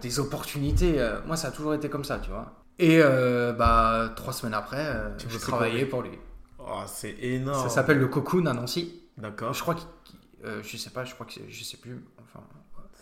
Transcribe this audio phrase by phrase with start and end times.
[0.00, 1.00] des opportunités.
[1.00, 2.52] euh, moi, ça a toujours été comme ça, tu vois.
[2.78, 6.18] Et euh, bah, trois semaines après, euh, Tu j'ai bossais travaillé pour lui.
[6.58, 7.62] Oh, c'est énorme.
[7.62, 9.02] Ça s'appelle le Cocoon à Nancy.
[9.16, 9.52] D'accord.
[9.52, 9.76] Je crois
[10.44, 12.04] euh, je sais pas, je crois que je sais plus.
[12.20, 12.44] Enfin,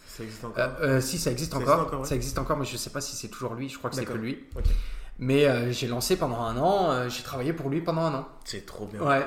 [0.06, 0.70] Ça existe encore.
[1.00, 2.06] si ça existe Ça encore, existe encore, ouais.
[2.06, 3.68] ça existe encore, mais je sais pas si c'est toujours lui.
[3.68, 4.44] Je crois que c'est que lui.
[4.56, 4.64] Ok.
[5.18, 7.08] Mais j'ai lancé pendant un an.
[7.08, 8.28] j'ai travaillé pour lui pendant un an.
[8.44, 9.00] C'est trop bien.
[9.02, 9.26] Ouais.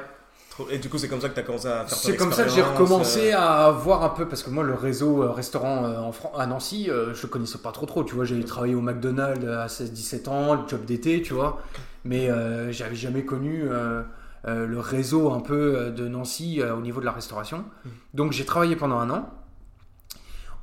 [0.72, 2.44] Et du coup, c'est comme ça que tu as commencé à faire C'est comme ça
[2.44, 5.86] que j'ai recommencé euh, à voir un peu parce que moi le réseau euh, restaurant
[5.86, 8.04] euh, en Fran- à Nancy, je connaissais pas trop trop.
[8.04, 11.62] Tu vois, j'ai travaillé au McDonald's à 16-17 ans, le job d'été, tu vois,
[12.04, 14.04] mais euh, j'avais jamais connu euh,
[14.46, 17.60] le réseau un peu de Nancy au niveau de la restauration.
[17.86, 17.90] Mm.
[18.16, 19.30] Donc j'ai travaillé pendant un an.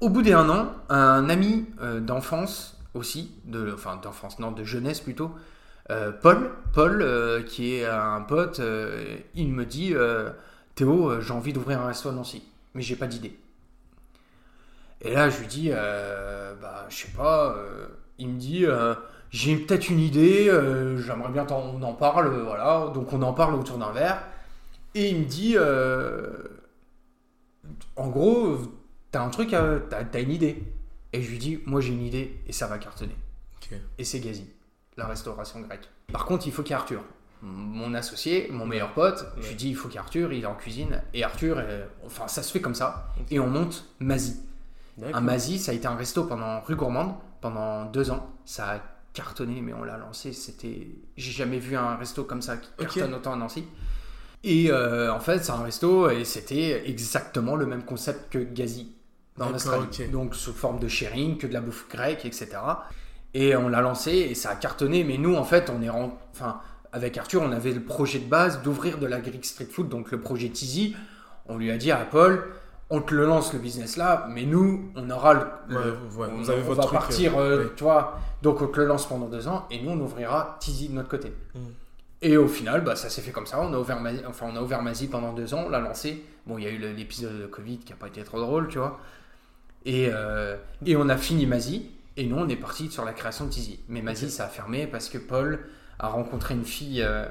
[0.01, 1.67] Au bout des un an, un ami
[2.01, 5.31] d'enfance aussi, de, enfin d'enfance, non, de jeunesse plutôt,
[5.88, 10.30] Paul, Paul euh, qui est un pote, euh, il me dit euh,
[10.75, 12.42] Théo, euh, j'ai envie d'ouvrir un resto à Nancy,
[12.75, 13.38] mais j'ai pas d'idée.
[15.02, 17.87] Et là, je lui dis, euh, bah, je sais pas, euh,
[18.19, 18.95] il me dit, euh,
[19.30, 23.34] j'ai peut-être une idée, euh, j'aimerais bien qu'on en parle, euh, voilà, donc on en
[23.34, 24.22] parle autour d'un verre.
[24.94, 26.31] Et il me dit, euh,
[27.97, 28.59] en gros,
[29.11, 30.62] t'as un truc, t'as une idée.
[31.12, 33.16] Et je lui dis, moi j'ai une idée et ça va cartonner.
[33.98, 34.47] Et c'est Gazi,
[34.97, 35.89] la restauration grecque.
[36.12, 37.03] Par contre, il faut qu'il y ait Arthur,
[37.42, 39.27] mon associé, mon meilleur pote.
[39.39, 41.03] Je lui dis, il faut qu'il y ait Arthur, il est en cuisine.
[41.12, 43.12] Et Arthur, euh, enfin, ça se fait comme ça.
[43.31, 44.41] Et on monte Mazi.
[44.97, 45.17] D'accord.
[45.17, 48.31] Un Mazi, ça a été un resto pendant rue Gourmande pendant deux ans.
[48.45, 48.81] Ça a
[49.12, 50.33] cartonné, mais on l'a lancé.
[50.33, 53.65] C'était, j'ai jamais vu un resto comme ça qui cartonne autant à Nancy.
[54.42, 58.95] Et euh, en fait, c'est un resto et c'était exactement le même concept que Gazi
[59.39, 59.87] dans l'Australie.
[60.12, 62.48] Donc sous forme de sharing, que de la bouffe grecque, etc.
[63.35, 65.03] Et on l'a lancé et ça a cartonné.
[65.05, 66.61] Mais nous, en fait, on est rent- enfin
[66.93, 70.13] avec Arthur, on avait le projet de base d'ouvrir de la Greek street food, donc
[70.13, 70.95] le projet Tizi.
[71.47, 72.45] On lui a dit à Paul,
[72.89, 75.77] on te le lance le business là, mais nous, on aura le, Ouais,
[76.17, 77.71] ouais, on, vous avez on votre va truc, partir, euh, euh, ouais.
[77.77, 78.21] tu vois.
[78.43, 81.09] Donc on te le lance pendant deux ans et nous, on ouvrira Tizi de notre
[81.09, 81.33] côté.
[81.55, 81.59] Mm.
[82.23, 83.61] Et au final, bah, ça s'est fait comme ça.
[83.61, 86.23] On a ouvert Mazi, enfin, on a ouvert Mazi pendant deux ans, on l'a lancé.
[86.47, 88.78] Bon, il y a eu l'épisode de Covid qui n'a pas été trop drôle, tu
[88.78, 89.00] vois.
[89.84, 90.56] Et, euh,
[90.87, 91.91] et on a fini Mazi.
[92.16, 93.80] Et nous, on est parti sur la création de Tizi.
[93.88, 94.30] Mais Mazi, Ok.
[94.30, 95.60] ça a fermé parce que Paul
[95.98, 97.26] a rencontré une fille euh,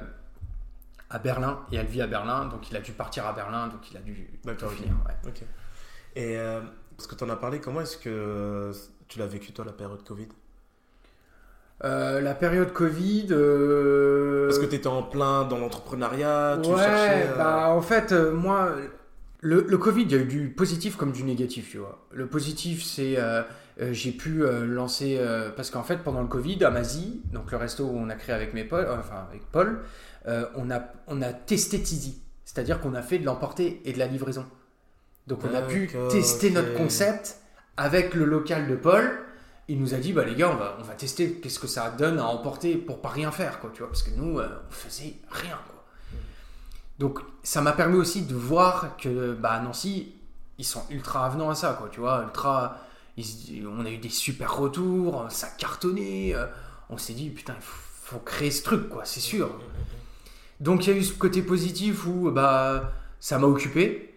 [1.10, 2.46] à Berlin et elle vit à Berlin.
[2.46, 3.68] Donc il a dû partir à Berlin.
[3.68, 4.92] Donc il a dû D'accord, finir.
[5.06, 5.32] ouais.
[6.16, 6.60] Et euh,
[6.96, 8.72] parce que tu en as parlé, comment est-ce que
[9.08, 10.28] tu l'as vécu toi la période Covid?
[11.84, 13.26] Euh, la période Covid.
[13.30, 17.28] euh, Parce que tu étais en plein dans l'entrepreneuriat, tu ouais, cherchais.
[17.30, 18.70] euh, bah en fait, euh, moi,
[19.40, 22.06] le, le Covid, il y a eu du positif comme du négatif, tu vois.
[22.12, 23.16] Le positif, c'est
[23.80, 27.50] euh, j'ai pu euh, lancer euh, parce qu'en fait, pendant le Covid, à Mazie, donc
[27.50, 29.82] le resto où on a créé avec mes Paul, enfin avec Paul,
[30.56, 34.06] on a on a testé Tizi, c'est-à-dire qu'on a fait de l'emporter et de la
[34.06, 34.46] livraison.
[35.26, 37.40] Donc on a pu tester notre concept
[37.76, 39.18] avec le local de Paul.
[39.68, 41.90] Il nous a dit bah les gars on va on va tester qu'est-ce que ça
[41.90, 45.14] donne à emporter pour pas rien faire quoi tu vois parce que nous on faisait
[45.30, 45.84] rien quoi.
[46.98, 50.14] Donc ça m'a permis aussi de voir que bah à Nancy
[50.58, 52.83] ils sont ultra avenants à ça quoi tu vois ultra
[53.16, 56.46] ils on a eu des super retours ça cartonnait euh,
[56.90, 59.50] on s'est dit putain il faut, faut créer ce truc quoi c'est sûr.
[60.60, 64.14] Donc il y a eu ce côté positif où bah ça m'a occupé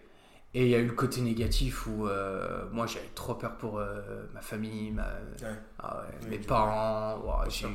[0.54, 3.78] et il y a eu le côté négatif où euh, moi j'avais trop peur pour
[3.78, 4.00] euh,
[4.34, 5.04] ma famille, ma,
[5.42, 5.48] Ouais.
[5.78, 7.18] ah ouais, Oui, mes parents.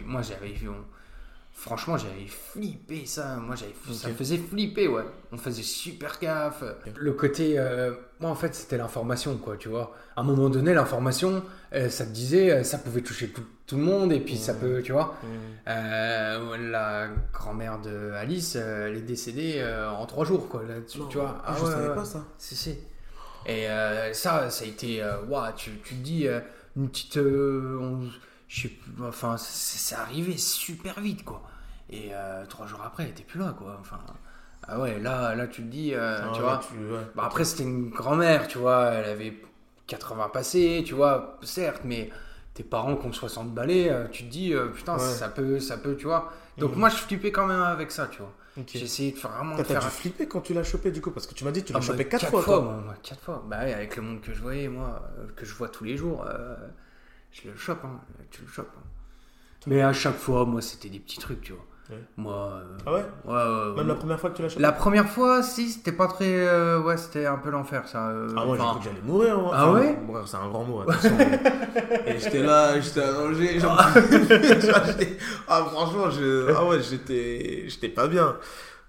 [0.06, 0.86] moi j'avais vu, on-
[1.54, 3.36] franchement j'avais flippé ça.
[3.38, 4.14] Moi j'avais, ça Ok.
[4.14, 5.04] me faisait flipper ouais.
[5.32, 6.64] On faisait super gaffe.
[6.98, 9.96] Le côté, euh, moi en fait c'était l'information quoi, tu vois.
[10.16, 11.44] À un moment donné l'information,
[11.74, 14.54] euh, ça te disait, euh, ça pouvait toucher tout, tout le monde et puis ça
[14.54, 15.16] peut, tu vois.
[15.68, 20.62] Euh, la grand-mère de Alice, euh, elle est décédée euh, en trois jours, quoi.
[20.64, 21.96] Là, tu, vois Ah, je ouais, savais ouais.
[21.96, 22.24] pas ça.
[22.38, 22.78] Si, si.
[23.48, 25.02] Et euh, ça, ça a été.
[25.02, 26.40] euh, ouah, tu, tu te dis, euh,
[26.78, 27.18] une petite.
[27.18, 28.10] euh, on-
[28.54, 31.42] je sais plus, enfin, c'est arrivé super vite, quoi.
[31.90, 33.78] Et euh, trois jours après, elle était plus là, quoi.
[33.80, 34.00] Enfin.
[34.68, 36.60] Ah ouais, là, là tu te dis, euh, Ah tu ouais, vois.
[36.68, 37.02] tu- ouais.
[37.16, 38.86] Bah, après, c'était une grand-mère, tu vois.
[38.92, 39.34] Elle avait
[39.88, 42.10] 80 passés, tu vois, certes, mais
[42.54, 45.00] tes parents qui ont 60 balais, euh, tu te dis, euh, putain, Ouais.
[45.00, 46.32] ça peut, ça peut, tu vois.
[46.58, 46.80] Donc, Mhm.
[46.80, 48.34] moi, je flippais quand même avec ça, tu vois.
[48.58, 48.70] Ok.
[48.74, 51.10] J'ai essayé de faire vraiment T'as faire dû flipper quand tu l'as chopé du coup
[51.10, 52.44] parce que tu m'as dit que tu ah l'as bah, chopé quatre, fois.
[52.44, 52.62] quoi.
[52.62, 53.44] moi, moi, quatre fois.
[53.48, 55.02] Bah avec le monde que je voyais, moi,
[55.36, 56.56] que je vois tous les jours, euh,
[57.34, 58.00] je le chope, hein.
[58.32, 58.72] Tu le chopes.
[58.78, 58.84] hein.
[59.68, 61.66] Mais à chaque fois, moi, c'était des petits trucs, tu vois.
[61.90, 61.98] Ouais.
[62.16, 62.34] Moi.
[62.64, 65.10] euh, Ah ouais ouais, ouais, Même la première fois que tu l'as chopé La première
[65.10, 66.26] fois, si, c'était pas très.
[66.48, 68.08] euh, ouais, c'était un peu l'enfer, ça.
[68.10, 69.38] euh, Ah moi j'ai cru que j'allais mourir.
[69.40, 69.52] moi.
[69.54, 71.18] Ah Enfin, ouais C'est un grand mot, attention.
[72.08, 73.02] Et j'étais là, j'étais
[73.60, 73.86] vois,
[74.86, 76.54] j'étais- Ah franchement, je...
[76.56, 78.38] ah ouais, j'étais j'étais pas bien.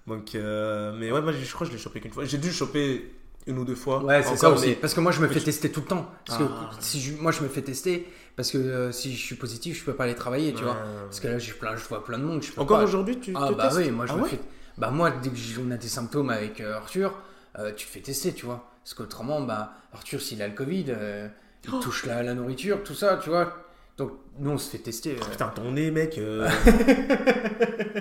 [0.06, 2.25] Donc, euh, mais ouais, moi je crois que je l'ai chopé qu'une fois.
[2.25, 3.12] J'ai dû le choper
[3.46, 4.02] une ou deux fois.
[4.05, 4.69] Ouais, c'est ça aussi.
[4.69, 6.11] mais- Parce que moi, je me fais tester tout le temps.
[6.26, 6.70] Parce que Ah.
[6.81, 9.84] si je- moi, je me fais tester parce que euh, si je suis positif, je
[9.84, 10.76] peux pas aller travailler, tu vois.
[11.04, 12.42] Parce que là, j'ai plein, je vois plein de monde.
[12.42, 12.84] Je peux Encore pas.
[12.84, 14.40] aujourd'hui, tu Ah te bah testes oui, moi je Ah me ouais fais.
[14.76, 17.14] Bah moi, dès que j- on a des symptômes avec euh, Arthur,
[17.58, 18.69] euh, tu te fais tester, tu vois.
[18.82, 21.28] Parce qu'autrement, bah Arthur, s'il a le Covid, euh,
[21.64, 21.78] il Oh.
[21.81, 23.56] touche la, la nourriture, tout ça, tu vois.
[23.96, 24.10] Donc
[24.40, 25.12] nous, on se fait tester.
[25.12, 25.31] euh.
[25.31, 26.19] Putain, ton nez, mec.
[26.19, 26.48] euh,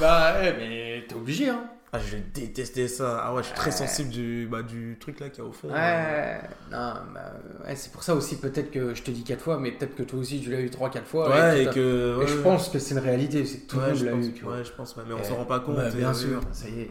[0.00, 1.64] Bah ouais, mais t'es obligé, hein.
[1.92, 3.20] Ah, je détestais ça.
[3.24, 5.52] Ah ouais, je suis très sensible du, bah, du truc là qu'il y a au
[5.52, 5.68] fond.
[5.68, 6.40] Ouais,
[6.70, 7.32] non, bah,
[7.66, 10.04] ouais, c'est pour ça aussi peut-être que je te dis quatre fois, mais peut-être que
[10.04, 11.28] toi aussi tu l'as eu trois, quatre fois.
[11.28, 12.20] Ouais, et que.
[12.22, 14.44] et je pense que c'est une réalité, c'est que tout le monde l'a eu, tu
[14.44, 14.58] vois.
[14.58, 15.76] ouais, je pense, mais on s'en rend pas compte.
[15.76, 16.90] Bah, et- bien sûr, ça y est.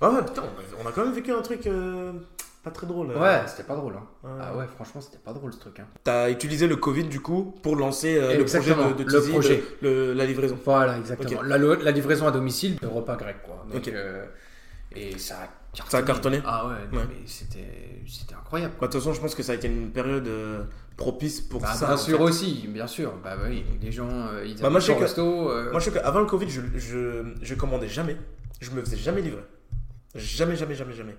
[0.00, 2.12] Ouais, ouais, putain, on a, on a quand même vécu un truc euh,
[2.62, 3.10] pas très drôle.
[3.10, 3.20] euh.
[3.20, 3.94] Ouais, c'était pas drôle.
[3.96, 4.06] Hein.
[4.24, 4.30] Ouais.
[4.40, 5.80] Ah ouais, franchement, c'était pas drôle ce truc.
[5.80, 5.86] Hein.
[6.04, 9.30] T'as utilisé le Covid du coup pour lancer euh, le projet de, de le Tizi,
[9.32, 9.64] projet.
[9.80, 10.58] le- le- la livraison.
[10.64, 11.42] Voilà, exactement.
[11.42, 13.64] La, la livraison à domicile de repas grecs, quoi.
[13.72, 13.88] Donc, Ok.
[13.88, 14.26] euh,
[14.94, 15.90] et ça a cartonné.
[15.90, 17.04] Ça a cartonné Ah ouais, non, Ouais.
[17.08, 18.74] mais c'était, c'était incroyable.
[18.80, 20.62] Bah, de toute façon, je pense que ça a été une période euh,
[20.96, 21.86] propice pour Bah, ça.
[21.86, 22.22] bien en sûr fait.
[22.24, 23.14] aussi, bien sûr.
[23.24, 25.92] Bah oui, les gens, euh, ils Bah, moi, je sais que- euh, Moi, je sais
[25.92, 28.16] qu'avant le Covid, je, je, je commandais jamais.
[28.60, 29.42] Je me faisais jamais livrer.
[30.14, 31.16] Jamais, jamais, jamais, jamais.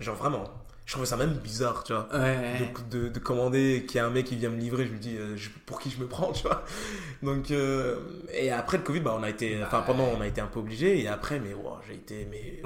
[0.00, 0.44] Genre vraiment.
[0.86, 2.06] Je trouvais ça même bizarre, tu vois.
[2.12, 2.58] ouais.
[2.90, 4.98] De, de, de commander qu'il y a un mec qui vient me livrer, je me
[4.98, 6.62] dis euh, je- pour qui je me prends, tu vois.
[7.22, 7.96] Donc, euh,
[8.34, 10.58] et après le Covid, bah, on a été, enfin pendant, on a été un peu
[10.60, 12.60] obligé, et après, mais wow, j'ai été, mais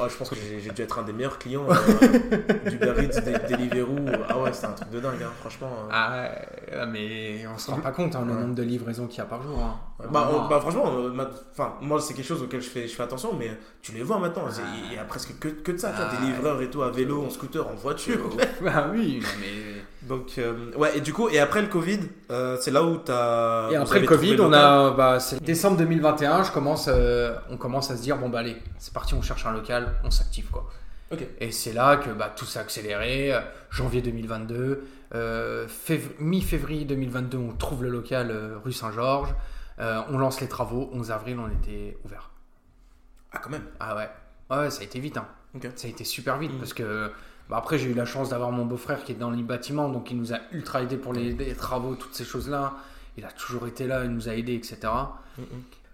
[0.00, 1.74] oh, je pense que j'ai dû être un des meilleurs clients euh,
[2.70, 3.96] du Eats, des Deliveroo.
[4.28, 5.70] Ah ouais, c'est un truc de dingue, hein, franchement.
[5.84, 5.88] euh.
[5.92, 6.30] Ah
[6.72, 9.26] ouais, mais on se rend pas compte hein, le nombre de livraisons qu'il y a
[9.26, 9.58] par jour.
[9.58, 9.78] hein.
[10.12, 11.10] Bah, on- bah, franchement, euh,
[11.50, 13.50] enfin moi c'est quelque chose auquel je fais, je fais attention, mais
[13.82, 14.44] tu les vois maintenant,
[14.88, 16.90] il y a presque que, que de ça, tu Ah, des livreurs et tout à
[16.90, 18.20] vélo, en scooter, en voiture.
[18.66, 19.82] Ah oui, mais.
[20.08, 21.98] Donc euh, ouais, et du coup, et après le Covid,
[22.30, 23.70] euh, c'est là où t'as.
[23.70, 27.56] Et vous après le Covid, on a, bah, c'est décembre 2021, je commence, euh, on
[27.56, 30.48] commence à se dire bon bah allez, c'est parti, on cherche un local, on s'active
[30.52, 30.68] quoi.
[31.10, 31.26] Ok.
[31.40, 33.32] Et c'est là que bah, tout s'est accéléré.
[33.70, 34.84] Janvier 2022,
[35.16, 38.32] euh, fév- mi-février 2022, on trouve le local
[38.64, 39.34] rue Saint-Georges.
[39.80, 40.90] Euh, on lance les travaux.
[40.92, 42.30] 11 avril, on était ouvert.
[43.32, 43.64] Ah quand même.
[43.80, 44.08] Ah ouais,
[44.56, 45.16] ouais, ça a été vite.
[45.18, 45.26] hein.
[45.76, 46.58] Ça a été super vite Mhm.
[46.58, 47.10] parce que
[47.48, 50.10] bah, après j'ai eu la chance d'avoir mon beau-frère qui est dans les bâtiments, donc
[50.10, 52.74] il nous a ultra aidé pour les, les travaux, toutes ces choses-là.
[53.16, 54.78] Il a toujours été là, il nous a aidés, etc.
[55.38, 55.44] Mhm.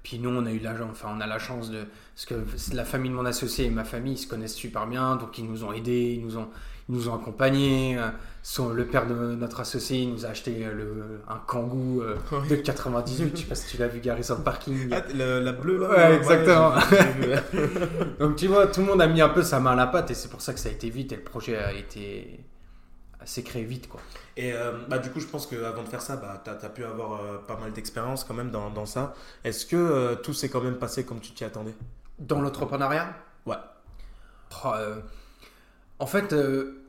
[0.03, 2.35] Puis nous, on a eu la, enfin, on a la chance de, parce que
[2.75, 5.47] la famille de mon associé et ma famille ils se connaissent super bien, donc ils
[5.51, 6.49] nous ont aidés, ils nous ont,
[6.89, 7.97] ils nous ont accompagnés.
[7.99, 8.09] Euh,
[8.43, 12.17] son- le père de notre associé, il nous a acheté euh, le, un Kangoo euh,
[12.33, 12.49] Oui.
[12.49, 13.31] de 98.
[13.37, 14.91] je sais pas si tu l'as vu garé sur le parking.
[14.93, 15.89] Ah, la bleue là.
[15.89, 16.75] Ouais, exactement.
[18.19, 20.11] Donc tu vois, tout le monde a mis un peu sa main à la pâte
[20.11, 22.41] et c'est pour ça que ça a été vite et le projet a été
[23.25, 24.01] s'est créé vite quoi.
[24.37, 26.85] Et euh, bah du coup, je pense qu'avant de faire ça, bah t'as as pu
[26.85, 29.15] avoir euh, pas mal d'expérience quand même dans, dans ça.
[29.45, 31.75] Est-ce que euh, tout s'est quand même passé comme tu t'y attendais?
[32.19, 33.15] Dans l'entrepreneuriat?
[33.47, 33.57] Ouais.
[34.63, 34.73] Oh,
[35.99, 36.83] En fait, euh,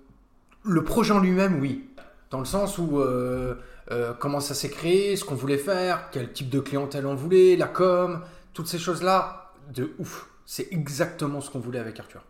[0.63, 1.89] le projet en lui-même, oui.
[2.31, 3.55] Dans le sens où euh,
[3.91, 7.55] euh, comment ça s'est créé, ce qu'on voulait faire, quel type de clientèle on voulait,
[7.55, 8.21] la com,
[8.53, 10.27] toutes ces choses-là, de ouf.
[10.45, 12.23] C'est exactement ce qu'on voulait avec Arthur.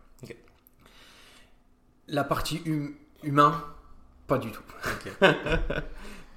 [2.08, 2.94] La partie hum-
[3.24, 3.64] humain,
[4.28, 4.62] pas du tout.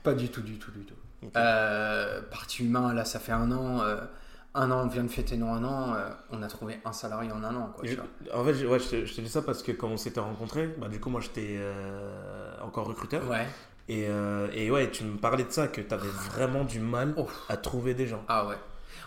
[0.02, 0.96] Pas du tout, du tout, du tout.
[1.24, 1.32] Ok.
[1.36, 3.82] Euh, partie humain, là, ça fait un an.
[4.56, 5.94] Un an, on vient de fêter nos un an.
[5.94, 7.72] euh, on a trouvé un salarié en un an.
[7.76, 8.40] Quoi, tu Je- vois.
[8.42, 10.20] en fait, je, ouais, je, te, je te dis ça parce que quand on s'était
[10.20, 13.28] rencontrés, bah, du coup, moi j'étais euh, encore recruteur.
[13.30, 13.48] Ouais.
[13.88, 17.16] Et, euh, et ouais, tu me parlais de ça, que tu avais vraiment du mal
[17.48, 18.24] à trouver des gens.
[18.28, 18.56] Ah ouais.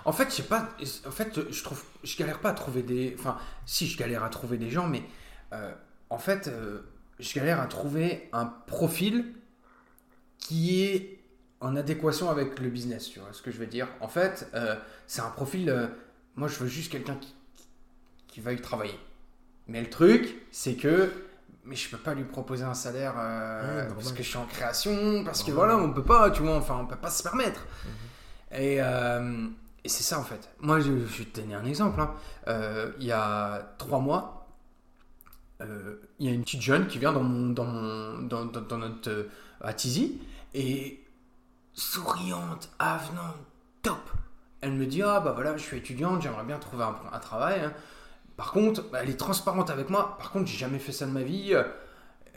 [0.05, 0.69] En fait, je sais pas.
[1.07, 3.15] En fait, je trouve, je galère pas à trouver des.
[3.19, 5.03] Enfin, si je galère à trouver des gens, mais
[6.11, 6.51] en fait,
[7.21, 9.35] je galère à trouver un profil
[10.39, 11.21] qui est
[11.63, 13.09] en adéquation avec le business.
[13.09, 14.77] Tu vois ce que je veux dire En fait, euh,
[15.07, 15.71] c'est un profil.
[15.71, 15.87] euh,
[16.37, 17.35] moi, je veux juste quelqu'un qui,
[18.29, 18.99] qui va y travailler.
[19.69, 21.11] Mais le truc, c'est que.
[21.65, 24.47] Mais je peux pas lui proposer un salaire euh, Ouais, parce que je suis en
[24.47, 27.65] création, parce que voilà, on peut pas, tu vois, enfin, on peut pas se permettre.
[28.51, 29.47] Et, euh,
[29.85, 30.49] et c'est ça en fait.
[30.61, 32.01] Moi, je, je vais te donner un exemple.
[32.01, 32.13] hein.
[32.49, 34.49] Euh, il y a trois mois,
[36.19, 38.79] il y a une petite jeune qui vient dans, mon, dans, mon, dans, dans- dans
[38.79, 39.29] notre
[39.61, 40.21] à Tizi
[40.55, 41.02] et
[41.75, 43.37] souriante, avenante,
[43.83, 44.11] top.
[44.61, 47.61] Elle me dit ah bah voilà, je suis étudiante, j'aimerais bien trouver un, travail.
[47.61, 47.73] hein.
[48.37, 50.17] Par contre, bah, elle est transparente avec moi.
[50.19, 51.55] Par contre, j'ai jamais fait ça de ma vie.
[51.55, 51.65] euh,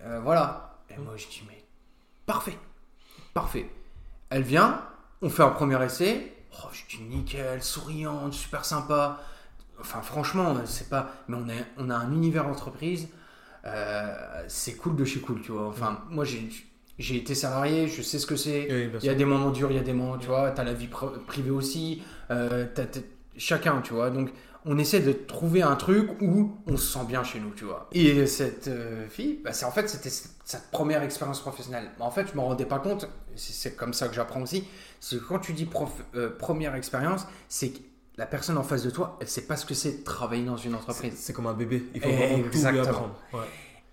[0.05, 0.79] euh, voilà.
[0.89, 1.63] Et moi, je dis mais
[2.25, 2.57] parfait,
[3.33, 3.69] parfait.
[4.29, 4.81] Elle vient,
[5.21, 6.33] on fait un premier essai.
[6.63, 9.19] Oh, je dis nickel, souriante, super sympa.
[9.79, 11.11] Enfin, franchement, c'est pas.
[11.27, 13.09] Mais on a, on a un univers entreprise.
[13.65, 15.67] euh, c'est cool de chez cool, tu vois.
[15.67, 16.49] Enfin, moi, j'ai,
[16.97, 18.67] j'ai été salarié, je sais ce que c'est.
[18.69, 20.51] Oui, Il y a des moments durs, il y a des moments, tu vois.
[20.51, 22.01] T'as la vie pr- privée aussi.
[22.31, 22.65] euh,
[23.37, 24.09] chacun, tu vois.
[24.09, 24.31] Donc,
[24.67, 27.87] on essaie de trouver un truc où on se sent bien chez nous, tu vois.
[27.91, 31.91] Et cette euh, fille, bah, c'est en fait c'était sa première expérience professionnelle.
[31.99, 33.07] En fait, je m'en rendais pas compte.
[33.35, 34.63] C'est comme ça que j'apprends aussi.
[34.99, 37.79] C'est que quand tu dis prof- euh, première expérience, c'est que
[38.17, 40.57] la personne en face de toi, elle sait pas ce que c'est de travailler dans
[40.57, 41.13] une entreprise.
[41.17, 41.83] c'est comme un bébé.
[41.93, 43.15] Il faut Eh, vraiment tout lui apprendre.
[43.33, 43.39] Ouais.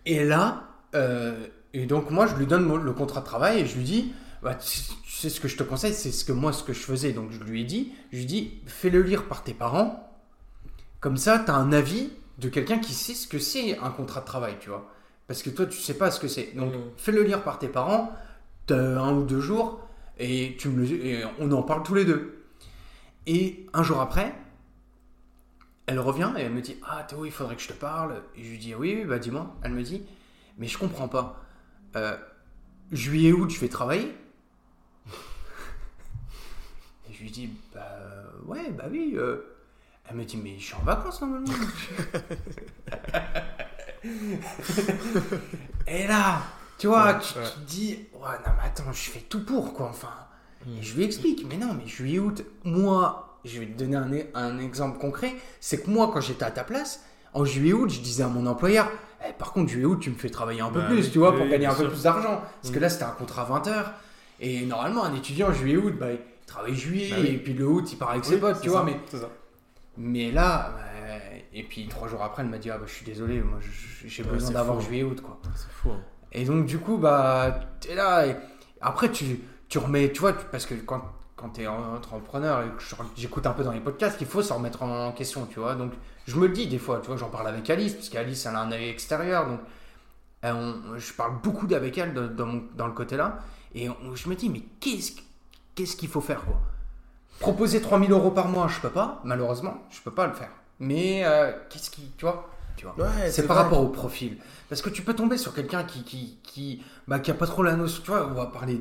[0.07, 3.77] Et là, euh, et donc moi, je lui donne le contrat de travail et je
[3.77, 4.13] lui dis,
[4.43, 4.67] bah, tu,
[5.07, 7.13] sais ce que je te conseille, c'est ce que moi, ce que je faisais.
[7.13, 10.09] Donc je lui ai dit, je lui ai dit, fais-le lire par tes parents.
[11.01, 14.21] Comme ça, tu as un avis de quelqu'un qui sait ce que c'est un contrat
[14.21, 14.91] de travail, tu vois.
[15.29, 16.55] Parce que toi, tu sais pas ce que c'est.
[16.57, 16.81] Donc Mhm.
[16.97, 18.13] fais-le lire par tes parents,
[18.67, 19.81] t'as un ou deux jours,
[20.19, 22.45] et, tu me le- et on en parle tous les deux.
[23.27, 24.35] Et un jour après,
[25.87, 28.23] elle revient et elle me dit Ah Théo, il faudrait que je te parle.
[28.37, 29.55] Et je lui dis Oui, oui, bah dis-moi.
[29.63, 30.03] Elle me dit
[30.59, 31.42] Mais je comprends pas.
[31.97, 32.17] Euh,
[32.91, 34.15] juillet, août, je vais travailler
[37.11, 37.87] Et je lui dis Bah
[38.47, 39.15] ouais, bah oui.
[39.17, 39.39] euh.
[40.09, 41.53] Elle me dit Mais je suis en vacances normalement.
[45.87, 46.43] et là,
[46.79, 47.45] tu vois, Ouais, tu, ouais.
[47.45, 49.89] tu te dis Ouais, non, mais attends, je fais tout pour quoi.
[49.89, 50.13] Enfin.
[50.79, 54.41] Et je lui explique, mais non, mais juillet, août, moi, je vais te donner un,
[54.41, 57.99] un exemple concret, c'est que moi, quand j'étais à ta place, en juillet, août, je
[58.01, 58.89] disais à mon employeur,
[59.29, 61.37] Eh, par contre, juillet, août, tu me fais travailler un peu Bah plus, tu vois,
[61.37, 62.43] pour gagner un peu plus d'argent.
[62.61, 62.83] Parce que Mm.
[62.83, 63.93] là, c'était un contrat à 20 heures.
[64.41, 67.29] Et normalement, un étudiant, juillet, août, bah, il travaille juillet, Bah oui.
[67.29, 69.29] et puis le août, il part avec ses Oui, potes, tu vois, mais ça.
[69.97, 70.83] mais là, bah,
[71.55, 73.59] et puis trois jours après, elle m'a dit Ah bah je suis désolé, moi
[74.07, 74.87] j'ai besoin d'avoir fou.
[74.87, 75.39] juillet août quoi.
[75.55, 75.91] C'est fou.
[75.91, 76.01] hein.
[76.33, 78.37] Et donc du coup, bah t'es là et
[78.81, 79.39] après tu,
[79.69, 81.03] tu remets, tu vois, tu- parce que quand,
[81.43, 82.83] quand t'es entrepreneur et que
[83.17, 85.75] j'écoute un peu dans les podcasts, il faut se remettre en question, tu vois.
[85.75, 85.93] Donc
[86.27, 88.57] je me le dis des fois, tu vois, j'en parle avec Alice, parce qu'Alice elle
[88.57, 89.61] a un œil extérieur, donc
[90.45, 90.53] euh,
[90.95, 93.39] on- je parle beaucoup avec elle dans, dans mon- dans le côté là,
[93.75, 95.13] et on- je me dis mais qu'est-ce
[95.75, 96.61] qu'est-ce qu'il faut faire quoi?
[97.41, 100.51] Proposer 3000 euros par mois, je peux pas, malheureusement, je peux pas le faire.
[100.79, 102.95] Mais euh, qu'est-ce qui, tu vois, tu vois.
[102.99, 103.65] Ouais, c'est par vrai.
[103.65, 104.39] rapport au profil.
[104.69, 107.63] Parce que tu peux tomber sur quelqu'un qui, qui, qui, bah, qui a pas trop
[107.63, 108.03] la notion.
[108.05, 108.81] Tu vois, on va parler,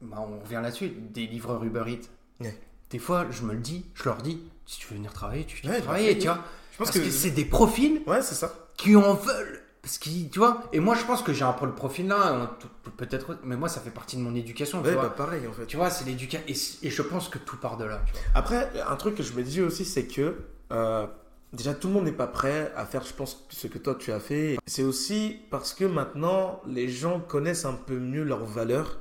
[0.00, 2.08] bah, on revient là-dessus, des livreurs Uber Eats.
[2.44, 2.58] Ouais.
[2.90, 5.56] Des fois, je me le dis, je leur dis, si tu veux venir travailler, tu
[5.62, 6.38] viens Ouais, travailler, tu vois.
[6.72, 7.10] Je pense Parce que, que.
[7.10, 8.52] c'est des profils Ouais, c'est ça.
[8.76, 9.62] qui en veulent.
[9.82, 12.34] Parce qu'ils, tu vois, et moi je pense que j'ai un peu le profil là,
[12.34, 12.50] hein,
[12.98, 15.04] peut-être, mais moi ça fait partie de mon éducation, tu Ouais, vois.
[15.04, 15.64] bah pareil en fait.
[15.64, 18.20] Tu vois, c'est l'éducation, et, et je pense que tout part de là, tu vois.
[18.34, 20.36] Après, un truc que je me dis aussi, c'est que
[20.70, 21.06] euh,
[21.54, 24.12] déjà tout le monde n'est pas prêt à faire, je pense, ce que toi tu
[24.12, 24.58] as fait.
[24.66, 28.98] C'est aussi parce que maintenant, les gens connaissent un peu mieux leurs valeurs,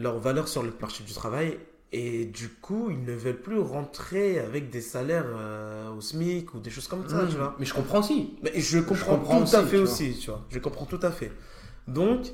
[0.00, 1.58] leurs valeurs sur le marché du travail.
[1.92, 6.60] Et du coup, ils ne veulent plus rentrer avec des salaires euh, au SMIC ou
[6.60, 7.28] des choses comme ça, Mmh.
[7.28, 7.56] tu vois.
[7.58, 8.36] Mais je comprends aussi.
[8.42, 10.46] Mais je comprends, comprends tout aussi, à fait tu aussi, tu vois.
[10.50, 11.32] Je comprends tout à fait.
[11.88, 12.32] Donc,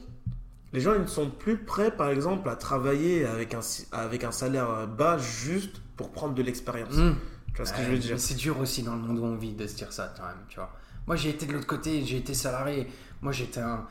[0.75, 3.61] les gens ils ne sont plus prêts, par exemple, à travailler avec un,
[3.92, 6.94] avec un salaire bas juste pour prendre de l'expérience.
[6.94, 7.14] Mmh.
[7.49, 8.20] Tu vois ce que je veux dire?
[8.20, 10.37] C'est dur aussi dans le monde où on vit de se dire ça, quand même,
[10.50, 10.70] tu vois.
[11.06, 12.87] Moi, j'ai été de l'autre côté, j'ai été salarié.
[13.23, 13.87] Moi, j'étais un.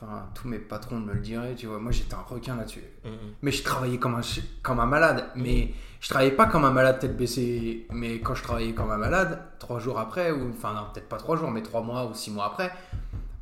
[0.00, 1.78] Enfin, tous mes patrons me le diraient, tu vois.
[1.78, 2.84] Moi, j'étais un requin là-dessus.
[3.04, 3.12] Mhm.
[3.42, 4.20] Mais je travaillais comme un,
[4.62, 5.30] comme un malade.
[5.34, 7.86] Mais je travaillais pas comme un malade tête baissée.
[7.90, 11.16] Mais quand je travaillais comme un malade, trois jours après, ou enfin, non, peut-être pas
[11.16, 12.72] trois jours, mais trois mois ou six mois après,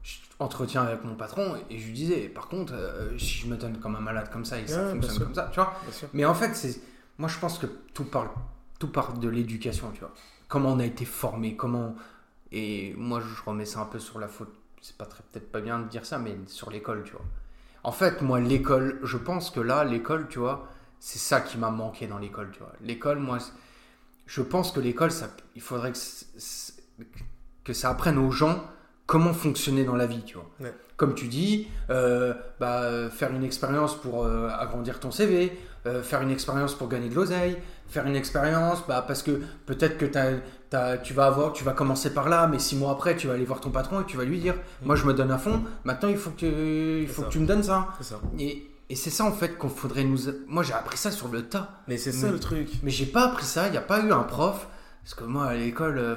[0.03, 3.57] je entretiens avec mon patron et je lui disais, par contre, euh, si je me
[3.57, 5.75] donne comme un malade comme ça et que ça fonctionne comme ça, tu vois.
[6.13, 6.81] Mais en fait, c'est
[7.19, 8.29] moi je pense que tout parle
[8.79, 10.13] tout part de l'éducation, tu vois.
[10.49, 11.95] Comment on a été formé, comment
[12.53, 14.53] et moi je remets ça un peu sur la faute.
[14.87, 17.25] C'est pas très peut-être pas bien de dire ça, mais sur l'école, tu vois.
[17.83, 20.69] En fait, moi l'école, je pense que là l'école, tu vois,
[21.01, 22.73] c'est ça qui m'a manqué dans l'école, tu vois.
[22.81, 23.39] L'école, moi,
[24.27, 25.93] je pense que l'école, ça, il faudrait
[27.65, 28.63] que ça apprenne aux gens
[29.07, 30.49] comment fonctionner dans la vie, tu vois.
[30.61, 30.73] Ouais.
[30.97, 35.53] Comme tu dis, euh, bah, faire une expérience pour euh, agrandir ton CV,
[35.87, 37.57] euh, faire une expérience pour gagner de l'oseille,
[37.89, 40.33] faire une expérience bah, parce que peut-être que t'as-
[40.71, 43.35] t'as- tu vas avoir, tu vas commencer par là, mais six mois après, tu vas
[43.35, 45.63] aller voir ton patron et tu vas lui dire, moi je me donne à fond,
[45.85, 47.29] maintenant il faut que, il C'est faut ça.
[47.29, 47.89] que tu me donnes ça.
[48.39, 50.19] Et, et c'est ça en fait qu'on faudrait nous...
[50.49, 51.71] Moi j'ai appris ça sur le tas.
[51.89, 52.69] Mais c'est ça le truc.
[52.83, 54.69] Mais j'ai pas appris ça, il n'y a pas eu un prof.
[55.05, 56.17] Parce que moi, à l'école, euh,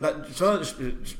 [0.00, 0.72] Bah, tu vois, je-
[1.04, 1.14] je-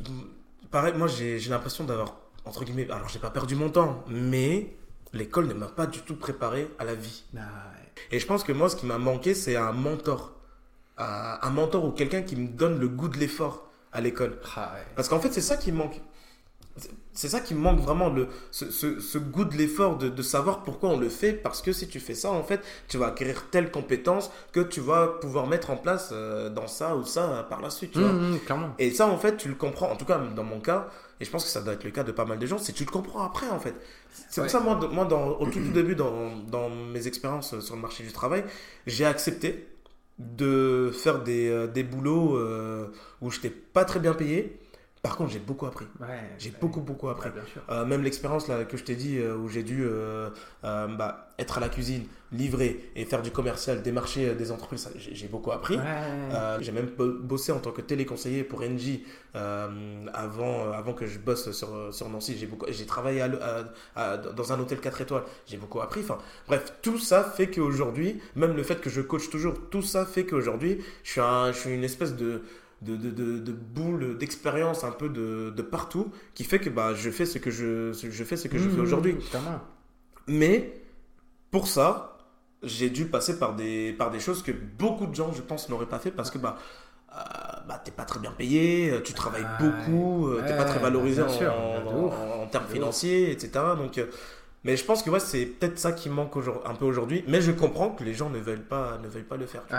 [0.72, 4.74] pareil, moi j'ai l'impression d'avoir, entre guillemets, alors j'ai pas perdu mon temps, mais
[5.12, 7.24] l'école ne m'a pas du tout préparé à la vie.
[7.32, 7.40] bah,
[8.10, 10.32] Et je pense que moi, ce qui m'a manqué, c'est un mentor.
[10.98, 14.38] Un un mentor ou quelqu'un qui me donne le goût de l'effort à l'école.
[14.56, 14.86] ah, ouais.
[14.94, 16.00] Parce qu'en fait, c'est ça qui me manque.
[17.12, 20.22] C'est- ça qui me manque vraiment, le, ce, ce- ce goût de l'effort, de, de
[20.22, 21.32] savoir pourquoi on le fait.
[21.32, 24.80] Parce que si tu fais ça, en fait, tu vas acquérir telle compétence que tu
[24.80, 27.92] vas pouvoir mettre en place euh, dans ça ou ça euh, par la suite.
[27.92, 28.10] Tu vois.
[28.10, 28.74] Hum, clairement.
[28.78, 30.88] Et ça, en fait, tu le comprends, en tout cas dans mon cas,
[31.20, 32.72] et je pense que ça doit être le cas de pas mal de gens, c'est
[32.72, 33.74] que tu le comprends après, en fait.
[34.28, 34.46] C'est Ouais.
[34.46, 37.80] pour ça, moi, moi dans, au tout, tout début, dans, dans mes expériences sur le
[37.80, 38.44] marché du travail,
[38.86, 39.68] j'ai accepté
[40.18, 42.86] de faire des, euh, des boulots euh,
[43.20, 44.59] où je n'étais pas très bien payé.
[45.02, 45.86] Par contre, j'ai beaucoup appris.
[45.98, 46.06] Ouais,
[46.38, 46.56] J'ai ouais.
[46.60, 47.30] beaucoup, beaucoup appris.
[47.30, 47.62] Ouais, bien sûr.
[47.70, 50.28] Euh, même l'expérience là que je t'ai dit euh, où j'ai dû euh,
[50.64, 54.90] euh, bah, être à la cuisine, livrer et faire du commercial, démarcher euh, des entreprises,
[54.96, 55.76] j'ai beaucoup appris.
[55.76, 55.82] Ouais.
[55.86, 59.00] Euh, j'ai même bo- bossé en tant que téléconseiller pour NJ
[59.36, 62.36] euh, avant, avant que je bosse sur, sur Nancy.
[62.36, 63.30] J'ai beaucoup, j'ai travaillé à
[63.96, 65.24] à- à- dans un hôtel 4 étoiles.
[65.46, 66.00] J'ai beaucoup appris.
[66.00, 70.04] Enfin, bref, tout ça fait qu'aujourd'hui, même le fait que je coach toujours, tout ça
[70.04, 72.42] fait qu'aujourd'hui, je suis, un- je suis une espèce de,
[72.82, 76.94] de, de, de, de boule d'expérience un peu de, de partout qui fait que bah,
[76.94, 79.16] je fais ce que je, je, fais, ce que je fais Mmh, aujourd'hui.
[80.26, 80.82] Mais
[81.50, 82.18] pour ça,
[82.62, 85.86] j'ai dû passer par des, par des choses que beaucoup de gens, je pense, n'auraient
[85.88, 86.58] pas fait parce que bah,
[87.12, 87.16] euh,
[87.68, 89.58] bah, t'es pas très bien payé, tu travailles Ouais.
[89.58, 92.14] beaucoup, euh, t'es pas très Ouais, valorisé en, sûr, en- de ouf.
[92.14, 93.74] en- en termes financiers, etc.
[93.76, 94.06] Donc, euh,
[94.64, 96.34] mais je pense que ouais, c'est peut-être ça qui manque
[96.66, 97.24] un peu aujourd'hui.
[97.28, 99.62] Mais je comprends que les gens ne veulent pas, ne veulent pas le faire.
[99.70, 99.78] Ouais.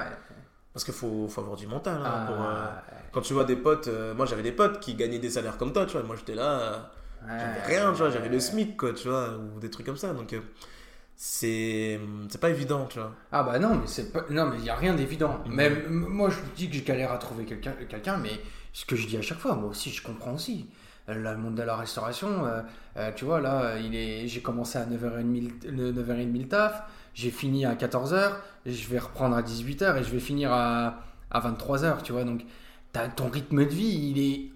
[0.73, 1.97] Parce qu'il faut, faut avoir du mental.
[1.97, 2.67] hein, Ah, pour, euh,
[3.11, 5.73] quand tu vois des potes, euh, moi j'avais des potes qui gagnaient des salaires comme
[5.73, 6.03] toi, tu vois.
[6.03, 6.59] Moi j'étais là.
[6.59, 6.77] euh,
[7.39, 10.13] j'avais rien, tu vois, j'avais le SMIC, quoi, tu vois, ou des trucs comme ça.
[10.13, 10.33] Donc,
[11.15, 11.99] c'est
[12.39, 13.11] pas évident, tu vois.
[13.31, 14.23] Ah bah non, mais c'est pas...
[14.29, 15.39] non, mais il y a rien d'évident.
[15.45, 15.53] Mhm.
[15.53, 18.31] Même m- moi, je dis que je galère à trouver quelqu'un, quelqu'un, mais
[18.73, 20.69] ce que je dis à chaque fois, moi aussi, je comprends aussi.
[21.07, 22.45] Là, le monde de la restauration,
[23.15, 27.65] tu vois, là, il est, j'ai commencé à 9h30, le 9h30 le taf, j'ai fini
[27.65, 28.33] à 14h,
[28.65, 30.99] je vais reprendre à 18h et je vais finir à,
[31.29, 32.23] à 23h, tu vois.
[32.23, 32.41] Donc,
[32.93, 34.51] t'as ton rythme de vie, il est,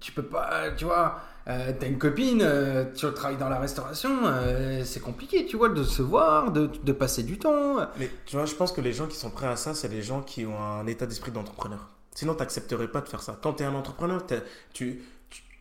[0.00, 1.20] tu peux pas, tu vois.
[1.48, 5.68] Euh, t'as une copine, euh, tu travailles dans la restauration, euh, c'est compliqué, tu vois,
[5.68, 7.76] de se voir, de, de passer du temps.
[7.98, 10.02] Mais tu vois, je pense que les gens qui sont prêts à ça, c'est les
[10.02, 11.88] gens qui ont un état d'esprit d'entrepreneur.
[12.16, 13.38] Sinon, tu n'accepterais pas de faire ça.
[13.40, 14.24] Quand tu es un entrepreneur,
[14.72, 15.02] tu,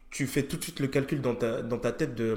[0.10, 2.36] tu, fais tout de suite le calcul dans ta, dans ta tête de,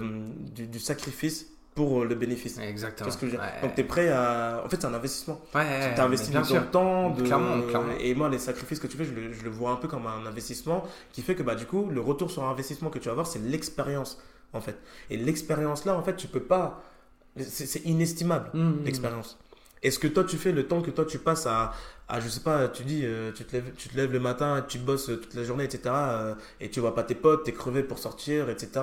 [0.55, 1.47] du sacrifice
[1.79, 2.57] pour le bénéfice.
[2.57, 3.09] Tu Exactement.
[3.11, 3.63] ce que je veux dire Ouais.
[3.63, 4.63] Donc, tu es prêt à.
[4.65, 5.41] En fait, c'est un investissement.
[5.55, 6.65] Ouais, tu as investi bien de sûr.
[6.71, 7.11] ton temps.
[7.11, 7.23] De...
[7.23, 7.93] Clairement, clairement.
[8.01, 10.07] Et moi, les sacrifices que tu fais, je le, je le vois un peu comme
[10.09, 13.13] un investissement qui fait que bah, du coup, le retour sur investissement que tu vas
[13.13, 14.21] avoir, c'est l'expérience,
[14.53, 14.77] en fait.
[15.11, 16.83] Et l'expérience là, en fait, tu peux pas.
[17.39, 18.73] C'est c'est inestimable Mmh.
[18.85, 19.39] l'expérience.
[19.85, 21.73] Est-ce que toi tu fais le temps que toi tu passes à,
[22.09, 24.65] à je sais pas, tu dis, euh, tu, te lèves, tu te lèves le matin,
[24.67, 25.83] tu bosses toute la journée, etc.
[25.87, 28.81] euh, et tu vois pas tes potes, t'es crevé pour sortir, etc.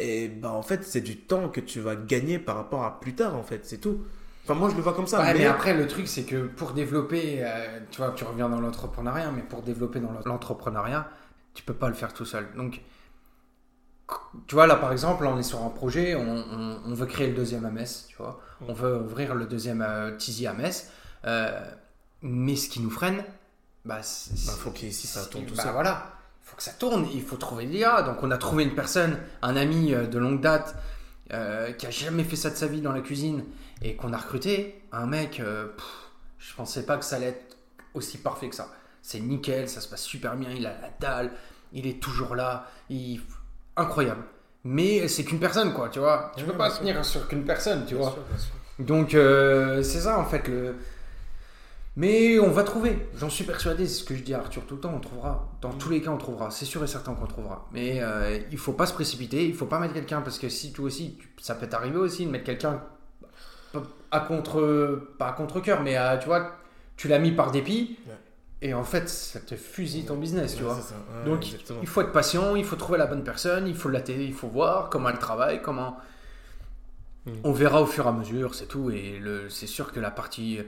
[0.00, 3.14] Et bah en fait, c'est du temps que tu vas gagner par rapport à plus
[3.14, 4.00] tard, en fait, c'est tout.
[4.44, 5.20] Enfin, moi je le vois comme ça.
[5.20, 5.40] Ouais, mais...
[5.40, 9.30] mais- après, le truc, c'est que pour développer, euh, tu vois, tu reviens dans l'entrepreneuriat,
[9.30, 11.08] mais pour développer dans l'entrepreneuriat,
[11.54, 12.48] tu peux pas le faire tout seul.
[12.56, 12.80] Donc,
[14.46, 17.28] tu vois, là, par exemple, on est sur un projet, on, on- on veut créer
[17.28, 18.40] le deuxième à Metz, tu vois.
[18.68, 20.90] On veut ouvrir le deuxième euh, Tizi à Metz.
[21.24, 21.60] Euh,
[22.22, 23.24] mais ce qui nous freine,
[23.84, 24.00] bah.
[24.46, 25.72] Bah, faut qu'ici ça tourne tout bah, seul.
[25.72, 26.19] voilà, il
[26.50, 28.02] faut que ça tourne, il faut trouver l'IA.
[28.02, 30.74] Donc, on a trouvé une personne, un ami euh, de longue date,
[31.32, 33.44] euh, qui a jamais fait ça de sa vie dans la cuisine
[33.82, 35.86] et qu'on a recruté, un mec, euh, pff,
[36.38, 37.56] je pensais pas que ça allait être
[37.94, 38.70] aussi parfait que ça.
[39.02, 41.32] C'est nickel, ça se passe super bien, il a la dalle,
[41.72, 43.20] il est toujours là, il...
[43.76, 44.22] incroyable.
[44.64, 46.32] Mais c'est qu'une personne, quoi, tu vois.
[46.36, 48.10] Tu Ouais, peux pas tenir sur qu'une personne, tu Bien vois.
[48.10, 48.54] sûr, bien sûr.
[48.78, 50.76] Donc euh, c'est ça en fait le.
[52.00, 54.76] Mais on va trouver, j'en suis persuadé, c'est ce que je dis à Arthur tout
[54.76, 55.48] le temps, on trouvera.
[55.60, 57.68] Dans tous les cas, on trouvera, c'est sûr et certain qu'on trouvera.
[57.72, 60.72] Mais euh, il faut pas se précipiter, il faut pas mettre quelqu'un, parce que si
[60.72, 62.82] toi aussi, tu- ça peut t'arriver aussi de mettre quelqu'un
[64.10, 65.08] à contre.
[65.18, 66.52] pas à contre-coeur, mais à, tu vois,
[66.96, 68.14] tu l'as mis par dépit, Ouais.
[68.62, 70.74] et en fait, ça te fusille ton business, tu vois.
[70.76, 71.80] Ouais, Donc exactement.
[71.82, 74.32] il faut être patient, il faut trouver la bonne personne, il faut la télé, il
[74.34, 75.98] faut voir comment elle travaille, comment.
[77.26, 77.32] Mm.
[77.44, 78.90] On verra au fur et à mesure, c'est tout.
[78.90, 80.60] Et c'est sûr que la partie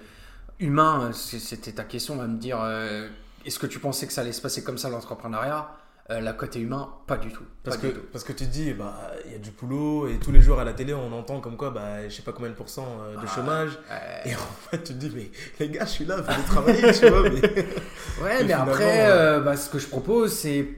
[0.62, 3.08] humain, c'est- c'était ta question à me dire euh,
[3.44, 5.68] est-ce que tu pensais que ça allait se passer comme ça l'entrepreneuriat?
[6.10, 7.44] Euh, La côté humain, pas du tout.
[7.62, 8.00] Parce que, du tout.
[8.12, 10.58] parce que tu te dis, bah, il y a du boulot et tous les jours
[10.58, 13.14] à la télé, on entend comme quoi, bah, je sais pas combien de pourcents euh,
[13.14, 13.78] de Ah, chômage.
[14.24, 14.38] Et en
[14.70, 17.30] fait, tu te dis, mais les gars, je suis là, venez travailler, tu vois.
[17.30, 17.40] Mais...
[18.22, 20.68] Ouais, mais après, euh, bah, ce que je propose, c'est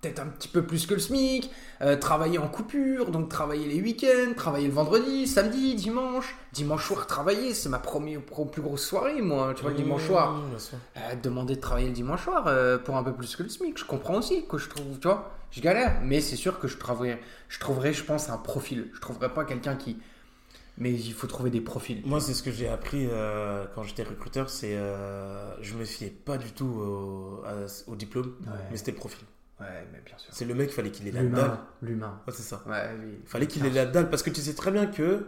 [0.00, 1.50] peut-être un petit peu plus que le SMIC,
[1.82, 6.36] euh, travailler en coupure, donc travailler les week-ends, travailler le vendredi, samedi, dimanche.
[6.52, 10.40] Dimanche soir, travailler, c'est ma première, plus grosse soirée, moi, tu vois, le dimanche soir.
[10.96, 13.76] Euh, demander de travailler le dimanche soir euh, pour un peu plus que le SMIC,
[13.78, 16.76] je comprends aussi que je trouve, tu vois, je galère, mais c'est sûr que je
[16.76, 18.90] trouverai, je trouverai, je pense, un profil.
[18.94, 19.98] Je trouverai pas quelqu'un qui.
[20.80, 22.02] Mais il faut trouver des profils.
[22.06, 26.10] Moi, c'est ce que j'ai appris euh, quand j'étais recruteur, c'est euh, je me fiais
[26.24, 28.52] pas du tout au, à- au diplôme, Ouais.
[28.70, 29.18] mais c'était le profil.
[29.60, 30.30] Ouais, mais bien sûr.
[30.32, 31.58] C'est le mec, il fallait qu'il ait la dalle.
[31.82, 32.20] L'humain.
[32.26, 32.62] Ouais, c'est ça.
[32.66, 32.90] Ouais,
[33.26, 35.26] fallait qu'il ait la dalle parce que tu sais très bien que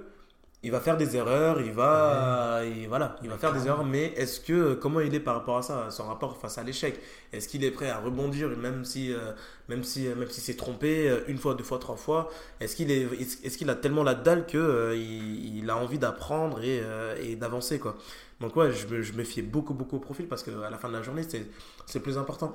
[0.63, 4.13] il va faire des erreurs, il va, et voilà, il va faire des erreurs, mais
[4.17, 7.01] est-ce que comment il est par rapport à ça, son rapport face à l'échec?
[7.33, 9.33] Est-ce qu'il est prêt à rebondir même si, euh,
[9.71, 12.29] même si, même si s'est trompé euh, une fois, deux fois, trois fois?
[12.61, 13.09] Est-ce qu'il est,
[13.43, 16.83] est-ce qu'il a tellement la dalle que euh, il, il, a envie d'apprendre et,
[17.23, 17.97] et d'avancer quoi?
[18.41, 20.77] Donc ouais, je me, je me fiais beaucoup, beaucoup au profil parce que à la
[20.77, 21.47] fin de la journée, c'est,
[21.87, 22.53] c'est plus important.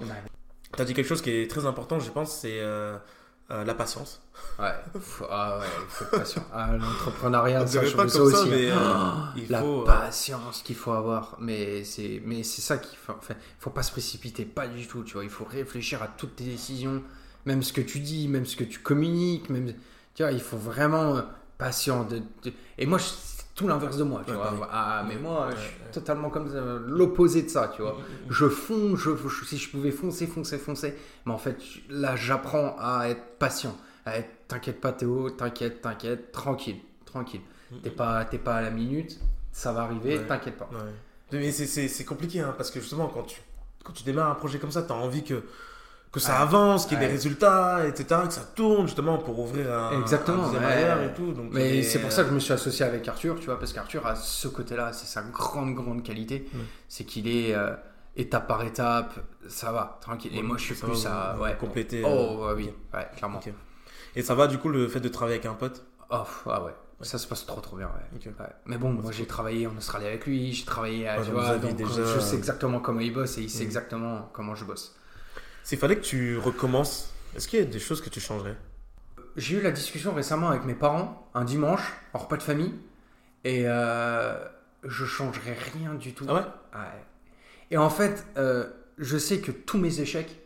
[0.75, 2.59] Tu as dit quelque chose qui est très important, je pense, c'est
[3.51, 4.21] euh, la patience.
[4.57, 4.73] Ouais,
[5.29, 6.43] ah ouais, il faut être patient.
[6.51, 8.49] Ah, l'entrepreneuriat, ça, je pas ça aussi.
[8.49, 8.75] mais, euh,
[9.37, 11.37] il la faut, euh, patience qu'il faut avoir.
[11.39, 13.13] Mais c'est, mais c'est ça qu'il faut.
[13.15, 15.03] Enfin, faut pas se précipiter, pas du tout.
[15.03, 17.03] Tu vois, il faut réfléchir à toutes tes décisions,
[17.45, 19.73] même ce que tu dis, même ce que tu communiques, même.
[20.15, 21.21] Tu vois, il faut vraiment
[21.59, 22.03] patient.
[22.03, 22.23] De,
[22.79, 23.05] Et moi, je
[23.55, 24.69] tout l'inverse de moi, tu vois.
[24.69, 26.53] Ah, mais moi, je suis totalement comme
[26.87, 27.93] l'opposé de ça, tu vois.
[27.93, 28.31] Mm, mm, mm.
[28.31, 30.93] Je fonce, je, si je pouvais foncer, foncer, foncer.
[31.25, 31.57] Mais en fait,
[31.89, 33.75] là, j'apprends à être patient.
[34.05, 37.41] À être, t'inquiète pas, Théo, t'inquiète, t'inquiète, tranquille, tranquille.
[37.81, 39.19] T'es pas, pas à la minute,
[39.51, 40.69] ça va arriver, t'inquiète pas.
[41.31, 43.41] Mais c'est compliqué, hein, parce que justement, quand tu,
[43.83, 45.43] quand tu démarres un projet comme ça, tu as envie que
[46.15, 49.69] que ça avance, qu'il y ait des résultats, etc., que ça tourne justement pour ouvrir
[49.69, 51.33] un, Exactement, et tout.
[51.33, 53.73] Donc, mais c'est pour ça que je me suis associé avec Arthur, tu vois, parce
[53.73, 56.49] qu'Arthur a ce côté-là, c'est sa grande, grande qualité,
[56.87, 57.75] c'est qu'il est, euh,
[58.15, 59.13] étape par étape,
[59.49, 60.31] ça va, tranquille.
[60.33, 62.01] et moi, je suis plus à ouais, compléter.
[62.05, 63.41] Oh, oui, ouais, clairement.
[64.15, 65.83] Et ça va du coup le fait de travailler avec un pote?
[66.11, 66.71] Oh, ah ouais.
[67.01, 67.89] Ça se passe trop trop bien.
[68.65, 71.77] Mais bon, moi j'ai travaillé en Australie avec lui, j'ai travaillé, à, tu vois, donc,
[71.77, 73.67] je sais exactement comment il bosse et il sait mm.
[73.67, 74.95] exactement comment je bosse.
[75.65, 78.55] S'il fallait que tu recommences, est-ce qu'il y a des choses que tu changerais?
[79.35, 82.75] J'ai eu la discussion récemment avec mes parents, un dimanche, en repas de famille,
[83.43, 84.37] et euh,
[84.83, 86.27] je changerais rien du tout.
[86.29, 86.85] Ah ouais,
[87.71, 88.67] Et en fait, euh,
[88.99, 90.39] je sais que tous mes échecs,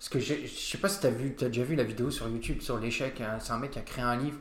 [0.00, 2.80] parce que je sais pas si tu as déjà vu la vidéo sur YouTube sur
[2.80, 4.38] l'échec, hein, c'est un mec qui a créé un livre,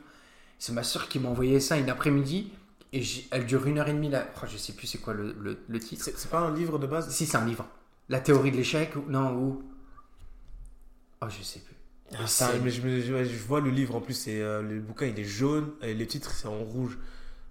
[0.58, 2.52] c'est ma soeur qui m'a envoyé ça une après-midi,
[2.94, 4.10] et elle dure une heure et demie.
[4.10, 4.28] Là.
[4.38, 5.36] Oh, je sais plus c'est quoi le,
[5.68, 6.04] le, titre.
[6.04, 7.12] C'est pas un livre de base?
[7.12, 7.68] Si, c'est un livre.
[8.10, 9.69] La théorie de l'échec, non, ou
[11.22, 11.76] Oh, je sais plus.
[12.14, 15.26] Ah, mais je, je, vois le livre en plus, c'est euh, le bouquin il est
[15.26, 16.98] jaune et les titres c'est en rouge.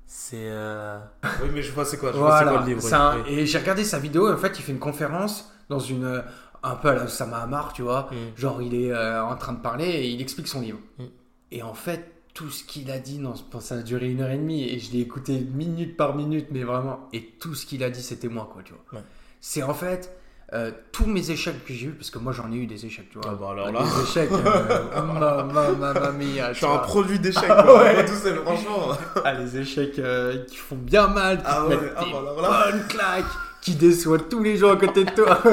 [0.07, 0.37] C'est.
[0.37, 0.99] Euh,
[1.43, 3.29] oui, mais je vois c'est quoi, je vois quoi le livre.
[3.29, 6.05] Et j'ai regardé sa vidéo, en fait, il fait une conférence dans une.
[6.05, 6.23] Euh,
[6.61, 8.11] un peu à la Samamar, tu vois.
[8.11, 8.41] Mm.
[8.41, 10.81] Genre, il est en train de parler et il explique son livre.
[10.99, 11.05] Mm.
[11.53, 14.39] Et en fait, tout ce qu'il a dit, non, ça a duré une heure et
[14.39, 17.09] demie et je l'ai écouté minute par minute, mais vraiment.
[17.13, 19.03] Et tout ce qu'il a dit, c'était moi, quoi, tu vois.
[19.41, 20.18] C'est en fait
[20.55, 23.11] euh, tous mes échecs que j'ai eu, parce que moi j'en ai eu des échecs,
[23.11, 23.31] tu vois.
[23.31, 23.83] Ah bah alors là.
[23.83, 28.03] Des échecs, euh, ma, ma, ma, mia, Je suis un produit d'échecs, ah, ouais.
[28.07, 28.97] tout seul, franchement.
[29.25, 31.77] Ah, les échecs euh, qui font bien mal, qui ah, ouais.
[31.97, 32.71] ah, bah alors là.
[32.71, 33.25] bonnes claques,
[33.61, 35.39] qui déçoivent tous les gens à côté de toi.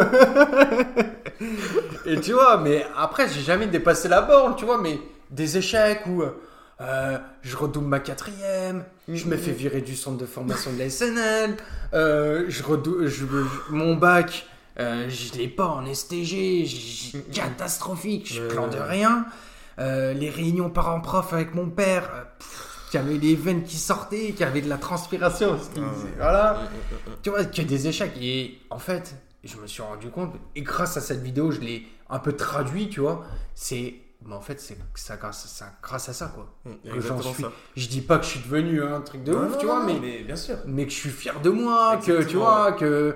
[2.06, 4.98] Et tu vois, mais après, j'ai jamais dépassé la borne, tu vois, mais
[5.30, 6.24] des échecs où.
[6.82, 10.90] Euh, je redouble ma quatrième, je me fais virer du centre de formation de la
[10.90, 11.56] SNL,
[11.94, 13.24] euh, je redouble, je,
[13.70, 14.46] mon bac,
[14.80, 16.66] euh, je l'ai pas en STG,
[17.32, 19.26] catastrophique, je plan de rien.
[19.80, 22.24] Euh, les réunions parents-prof avec mon père, euh,
[22.92, 25.58] qui avait les veines qui sortaient, qui avait de la transpiration.
[25.78, 25.82] Ah
[26.18, 26.62] voilà.
[27.24, 28.14] tu vois, a des échecs.
[28.22, 31.88] Et en fait, je me suis rendu compte, et grâce à cette vidéo, je l'ai
[32.10, 33.24] un peu traduit, tu vois.
[33.54, 33.96] C'est.
[34.26, 36.52] Mais en fait, c'est ça, grâce, grâce à ça, quoi.
[36.66, 37.02] Mm,
[37.34, 37.46] suis.
[37.76, 40.24] Je dis pas que je suis devenu un truc de ouf, tu vois, mais, mais,
[40.24, 40.58] bien sûr.
[40.66, 43.16] mais que je suis fier de moi, que tu vois, que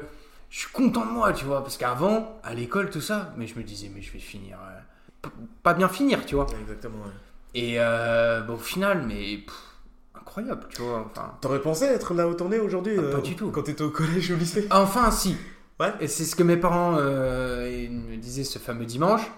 [0.49, 1.61] je suis content de moi, tu vois.
[1.61, 4.57] Parce qu'avant, à l'école, tout ça, mais je me disais, mais je vais finir.
[4.57, 5.29] Euh,
[5.63, 6.47] pas bien finir, tu vois.
[6.61, 7.11] Exactement, ouais.
[7.53, 9.41] Et euh, au final, mais.
[10.15, 11.05] incroyable, tu vois.
[11.11, 13.51] Enfin, T'aurais pensé être là où t'en es aujourd'hui ah, Pas euh, du tout.
[13.51, 14.67] Quand t'étais au collège ou au lycée?
[14.71, 15.35] Enfin, si.
[15.79, 15.93] Ouais.
[16.01, 19.31] Et c'est ce que mes parents me disaient ce fameux dimanche.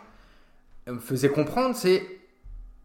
[0.87, 2.19] me faisaient comprendre, c'est.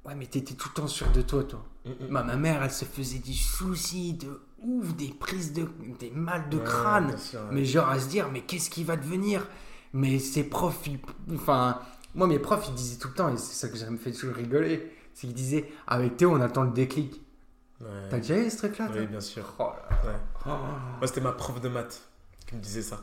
[0.05, 1.65] Ouais, mais t'étais tout le temps sûr de toi, toi.
[1.85, 2.09] Mm, mm.
[2.11, 5.69] ma mère, elle se faisait des soucis de ouf, des prises de.
[5.99, 7.17] des mal de crâne.
[7.53, 9.47] Mais genre à se dire, mais qu'est-ce qui va devenir?
[9.93, 10.89] Mais ces profs,
[11.33, 11.81] enfin.
[12.15, 14.11] Moi, mes profs, ils disaient tout le temps, et c'est ça que ça me fait
[14.11, 17.21] toujours rigoler, c'est qu'ils disaient, avec Théo, on attend le déclic.
[18.11, 19.45] T'as déjà eu ce truc-là Oui, bien sûr.
[19.59, 19.73] Oh
[20.47, 20.51] oh.
[20.99, 22.01] Moi, c'était ma prof de maths
[22.47, 23.01] qui me disait ça.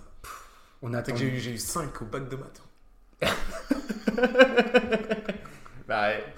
[0.82, 1.15] on attend.
[1.15, 2.62] J'ai eu, j'ai eu 5 au bac de maths.
[5.88, 6.34] bah ouais.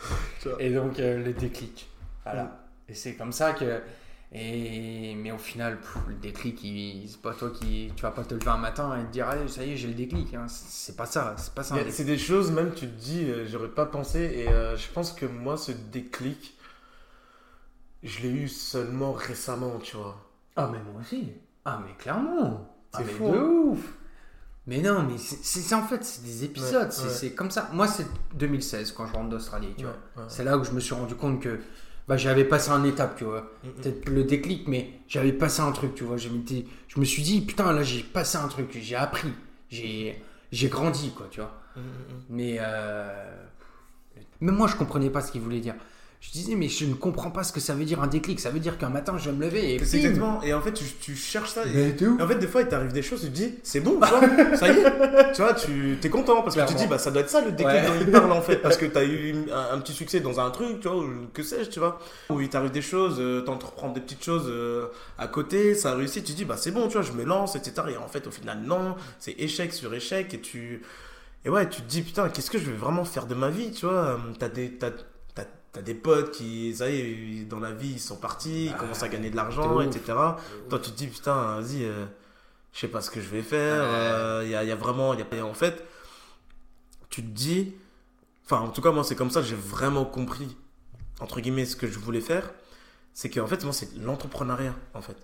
[0.59, 1.89] Et donc, euh, le déclic.
[2.23, 2.43] Voilà.
[2.43, 2.51] Mm.
[2.89, 3.81] Et c'est comme ça que
[4.31, 6.59] et, mais au final, le déclic,
[7.07, 7.91] c'est pas toi qui.
[7.95, 9.87] Tu vas pas te lever un matin et te dire, allez, ça y est, j'ai
[9.87, 10.33] le déclic.
[10.33, 10.47] Hein.
[10.47, 11.35] C'est pas ça.
[11.37, 11.75] C'est pas ça.
[11.89, 14.19] C'est des choses, même, tu te dis, euh, j'aurais pas pensé.
[14.19, 16.57] Et euh, je pense que moi, ce déclic,
[18.03, 20.17] je l'ai eu seulement récemment, tu vois.
[20.55, 21.31] Ah, mais moi aussi.
[21.63, 22.75] Ah, mais clairement.
[22.93, 23.31] C'est ah, fou.
[23.31, 23.43] de hein.
[23.43, 23.93] ouf.
[24.67, 26.91] Mais non, mais c'est en fait, c'est des épisodes.
[26.91, 27.69] c'est comme ça.
[27.71, 30.27] Moi, c'est 2016 quand je rentre d'Australie, tu vois.
[30.27, 31.59] C'est là où je me suis rendu compte que
[32.07, 33.41] bah, j'avais passé un étape, tu vois.
[33.63, 33.71] Mm, mm.
[33.73, 36.17] Peut-être le déclic, mais j'avais passé un truc, tu vois.
[36.17, 36.29] Je,
[36.87, 39.33] je me suis dit, putain, là, j'ai passé un truc, j'ai appris,
[39.69, 41.53] j'ai j'ai grandi, quoi, tu vois.
[41.75, 41.81] Mm.
[42.29, 43.31] Mais euh,
[44.41, 45.75] même moi, je comprenais pas ce qu'il voulait dire.
[46.27, 48.39] Je disais, mais je ne comprends pas ce que ça veut dire un déclic.
[48.39, 50.41] Ça veut dire qu'un matin, je vais me lever et C'est exactement.
[50.43, 51.61] Et en fait, tu, tu cherches ça.
[51.65, 53.99] et- t'es En fait, des fois, il t'arrive des choses, tu te dis, c'est bon,
[54.01, 55.31] tu vois, ça y est.
[55.33, 57.41] Tu vois, tu es content parce que tu te dis, bah, ça doit être ça
[57.41, 57.85] le déclic Ouais.
[57.87, 58.55] dont il parle en fait.
[58.65, 61.09] Parce que tu as eu un, un petit succès dans un truc, tu vois, ou
[61.33, 61.99] que sais-je, tu vois.
[62.29, 66.23] Où il t'arrive des choses, euh, t'entreprends des petites choses euh, à côté, ça réussit,
[66.25, 67.73] tu te dis, bah, c'est bon, tu vois, je me lance, etc.
[67.93, 70.81] Et en fait, au final, non, c'est échec sur échec et tu.
[71.45, 73.71] Et ouais, tu te dis, putain, qu'est-ce que je vais vraiment faire de ma vie,
[73.71, 74.19] tu vois.
[74.39, 74.71] T'as des.
[74.71, 74.89] T'as,
[75.75, 76.99] t'as- des potes qui, ça y
[77.41, 79.81] est, dans la vie, ils sont partis, ils Ah, commencent à gagner de de l'argent,
[79.81, 80.01] etc.
[80.69, 82.05] Toi, tu te dis, putain, vas-y, euh,
[82.73, 83.81] je sais pas ce que je vais faire.
[83.83, 85.13] Euh, Il y, a, y a vraiment.
[85.13, 85.45] il Y a...
[85.45, 85.83] en fait,
[87.09, 87.73] tu te dis.
[88.45, 90.55] Enfin, en tout cas, moi, c'est comme ça j'ai vraiment compris,
[91.19, 92.51] entre guillemets, ce que je voulais faire.
[93.13, 95.15] C'est qu'en fait, moi, c'est l'entrepreneuriat, en fait.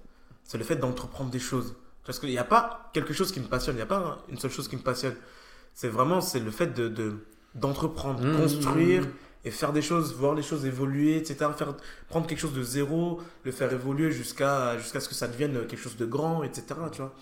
[0.43, 1.75] C'est le fait d'entreprendre des choses.
[2.05, 4.39] Parce qu'il n'y a pas quelque chose qui me passionne, il n'y a pas une
[4.39, 5.15] seule chose qui me passionne.
[5.75, 7.17] C'est vraiment, c'est le fait de, de-
[7.53, 8.37] d'entreprendre, Mmh.
[8.37, 9.07] construire
[9.43, 11.49] et faire des choses, voir les choses évoluer, etc.
[11.57, 11.73] Faire,
[12.09, 15.79] prendre quelque chose de zéro, le faire évoluer jusqu'à jusqu'à ce que ça devienne quelque
[15.81, 16.63] chose de grand, etc.
[16.91, 17.13] Tu vois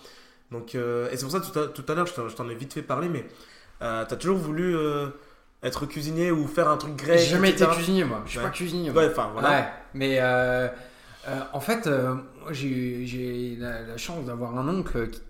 [0.50, 2.74] Donc, euh, et c'est pour ça, tout à, tout à l'heure, je t'en, ai vite
[2.74, 3.24] fait parler, mais
[3.82, 5.08] euh, tu as toujours voulu euh,
[5.62, 7.18] être cuisinier ou faire un truc grec.
[7.18, 8.22] J'ai jamais été cuisinier, moi.
[8.26, 8.44] Je suis Ouais.
[8.44, 8.90] pas cuisinier.
[8.90, 9.02] moi.
[9.02, 9.48] Ouais, enfin, voilà.
[9.50, 10.20] Ouais, mais
[11.52, 11.88] en fait,
[12.50, 15.20] j'ai la, la chance d'avoir un oncle qui,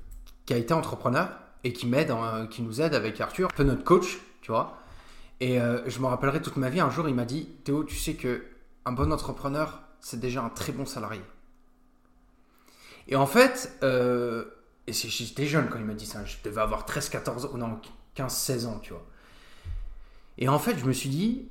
[0.47, 1.29] qui a été entrepreneur
[1.63, 2.13] et qui m'aide,
[2.51, 4.80] qui nous aide avec Arthur, un peu notre coach, tu vois.
[5.41, 7.97] Et euh, je me rappellerai toute ma vie, un jour, il m'a dit Théo, tu
[7.97, 8.45] sais que
[8.85, 11.23] un bon entrepreneur, c'est déjà un très bon salarié.
[13.09, 14.45] Et en fait, euh,
[14.87, 17.81] et j'étais jeune quand il m'a dit ça, je devais avoir 13, 14, ou non,
[18.15, 19.07] 15, 16 ans, tu vois.
[20.39, 21.49] Et en fait, je me suis dit,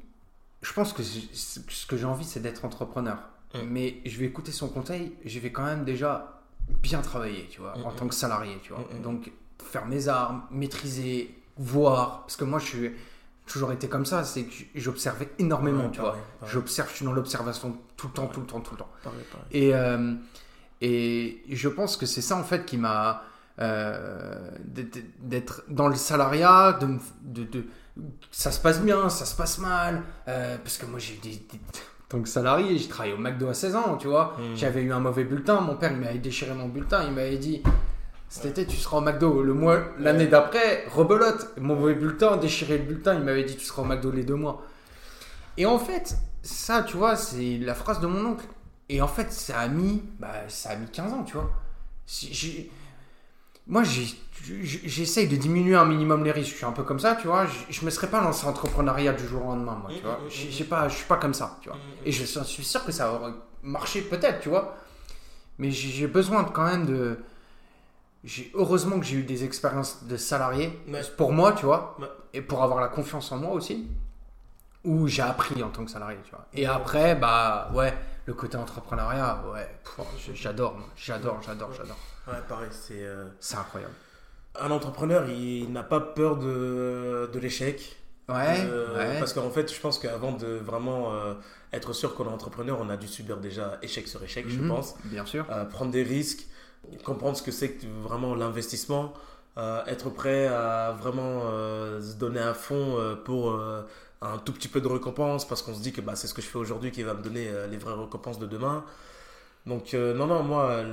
[0.62, 3.17] je pense que ce que j'ai envie, c'est d'être entrepreneur.
[3.54, 3.60] Mm.
[3.67, 7.75] Mais je vais écouter son conseil, je vais quand même déjà bien travailler, tu vois,
[7.78, 7.95] Mm, en mm.
[7.95, 8.88] tant que salarié, tu vois.
[9.04, 9.32] Donc,
[9.63, 12.91] faire mes armes, maîtriser, voir, parce que moi, je suis
[13.50, 16.12] toujours été comme ça, c'est que j'observais énormément, Ouais, tu vois.
[16.12, 16.24] pareil.
[16.54, 18.90] J'observe, je suis dans l'observation tout le temps, tout le temps, tout le temps.
[19.04, 19.46] Pareil, pareil.
[19.52, 20.14] Et, euh,
[20.82, 23.24] et je pense que c'est ça en fait qui m'a
[23.62, 26.88] euh, d'être- dans le salariat, de,
[27.24, 27.66] de, de-
[28.32, 31.30] ça se passe bien, ça se passe mal, euh, parce que moi j'ai eu des,
[31.32, 31.60] des-
[32.22, 34.56] que salarié, j'ai travaillé au McDo à 16 ans, tu vois, Mm.
[34.56, 37.62] j'avais eu un mauvais bulletin, mon père il m'avait déchiré mon bulletin, il m'avait dit
[38.30, 42.78] cet été tu seras au McDo, le mois, l'année d'après, rebelote, mon mauvais bulletin, déchiré
[42.78, 44.63] le bulletin, il m'avait dit tu seras au McDo les deux mois.
[45.58, 48.46] Et en fait, ça, tu vois, c'est la phrase de mon oncle.
[48.89, 51.52] Et en fait, ça a mis, bah, ça a mis 15 ans, tu vois.
[52.08, 52.72] J'ai-
[53.68, 56.52] Moi, j'essaye de diminuer un minimum les risques.
[56.52, 57.46] Je suis un peu comme ça, tu vois.
[57.46, 60.08] Je, je me serais pas lancé en entrepreneuriat du jour au lendemain, moi, tu Mm,
[60.08, 60.18] vois.
[60.24, 61.80] mm, mm, j'ai pas, je suis pas comme ça, tu vois.
[62.04, 64.76] Et je suis sûr que ça aurait marché peut-être, tu vois.
[65.60, 67.20] Mais j'ai besoin quand même de.
[68.23, 71.01] J'ai- Heureusement que j'ai eu des expériences de salarié Ouais.
[71.17, 72.08] pour moi, tu vois, Ouais.
[72.34, 73.88] et pour avoir la confiance en moi aussi,
[74.84, 76.45] où j'ai appris en tant que salarié, tu vois.
[76.53, 77.93] Et après, bah ouais,
[78.25, 79.67] le côté entrepreneuriat, ouais,
[80.34, 81.97] j'adore, j'adore, j'adore, j'adore.
[82.27, 83.03] Ouais, pareil, c'est.
[83.03, 83.93] euh, C'est incroyable.
[84.60, 87.95] Un entrepreneur, il n'a pas peur de, de l'échec.
[88.27, 89.19] Ouais, Euh, ouais.
[89.19, 91.34] Parce qu'en fait, je pense qu'avant de vraiment euh,
[91.73, 94.67] être sûr qu'on est entrepreneur, on a dû subir déjà échec sur échec, je Mhm,
[94.67, 94.95] pense.
[95.05, 95.45] Bien sûr.
[95.49, 96.45] Euh, prendre des risques,
[97.04, 99.13] comprendre ce que c'est que vraiment l'investissement,
[99.58, 103.60] euh, être prêt à vraiment euh, se donner à fond euh, pour
[104.22, 106.42] un tout petit peu de récompense parce qu'on se dit que bah, c'est ce que
[106.42, 108.84] je fais aujourd'hui qui va me donner les vraies récompenses de demain.
[109.65, 110.84] Donc non, non, moi,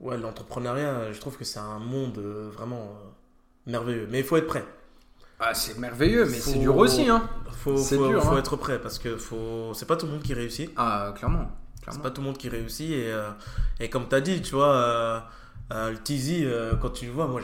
[0.00, 2.90] ouais, l'entrepreneuriat, je trouve que c'est un monde vraiment
[3.66, 4.08] merveilleux.
[4.10, 4.64] Mais il faut être prêt.
[5.38, 7.28] Ah, c'est merveilleux, mais c'est dur aussi, hein.
[7.50, 8.38] Faut, dur, faut hein.
[8.38, 9.74] être prêt parce que faut...
[9.74, 10.70] c'est pas tout le monde qui réussit.
[10.76, 11.50] Ah, clairement.
[11.90, 12.90] C'est pas tout le monde qui réussit.
[12.90, 13.30] Et, euh,
[13.80, 15.20] et comme tu as dit, tu vois, euh,
[15.72, 17.40] euh, le Teasy, euh, quand tu le vois, moi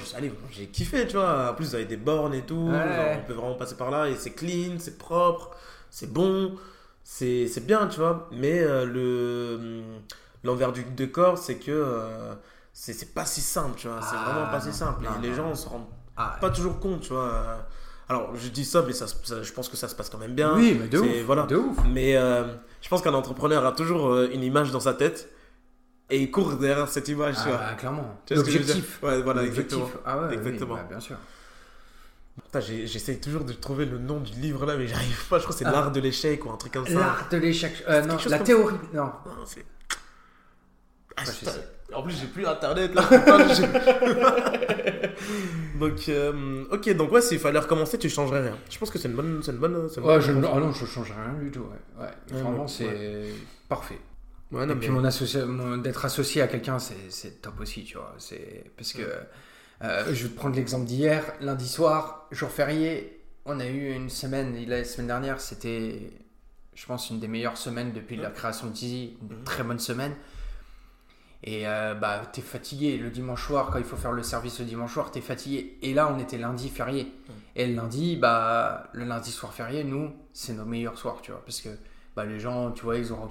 [0.50, 1.50] j'ai kiffé, tu vois.
[1.50, 2.68] En plus, vous avez des bornes et tout.
[2.70, 2.72] Ouais.
[2.96, 5.50] genre, on peut vraiment passer par là et c'est clean, c'est propre,
[5.90, 6.56] c'est bon,
[7.04, 8.28] c'est bien, tu vois.
[8.32, 9.82] Mais le
[10.44, 11.84] l'envers du décor, c'est que
[12.72, 14.00] c'est pas si simple, tu vois.
[14.02, 15.04] c'est Ah, vraiment pas si simple.
[15.04, 17.66] Non, et les gens se rendent Ah, pas toujours compte, tu vois.
[18.08, 19.06] Alors, je dis ça, mais ça,
[19.42, 20.54] je pense que ça se passe quand même bien.
[20.56, 21.08] oui, mais de ouf.
[21.24, 21.44] Voilà.
[21.44, 21.76] De ouf.
[21.88, 22.44] Mais euh,
[22.82, 25.30] je pense qu'un entrepreneur a toujours euh, une image dans sa tête
[26.10, 27.56] et il court derrière cette image, tu Ah, vois.
[27.58, 28.20] bah, clairement.
[28.30, 29.02] L'objectif.
[29.02, 29.90] Ouais, voilà, exactement.
[30.04, 30.74] Ah ouais, oui, Exactement.
[30.74, 31.16] bah, bien sûr.
[32.54, 35.38] J'essaye toujours de trouver le nom du livre là, mais j'arrive pas.
[35.38, 35.72] Je crois que c'est Ah.
[35.72, 36.92] l'art de l'échec ou un truc comme ça.
[36.98, 37.84] L'art de l'échec.
[37.88, 38.74] Euh, non, la théorie.
[38.92, 39.04] Non.
[39.04, 39.12] Non,
[39.46, 39.64] c'est.
[41.16, 41.22] Ah,
[41.94, 43.02] En plus, j'ai plus internet là.
[45.78, 48.56] donc, euh, ok, donc ouais, s'il fallait recommencer, tu changerais rien.
[48.70, 49.40] Je pense que c'est une bonne.
[49.42, 51.60] C'est une bonne, c'est une Ouais, bonne je, ah non, je change rien du tout.
[51.98, 52.04] Ouais.
[52.04, 52.68] Ouais, vraiment, ouais.
[52.68, 53.24] c'est
[53.68, 53.98] parfait.
[54.50, 57.96] Ouais, non, Et puis mon associa- mon- d'être associé à quelqu'un, c'est, top aussi, tu
[57.96, 58.14] vois.
[58.18, 59.02] C'est parce que
[59.82, 63.18] euh, je vais te prendre l'exemple d'hier, lundi soir, jour férié.
[63.46, 66.10] On a eu une semaine, la semaine dernière, c'était,
[66.74, 69.16] je pense, une des meilleures semaines depuis la création de Tizi.
[69.22, 69.44] Une Mhm.
[69.44, 70.12] très bonne semaine.
[71.44, 74.64] Et euh, bah, t'es fatigué le dimanche soir, quand il faut faire le service le
[74.64, 75.76] dimanche soir, t'es fatigué.
[75.82, 77.12] Et là, on était lundi férié.
[77.56, 81.42] Et le lundi, bah, le lundi soir férié, nous, c'est nos meilleurs soirs, tu vois.
[81.44, 81.70] Parce que
[82.14, 83.28] bah, les gens, tu vois, ils ont,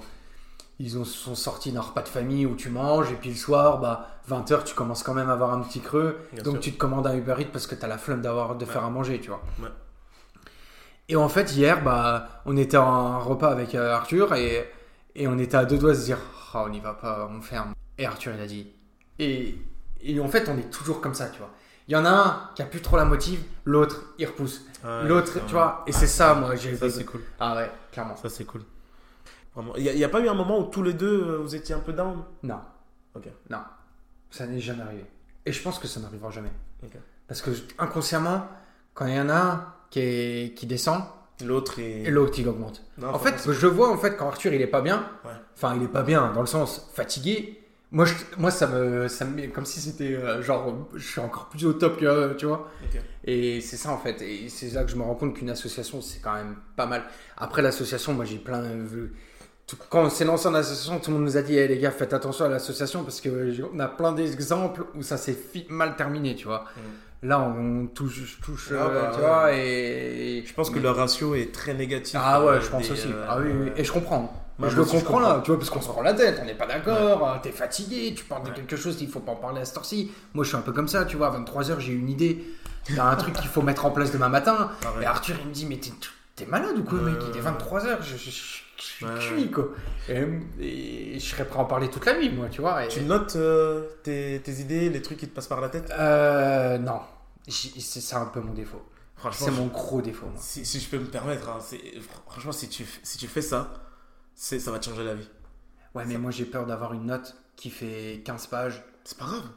[0.78, 3.10] ils ont, sont sortis d'un repas de famille où tu manges.
[3.10, 6.18] Et puis le soir, bah, 20h, tu commences quand même à avoir un petit creux.
[6.34, 6.60] Bien donc sûr.
[6.60, 8.90] tu te commandes un Uber Eats parce que t'as la flemme d'avoir, de faire à
[8.90, 9.42] manger, tu vois.
[9.58, 9.70] Ouais.
[11.08, 14.70] Et en fait, hier, bah, on était en repas avec euh, Arthur et,
[15.14, 16.18] et on était à deux doigts de se dire
[16.52, 17.72] Ah, on n'y va pas, on ferme.
[17.98, 18.66] Et Arthur, il a dit.
[19.18, 19.56] Et,
[20.02, 21.50] et en fait, on est toujours comme ça, tu vois.
[21.88, 24.62] Il y en a un qui a plus trop la motive, l'autre, il repousse.
[24.84, 25.84] Ouais, l'autre, tu vois.
[25.86, 27.22] Et c'est ça, moi, j'ai Ça, c'est cool.
[27.40, 28.16] Ah ouais, clairement.
[28.16, 28.62] Ça, c'est cool.
[29.76, 31.80] Il n'y a, pas eu un moment où tous les deux, euh, vous étiez un
[31.80, 32.22] peu down?
[32.42, 32.60] Non.
[33.14, 33.24] Ok.
[33.50, 33.58] Non.
[34.30, 35.04] Ça n'est jamais arrivé.
[35.44, 36.52] Et je pense que ça n'arrivera jamais.
[37.28, 38.46] Parce que inconsciemment,
[38.94, 41.02] quand il y en a un qui, est, qui descend,
[41.44, 42.02] L'autre est.
[42.04, 42.82] et l'autre il augmente.
[42.98, 45.32] Non, en fait, je vois en fait quand Arthur il est pas bien, Ouais.
[45.56, 47.61] enfin il est pas bien dans le sens fatigué.
[47.92, 51.20] Moi, je- moi ça me, ça me met comme si c'était euh, genre je suis
[51.20, 52.70] encore plus au top que euh, tu vois.
[53.24, 54.20] Et c'est ça en fait.
[54.22, 57.02] Et c'est là que je me rends compte qu'une association c'est quand même pas mal.
[57.36, 58.62] Après l'association, moi j'ai plein.
[58.62, 59.08] euh,
[59.66, 61.78] tout- Quand on s'est lancé en association, tout le monde nous a dit Eh, les
[61.78, 65.36] gars, faites attention à l'association parce qu'on a plein d'exemples où ça s'est
[65.68, 66.64] mal terminé, tu vois.
[67.24, 69.26] Là, on touche, touche Ah, euh, bah, tu ouais.
[69.26, 70.42] vois, et.
[70.44, 72.18] Je pense que mais- le ratio est très négatif.
[72.20, 73.08] ah ouais, euh, je pense des, aussi.
[73.12, 74.32] euh, ah oui, oui, et je comprends.
[74.62, 76.54] Moi, je le comprends là, tu vois, parce qu'on se prend la tête, on n'est
[76.54, 78.54] pas d'accord, euh, t'es fatigué, tu parles de Ouais.
[78.54, 80.10] quelque chose, il faut pas en parler à cette heure-ci.
[80.34, 82.44] Moi, je suis un peu comme ça, tu vois, à 23h, j'ai une idée,
[82.88, 84.70] il y a un truc qu'il faut mettre en place demain matin.
[84.80, 85.02] Pareil.
[85.02, 85.78] Et Arthur, il me dit, mais
[86.36, 87.20] t'es, malade ou quoi, Ouais, mec?
[87.32, 89.68] Il est ouais, 23h, je, je- je- je suis Ouais, cuit, quoi.
[90.08, 90.24] Et,
[90.60, 92.84] et je serais prêt à en parler toute la nuit, moi, tu vois.
[92.84, 95.90] et- Tu notes euh, tes, tes idées, les trucs qui te passent par la tête?
[95.92, 97.00] Euh, non.
[97.48, 98.82] C'est ça un peu mon défaut.
[99.16, 100.34] Franchement, C'est mon gros défaut, moi.
[100.40, 101.58] si, si je peux me permettre, hein,
[102.28, 103.72] franchement, si tu, si tu fais ça,
[104.34, 105.28] c'est, ça va te changer la vie.
[105.94, 108.82] Ouais, mais moi, j'ai peur d'avoir une note qui fait 15 pages.
[109.04, 109.48] C'est pas grave.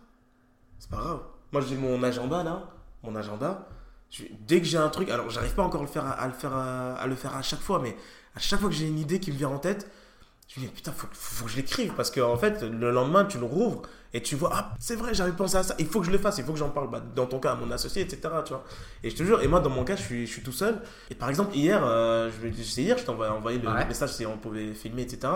[0.80, 1.22] C'est pas grave.
[1.52, 2.70] Moi, j'ai mon agenda là.
[3.04, 3.68] Mon agenda.
[4.10, 6.28] je- dès que j'ai un truc, alors j'arrive pas encore à le faire à, à
[6.28, 7.96] le faire à, à le faire à chaque fois, mais
[8.36, 9.90] à chaque fois que j'ai une idée qui me vient en tête,
[10.48, 12.92] je me dis putain, faut, faut, faut que je l'écrive parce que en fait, le
[12.92, 13.82] lendemain, tu le rouvres
[14.15, 16.17] et tu vois, ah, c'est vrai, j'avais pensé à ça, il faut que je le
[16.17, 16.89] fasse, il faut que j'en parle.
[16.89, 18.19] Bah, dans ton cas, à mon associé, etc.
[18.45, 18.63] Tu vois.
[19.04, 20.82] Et je te jure, et moi, dans mon cas, je suis, je suis tout seul.
[21.12, 22.32] Et par exemple, hier, euh,
[22.63, 23.86] c'est hier, je t'ai envoyé, le Ouais.
[23.86, 25.34] message si on pouvait filmer, etc.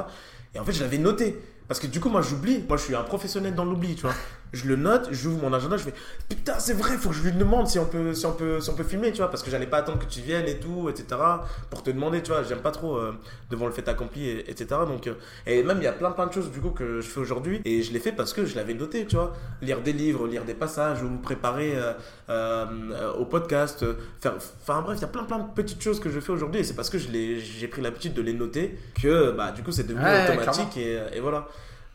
[0.56, 1.38] Et en fait, je l'avais noté.
[1.68, 2.64] Parce que du coup, moi, j'oublie.
[2.68, 4.16] Moi, je suis un professionnel dans l'oubli, tu vois.
[4.54, 5.94] Je le note, j'ouvre mon agenda, je fais
[6.28, 8.68] putain, c'est vrai, faut que je lui demande si on peut, si on peut, si
[8.72, 9.30] on peut filmer, tu vois.
[9.30, 11.22] Parce que j'allais pas attendre que tu viennes et tout, etc.
[11.70, 12.42] Pour te demander, tu vois.
[12.42, 13.14] J'aime pas trop euh,
[13.52, 14.66] devant le fait accompli, et- etc.
[14.88, 15.14] Donc, euh,
[15.46, 17.62] et même, il y a plein, plein de choses, du coup, que je fais aujourd'hui.
[17.66, 19.34] Et je l'ai fait parce que je l'avais noté, tu vois.
[19.62, 21.94] Lire des livres, lire des passages, ou me préparer euh,
[22.30, 23.84] euh, au podcast.
[23.84, 26.32] euh, faire, enfin, bref, il y a plein, plein de petites choses que je fais
[26.32, 26.62] aujourd'hui.
[26.62, 29.88] Et c'est parce que j'ai pris l'habitude de les noter que, bah, du coup, c'est
[29.88, 30.78] devenu Ouais, automatique.
[30.78, 31.48] Et, et voilà.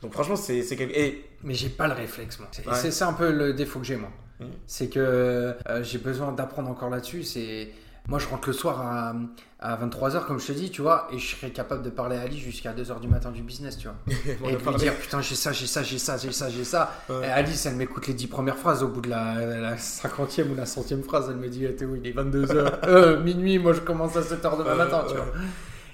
[0.02, 0.92] Donc, franchement, c'est quelque.
[0.96, 2.48] Et Mais j'ai pas le réflexe, moi.
[2.52, 2.74] C'est Ouais.
[2.74, 4.10] c'est ça un peu le défaut que j'ai, moi.
[4.40, 4.48] Mhm.
[4.66, 7.22] C'est que euh, j'ai besoin d'apprendre encore là-dessus.
[7.22, 7.68] C'est
[8.06, 9.14] Moi, je rentre le soir à,
[9.60, 12.20] à 23h, comme je te dis, tu vois, et je serais capable de parler à
[12.20, 13.96] Ali jusqu'à 2h du matin du business, tu vois.
[14.50, 16.92] Et de lui dire, putain, j'ai ça, j'ai ça, j'ai ça, j'ai ça, j'ai ça.
[17.08, 17.26] Ouais.
[17.26, 18.82] Et Alice, elle m'écoute les 10 premières phrases.
[18.82, 21.86] Au bout de la, la 50e ou la 100e phrase, elle me dit, eh, t'es
[21.86, 22.72] où Il est 22h.
[22.88, 25.26] euh, minuit, moi, je commence à 7h demain Euh, matin, tu vois.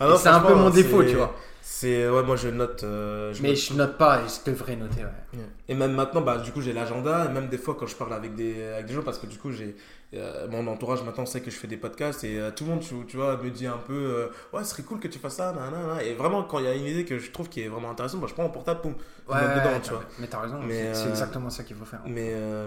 [0.00, 1.34] Ah c'est un peu mon défaut, tu vois.
[1.62, 2.82] C'est ouais, moi je note.
[2.84, 3.56] euh, je Mais note.
[3.58, 5.38] je note pas et je devrais noter, ouais.
[5.68, 8.12] Et même maintenant, bah du coup j'ai l'agenda et même des fois quand je parle
[8.14, 9.76] avec des avec des gens parce que du coup j'ai
[10.12, 12.80] euh, mon entourage maintenant sait que je fais des podcasts et euh, tout le monde
[12.80, 15.36] tu, tu vois me dit un peu euh, ouais ce serait cool que tu fasses
[15.36, 16.02] ça nanana.
[16.02, 18.20] et vraiment quand il y a une idée que je trouve qui est vraiment intéressante,
[18.20, 18.94] bah, je prends mon portable poum,
[19.28, 20.02] Ouais, note dedans, ouais, tu vois.
[20.18, 22.00] mais t'as raison, Mais, c'est exactement ça qu'il faut faire.
[22.06, 22.66] Mais euh,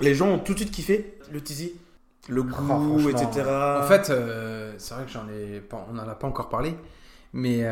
[0.00, 1.72] les gens ont tout de suite kiffé le teasy,
[2.28, 3.48] le goût, Oh, franchement, etc.
[3.48, 4.12] En fait,
[4.76, 6.74] c'est vrai que j'en ai pas, on n'en a pas encore parlé,
[7.32, 7.66] mais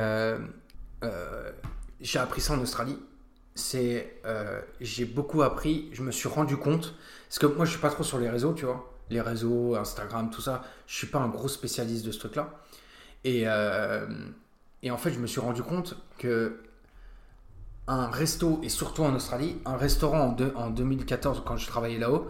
[2.01, 2.99] j'ai appris ça en Australie.
[3.55, 4.15] C'est,
[4.81, 5.91] j'ai beaucoup appris.
[5.93, 6.95] Je me suis rendu compte
[7.29, 10.31] parce que moi, je suis pas trop sur les réseaux, tu vois, les réseaux, Instagram,
[10.31, 10.63] tout ça.
[10.87, 12.55] Je suis pas un gros spécialiste de ce truc-là.
[13.25, 14.07] Et euh,
[14.91, 16.61] en fait, je me suis rendu compte que
[17.89, 21.99] un resto, et surtout en Australie, un restaurant en, deux- en 2014, quand je travaillais
[21.99, 22.27] là-haut,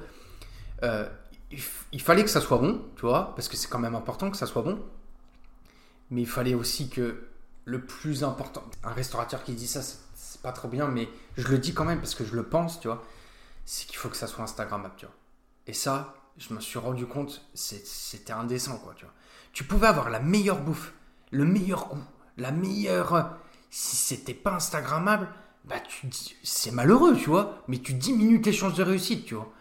[0.82, 1.08] euh,
[1.50, 1.58] il,
[1.92, 4.36] il fallait que ça soit bon, tu vois, parce que c'est quand même important que
[4.36, 4.78] ça soit bon.
[6.10, 7.26] Mais il fallait aussi que
[7.64, 11.58] le plus important, un restaurateur qui dit ça, c'est pas trop bien, mais je le
[11.58, 13.02] dis quand même parce que je le pense, tu vois.
[13.66, 15.14] C'est qu'il faut que ça soit Instagrammable, tu vois.
[15.66, 19.12] Et ça, je me suis rendu compte, c'était indécent, quoi, tu vois.
[19.52, 20.94] Tu pouvais avoir la meilleure bouffe,
[21.30, 22.04] le meilleur goût,
[22.38, 23.36] la meilleure.
[23.70, 25.28] Si c'était pas Instagrammable,
[25.64, 26.08] bah tu
[26.42, 27.62] c'est malheureux, tu vois.
[27.68, 29.52] Mais tu diminues tes chances de réussite, tu vois.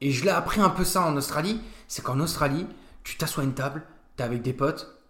[0.00, 1.60] Et je l'ai appris un peu ça en Australie.
[1.88, 2.66] C'est qu'en Australie,
[3.04, 3.84] tu t'assois à une table,
[4.16, 5.00] t'es avec des potes,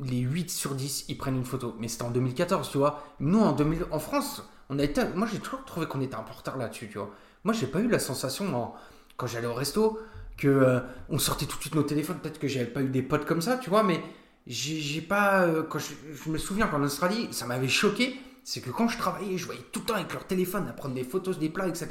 [0.00, 1.74] les 8 sur 10, ils prennent une photo.
[1.78, 3.02] Mais c'était en 2014, tu vois.
[3.20, 5.02] Nous, en, 2000 en France, on a été.
[5.14, 7.10] Moi, j'ai toujours trouvé qu'on était un peu là-dessus, tu vois.
[7.44, 8.74] Moi, j'ai pas eu la sensation, en-
[9.16, 9.98] quand j'allais au resto,
[10.36, 12.18] que euh, on sortait tout de suite nos téléphones.
[12.18, 13.82] Peut-être que j'avais pas eu des potes comme ça, tu vois.
[13.82, 14.02] Mais
[14.46, 15.42] j'ai pas.
[15.42, 18.18] euh, je, me souviens qu'en Australie, ça m'avait choqué.
[18.44, 20.94] C'est que quand je travaillais, je voyais tout le temps avec leur téléphone à prendre
[20.94, 21.88] des photos des plats, etc.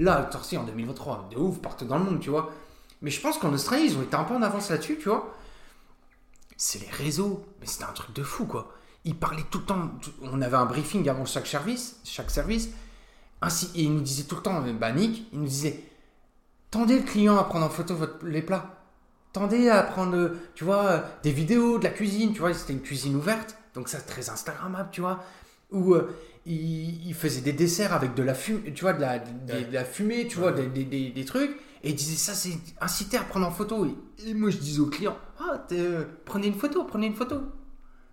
[0.00, 2.50] Là, torsi en 2023, de ouf, partout dans le monde, tu vois.
[3.02, 5.34] Mais je pense qu'en Australie, ils ont été un peu en avance là-dessus, tu vois
[6.56, 7.44] c'est les réseaux.
[7.60, 8.74] Mais c'était un truc de fou, quoi.
[9.04, 9.90] Ils parlaient tout le temps.
[10.22, 11.96] On avait un briefing avant chaque service.
[12.04, 12.68] Chaque service.
[13.42, 15.82] Ainsi, et ils nous disaient tout le temps, bah Nick, il nous disait
[16.70, 18.76] Tendez le client à prendre en photo votre, les plats.
[19.32, 22.32] Tendez à prendre, euh, tu vois, euh, des vidéos de la cuisine.
[22.32, 23.56] Tu vois, c'était une cuisine ouverte.
[23.74, 25.22] Donc, ça, très Instagrammable, tu vois.
[25.72, 26.12] Ou euh,
[26.46, 29.64] il, il faisait des desserts avec de la fumée, tu vois, de la, des- Ouais.
[29.64, 31.56] de la fumée, tu vois, des, des- des- trucs.
[31.82, 33.86] Et il disait ça, c'est incité à prendre en photo.
[33.86, 37.40] Et, et moi, je disais au client, ah, euh, prenez une photo, prenez une photo.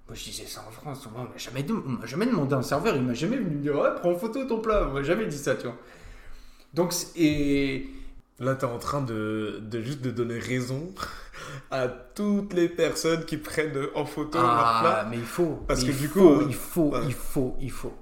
[0.08, 1.08] Moi, je disais ça en France.
[1.14, 1.66] On m'a jamais,
[2.06, 2.96] jamais demandé un serveur.
[2.96, 4.88] Il m'a jamais venu me dire, ouais, prends en photo ton plat.
[4.90, 5.76] On m'a jamais dit ça, tu vois.
[6.74, 7.88] Donc, et
[8.40, 10.94] Là, t'es en train de, de juste de donner raison
[11.72, 15.08] à toutes les personnes qui prennent en photo leur ah, plat.
[15.10, 15.64] mais il faut.
[15.68, 17.00] Parce que il du faut, coup, il faut, ouais.
[17.08, 17.94] il faut, il faut.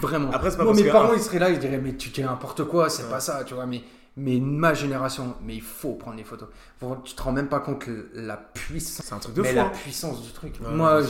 [0.00, 0.30] Vraiment.
[0.30, 2.10] Après, c'est pas Moi, parce mes que- parents, ils seraient là, ils diraient, mais tu
[2.10, 3.10] dis n'importe quoi, c'est Ouais.
[3.10, 3.66] pas ça, tu vois.
[3.66, 3.82] Mais,
[4.16, 6.48] mais ma génération, mais il faut prendre des photos.
[6.78, 9.06] Faut- Tu te rends même pas compte que la puissance.
[9.06, 9.56] C'est un truc de mais fou.
[9.56, 9.70] la hein.
[9.70, 10.54] puissance du truc.
[10.60, 11.00] Ouais, Moi,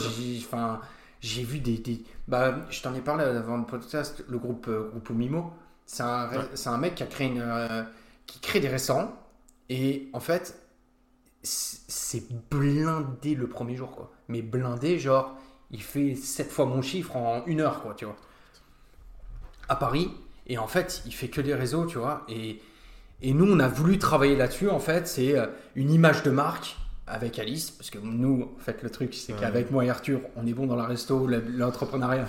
[1.21, 4.89] j'ai, vu des, des- bah, je t'en ai parlé avant le podcast, le groupe euh,
[4.89, 5.51] groupe Mimo.
[5.85, 6.45] C'est un, Ouais.
[6.53, 7.83] c'est un mec qui a créé une, euh,
[8.25, 9.13] qui crée des restaurants
[9.69, 10.57] et en fait,
[11.41, 14.11] c'est c'est blindé le premier jour quoi.
[14.29, 15.35] Mais blindé, genre,
[15.71, 18.15] il fait 7 fois mon chiffre en une heure quoi, tu vois.
[19.69, 20.11] À Paris
[20.47, 22.23] et en fait, il fait que des réseaux, tu vois.
[22.29, 22.61] Et
[23.23, 26.75] et nous, on a voulu travailler là-dessus, en fait, c'est euh, une image de marque
[27.07, 29.39] avec Alice, parce que nous, en fait, le truc, c'est Ouais.
[29.39, 32.27] qu'avec moi et Arthur, on est bon dans la resto, l'entrepreneuriat.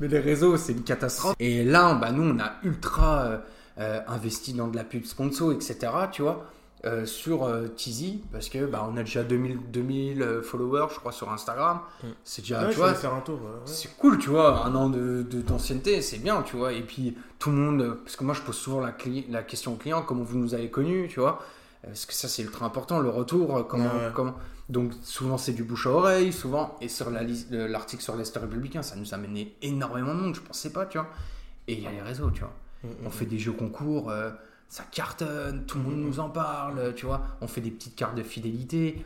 [0.00, 1.34] Mais les réseaux, c'est une catastrophe.
[1.38, 3.38] Et là, bah, nous, on a ultra euh,
[3.78, 5.76] euh, investi dans de la pub sponsor, etc.,
[6.10, 6.50] tu vois,
[6.84, 11.00] euh, sur euh, Tizi, parce que bah, on a déjà 2000, 2000 euh, followers, je
[11.00, 11.80] crois, sur Instagram.
[12.02, 12.06] Mm.
[12.24, 13.34] C'est déjà, Ouais, tu je vois, vais faire un tour.
[13.40, 13.60] ouais, ouais.
[13.64, 16.72] c'est cool, tu vois, un an de de- d'ancienneté, c'est bien, tu vois.
[16.72, 19.72] Et puis tout le monde, parce que moi je pose souvent la, cli- la question
[19.72, 21.42] au client, comment vous nous avez connus, tu vois.
[21.82, 24.12] Parce que ça c'est ultra important, le retour, comment, Ouais, ouais.
[24.14, 24.34] comment.
[24.68, 26.76] Donc souvent c'est du bouche à oreille, souvent.
[26.80, 30.20] Et sur la liste- le- l'article sur l'Est républicain, ça nous a mené énormément de
[30.20, 31.08] monde, je pensais pas, tu vois.
[31.66, 32.52] Et il y a les réseaux, tu vois.
[32.84, 34.30] Mm, On mm, fait des jeux concours, euh,
[34.68, 37.22] ça cartonne, tout le monde nous en parle, tu vois.
[37.40, 39.04] On fait des petites cartes de fidélité.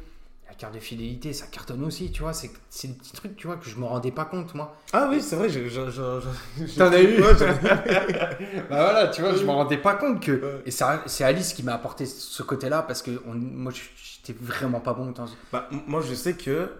[0.48, 2.34] La carte de fidélité, ça cartonne aussi, tu vois.
[2.34, 4.76] C'est c'est des petits trucs, tu vois, que je me rendais pas compte, moi.
[4.92, 9.50] Ah oui, c'est vrai, je- je- T'en as eu Bah voilà, tu vois, je me
[9.50, 10.62] rendais pas compte que.
[10.66, 14.80] Et ça- c'est Alice qui m'a apporté ce côté-là parce que on- moi j'étais vraiment
[14.80, 15.26] pas bon dans.
[15.52, 16.70] Bah, moi, je sais que.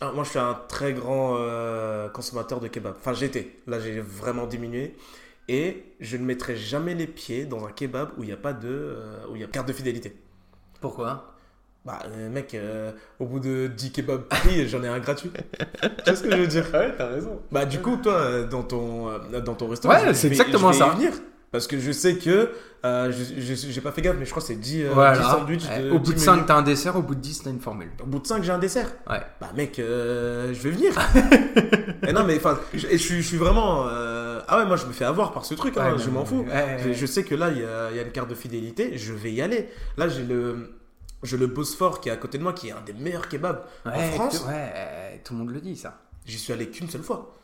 [0.00, 2.94] Ah, moi, je suis un très grand euh, consommateur de kebab.
[2.98, 3.58] Enfin, j'étais.
[3.66, 4.96] Là, j'ai vraiment diminué.
[5.48, 8.52] Et je ne mettrai jamais les pieds dans un kebab où il n'y a pas
[8.52, 8.68] de.
[8.68, 10.16] euh, où il y a carte de fidélité.
[10.80, 11.30] Pourquoi?
[11.84, 15.30] Bah, euh, mec, euh, au bout de 10 kebabs pris, j'en ai un gratuit.
[15.82, 16.64] tu vois ce que je veux dire?
[16.72, 17.42] Ouais, t'as raison.
[17.52, 19.10] Bah, du coup, toi, dans ton,
[19.44, 20.94] dans ton restaurant, Ouais, c'est exactement je vais y ça.
[20.96, 21.12] venir.
[21.52, 22.50] Parce que je sais que.
[22.84, 25.22] euh, je j'ai pas fait gaffe, mais je crois que c'est 10, euh, 10 Voilà.
[25.22, 25.68] sandwichs.
[25.68, 26.46] De au bout 10 de 5, menus.
[26.48, 27.90] t'as un dessert, au bout de 10, t'as une formule.
[28.02, 28.90] Au bout de 5, j'ai un dessert.
[29.08, 29.20] Ouais.
[29.40, 30.92] Bah mec, euh, je vais venir.
[32.08, 33.84] et non mais enfin, je, je suis vraiment...
[34.48, 36.44] Ah ouais, moi je me fais avoir par ce truc, hein, Ouais, je m'en fous.
[36.48, 39.12] ouais, Je, sais que là, il y a, y a une carte de fidélité, je
[39.12, 39.68] vais y aller.
[39.96, 40.74] Là, j'ai le,
[41.22, 43.64] j'ai le Bosphore qui est à côté de moi, qui est un des meilleurs kebabs
[43.84, 44.44] en France.
[44.46, 46.00] ouais, euh, tout le monde le dit ça.
[46.26, 47.34] J'y suis allé qu'une seule fois.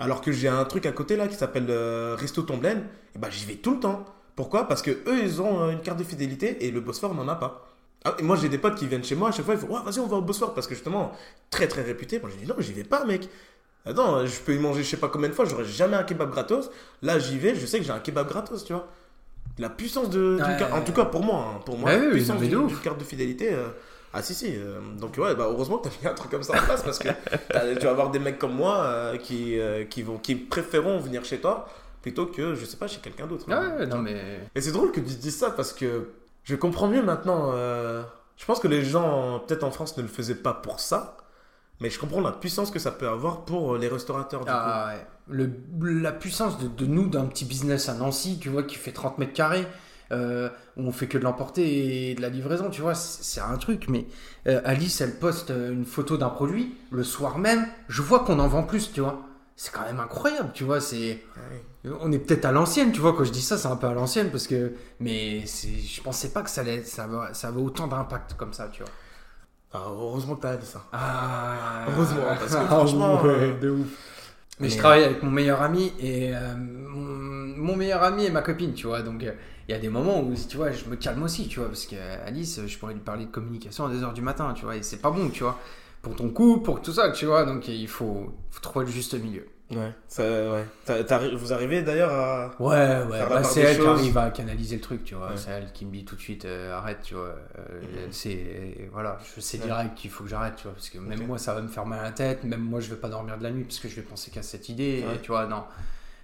[0.00, 3.28] Alors que j'ai un truc à côté là qui s'appelle euh, Resto Tomblaine, et bah
[3.30, 4.04] j'y vais tout le temps.
[4.34, 4.66] Pourquoi?
[4.66, 7.34] Parce que eux ils ont euh, une carte de fidélité et le Bosphore n'en a
[7.36, 7.68] pas.
[8.04, 9.68] Ah, et moi j'ai des potes qui viennent chez moi à chaque fois ils font
[9.68, 11.12] ouais, vas-y on va au Bosphore parce que justement
[11.50, 12.18] très très réputé.
[12.20, 13.28] Moi j'ai dit non j'y vais pas mec.
[13.84, 16.30] Attends je peux y manger je sais pas combien de fois j'aurais jamais un kebab
[16.30, 16.70] gratos.
[17.02, 18.86] Là j'y vais je sais que j'ai un kebab gratos tu vois.
[19.58, 20.56] La puissance de Ouais.
[20.58, 23.04] carte- en tout cas pour moi hein, pour moi la oui, puissance d'une carte de
[23.04, 23.52] fidélité.
[23.52, 23.68] euh,
[24.14, 26.52] ah si si, euh, donc ouais, bah heureusement que t'as mis un truc comme ça
[26.54, 30.02] en place parce que tu vas avoir des mecs comme moi euh, qui, euh, qui,
[30.02, 31.66] vont, qui préféreront venir chez toi
[32.02, 33.46] plutôt que, je sais pas, chez quelqu'un d'autre.
[33.48, 34.40] Ouais, ouais, non mais.
[34.54, 36.10] Et c'est drôle que tu dises ça parce que
[36.44, 37.52] je comprends mieux maintenant.
[37.54, 38.02] euh,
[38.36, 41.16] je pense que les gens, peut-être en France, ne le faisaient pas pour ça.
[41.82, 44.40] Mais je comprends la puissance que ça peut avoir pour euh, les restaurateurs.
[44.40, 44.52] Du coup.
[44.56, 45.04] Ah ouais.
[45.28, 45.50] Le,
[46.00, 49.18] la puissance de, de nous, d'un petit business à Nancy, tu vois, qui fait 30
[49.18, 49.66] mètres carrés,
[50.12, 53.56] euh, où on fait que de l'emporter et de la livraison, tu vois, c'est un
[53.56, 53.86] truc.
[53.88, 54.06] Mais
[54.46, 58.46] euh, Alice, elle poste une photo d'un produit, le soir même, je vois qu'on en
[58.46, 59.20] vend plus, tu vois.
[59.56, 61.24] C'est quand même incroyable, tu vois, c'est...
[62.00, 63.92] On est peut-être à l'ancienne, tu vois, quand je dis ça, c'est un peu à
[63.92, 64.72] l'ancienne, parce que...
[65.00, 68.68] Mais je pensais pas que ça allait, ça va, ça avait autant d'impact comme ça,
[68.72, 68.92] tu vois.
[69.74, 70.84] Ah, heureusement que t'as dit ça.
[70.92, 73.88] Ah, Heureusement, parce que Ah, ouais, euh, de ouf.
[74.60, 78.74] Mais, je travaille avec mon meilleur ami et euh, mon, meilleur ami et ma copine,
[78.74, 79.02] tu vois.
[79.02, 79.32] Donc euh,
[79.68, 81.86] il y a des moments où, tu vois, je me calme aussi, tu vois, parce
[81.86, 84.76] que euh, Alice, je pourrais lui parler de communication à 2h du matin, tu vois,
[84.76, 85.58] et c'est pas bon, tu vois,
[86.02, 87.44] pour ton couple, pour tout ça, tu vois.
[87.44, 89.46] Donc il faut, faut trouver le juste milieu.
[89.74, 90.64] Ouais, ça, ouais.
[91.34, 92.50] Vous arrivez d'ailleurs à.
[92.60, 95.28] Ouais, ouais, bah, c'est elle qui arrive à canaliser le truc, tu vois.
[95.30, 95.36] Ouais.
[95.36, 97.34] C'est elle qui me dit tout de suite, euh, arrête, tu vois.
[97.58, 98.12] Euh, Mhm.
[98.12, 99.64] C'est, voilà, je sais Ouais.
[99.64, 100.72] direct qu'il faut que j'arrête, tu vois.
[100.72, 102.44] Parce que même moi, ça va me faire mal à la tête.
[102.44, 104.42] Même moi, je vais pas dormir de la nuit parce que je vais penser qu'à
[104.42, 105.04] cette idée.
[105.14, 105.64] Et, tu vois, non,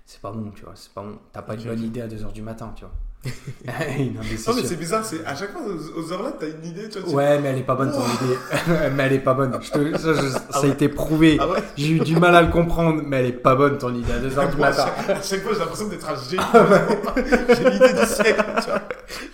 [0.06, 0.72] c'est pas bon, tu vois.
[0.74, 1.18] C'est pas bon.
[1.32, 2.92] T'as pas une bonne idée à 2h du matin, tu vois.
[3.66, 6.64] non, mais c'est mais bizarre, c'est à chaque fois aux, aux heures là, t'as une
[6.64, 7.08] idée, tu vois.
[7.08, 8.38] tu- Ouais, mais elle est pas bonne ton idée.
[8.94, 9.58] mais elle est pas bonne.
[9.60, 10.68] Je te- ça, je- ça a ouais.
[10.70, 11.36] été prouvé.
[11.40, 13.92] Ah ouais J'ai eu du mal à le comprendre, mais elle est pas bonne ton
[13.92, 14.86] idée à 2h du à matin.
[15.06, 16.42] chaque, à chaque fois, j'ai l'impression d'être un génie.
[17.48, 18.82] j'ai l'idée du siècle, tu vois.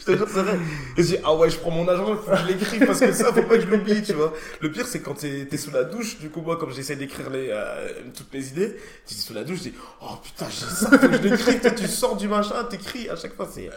[0.00, 0.58] Je te jure, c'est vrai.
[0.96, 3.12] Et je dis, ah ouais, je prends mon agenda, faut que je l'écrive parce que
[3.12, 4.32] ça, faut pas que je l'oublie, tu vois.
[4.60, 7.28] Le pire, c'est quand t'es es sous la douche, du coup, moi, comme j'essaie d'écrire
[7.30, 8.76] les, euh, toutes mes idées,
[9.06, 11.60] tu es sous la douche, je dis, oh putain, j'ai ça, faut que je l'écrive.
[11.60, 13.68] Toi, tu sors du machin, t'écris à chaque fois, c'est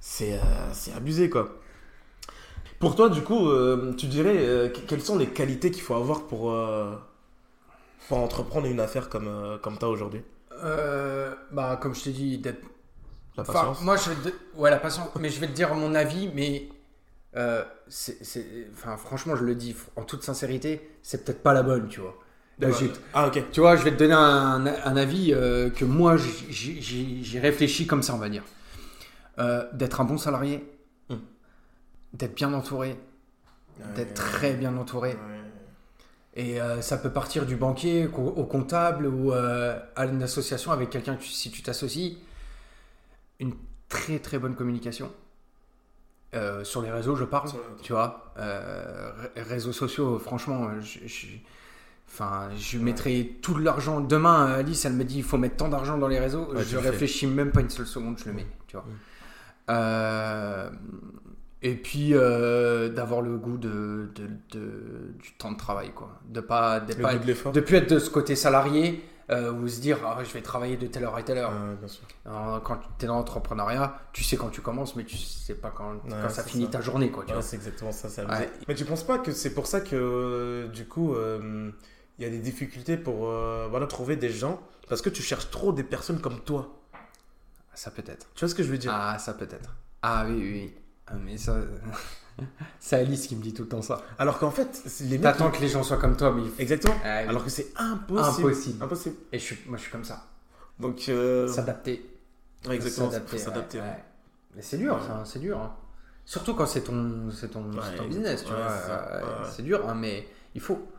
[0.00, 1.60] c'est euh, c'est abusé, quoi.
[2.78, 5.94] Pour toi, du coup, euh, tu dirais, euh, que- quelles sont les qualités qu'il faut
[5.94, 6.50] avoir pour,
[8.08, 10.22] pour entreprendre une affaire comme, comme t'as aujourd'hui?
[11.52, 12.62] Bah, comme je t'ai dit, d'être
[13.36, 14.36] La Enfin, patience moi, je vais te...
[14.58, 15.08] Ouais, la patience.
[15.20, 16.68] Mais je vais te dire mon avis, mais...
[17.88, 18.16] c'est,
[18.72, 22.16] Enfin, franchement, je le dis en toute sincérité, c'est peut-être pas la bonne, tu vois.
[22.58, 22.70] Là,
[23.12, 23.42] Ah, ok.
[23.52, 28.02] Tu vois, je vais te donner un, un avis euh, que moi, j'ai réfléchi comme
[28.02, 28.42] ça, on va dire.
[29.38, 30.64] Euh, d'être un bon salarié,
[31.10, 31.16] Hmm.
[32.14, 32.98] d'être bien entouré,
[33.94, 35.16] d'être très bien entouré.
[36.34, 40.70] Et euh, ça peut partir du banquier au au comptable ou euh, à une association
[40.72, 42.18] avec quelqu'un que tu- si tu t'associes.
[43.40, 43.54] Une
[43.88, 45.10] très très bonne communication.
[46.34, 47.50] Euh, sur les réseaux, je parle,
[47.82, 48.32] tu vois.
[48.36, 51.26] Ré- réseaux sociaux, franchement, je, je-
[52.08, 54.00] enfin, je mettrai tout l'argent.
[54.00, 56.46] Demain, Alice, elle me dit il faut mettre tant d'argent dans les réseaux.
[56.52, 58.84] Ouais, je réfléchis même pas une seule seconde, je le mets, tu vois.
[59.68, 60.70] Euh,
[61.62, 66.20] et puis euh, d'avoir le goût de, de- de- du temps de travail, quoi.
[66.28, 69.98] De pas, de pas de plus être de ce côté salarié euh, ou se dire
[70.04, 71.52] ah, je vais travailler de telle heure à telle heure.
[71.52, 72.04] Ah, bien sûr.
[72.24, 75.70] Alors, quand tu es dans l'entrepreneuriat, tu sais quand tu commences, mais tu sais pas
[75.70, 76.72] quand, quand ça finit ça.
[76.72, 77.24] ta journée, quoi.
[77.24, 78.08] Ouais, c'est exactement ça.
[78.68, 81.14] Mais tu penses pas que c'est pour ça que, euh, du coup,
[82.18, 83.26] il y a des difficultés pour
[83.70, 84.60] voilà, trouver des gens?
[84.88, 86.68] Parce que tu cherches trop des personnes comme toi.
[87.76, 88.26] Ça peut être.
[88.34, 89.76] Tu vois ce que je veux dire Ah, ça peut être.
[90.02, 90.74] Ah oui, oui, oui.
[91.06, 91.56] Ah, mais ça.
[92.80, 94.02] c'est Alice qui me dit tout le temps ça.
[94.18, 95.20] Alors qu'en fait, les.
[95.20, 96.42] T'attends que les gens soient comme toi, mais.
[96.58, 96.94] Exactement.
[97.04, 97.28] Ah oui.
[97.28, 98.48] Alors que c'est impossible.
[98.48, 98.82] Impossible.
[98.84, 99.16] Impossible.
[99.32, 100.24] Et je suis, moi, je suis comme ça.
[100.80, 102.04] Donc, euh, S'adapter.
[102.66, 103.78] ouais, exactement, S'adapter, s'adapter.
[103.78, 104.04] ouais, ouais.
[104.56, 105.58] Mais c'est dur, ça, c'est dur.
[105.58, 105.74] hein.
[106.24, 108.68] Surtout quand c'est ton, ton, ton business, tu vois.
[108.68, 109.44] c'est euh.
[109.54, 110.90] C'est dur, hein, mais il faut.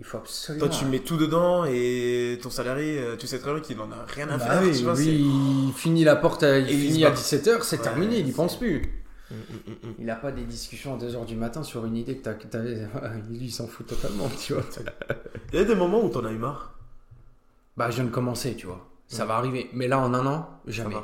[0.00, 0.66] Il faut absolument.
[0.66, 3.90] Toi, tu mets tout dedans et ton salarié, euh, tu sais très bien qu'il en
[3.92, 4.62] a rien à Bah faire.
[4.62, 7.06] oui, tu vois, lui, c'est- il finit la porte, à- il Et il finit se
[7.06, 7.16] à bat.
[7.16, 8.82] 17h, c'est Ouais, terminé, il y c'est- pense plus.
[9.30, 9.94] Mm, mm, mm.
[10.00, 12.74] Il a pas des discussions à 2h du matin sur une idée que t'avais.
[13.30, 14.64] Lui, il s'en fout totalement, tu vois.
[15.52, 16.74] Il y a des moments où t'en as eu marre?
[17.76, 18.86] Bah, je viens de commencer, tu vois.
[19.08, 19.28] Ça Ouais.
[19.28, 19.70] va arriver.
[19.72, 20.96] Mais là, en un an, jamais.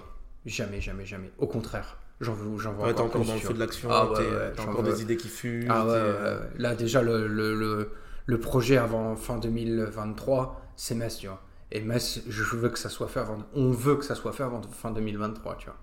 [0.45, 1.30] Jamais, jamais, jamais.
[1.39, 3.59] Au contraire, j'en veux, j'en veux Ouais, t'es encore plus, dans le tu feu de
[3.61, 4.93] l'action, Ah ouais, t'as encore veux.
[4.93, 5.66] des idées qui fuient.
[5.68, 6.39] Ah ouais, t'es, ouais, ouais.
[6.59, 7.91] là déjà le, le, le,
[8.28, 11.40] le projet avant fin 2023, c'est Metz, tu vois.
[11.72, 14.42] Et Metz, je veux que ça soit fait avant, on veut que ça soit fait
[14.42, 15.76] avant fin 2023, tu vois.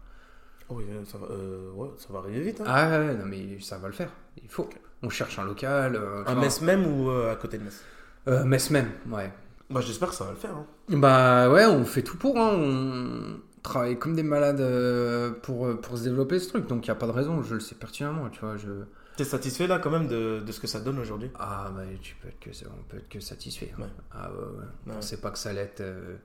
[0.69, 2.61] Oui, ça va, euh, ouais, ça va arriver vite.
[2.61, 2.65] Hein.
[2.67, 4.09] Ah ouais, non mais ça va le faire,
[4.41, 4.69] il faut.
[5.01, 5.95] On cherche un local.
[5.95, 6.35] euh, à.
[6.35, 7.81] Metz même ou euh, à côté de Metz?
[8.27, 9.31] Euh, Metz même, ouais.
[9.71, 10.55] Bah, j'espère que ça va le faire.
[10.55, 10.65] Hein.
[10.89, 12.51] Bah ouais, on fait tout pour, hein.
[12.53, 16.95] on travaille comme des malades euh, pour, pour se développer ce truc, donc il n'y
[16.95, 18.55] a pas de raison, je le sais pertinemment, tu vois.
[18.57, 18.69] Je...
[19.16, 21.32] T'es satisfait là quand même de, de ce que ça donne aujourd'hui?
[21.36, 23.74] Ah bah tu peux être que, on peut être que satisfait.
[23.78, 23.84] hein.
[23.84, 23.89] Ouais.
[24.11, 24.93] Ah ouais, ouais.
[24.97, 26.18] On sait pas que ça allait être euh,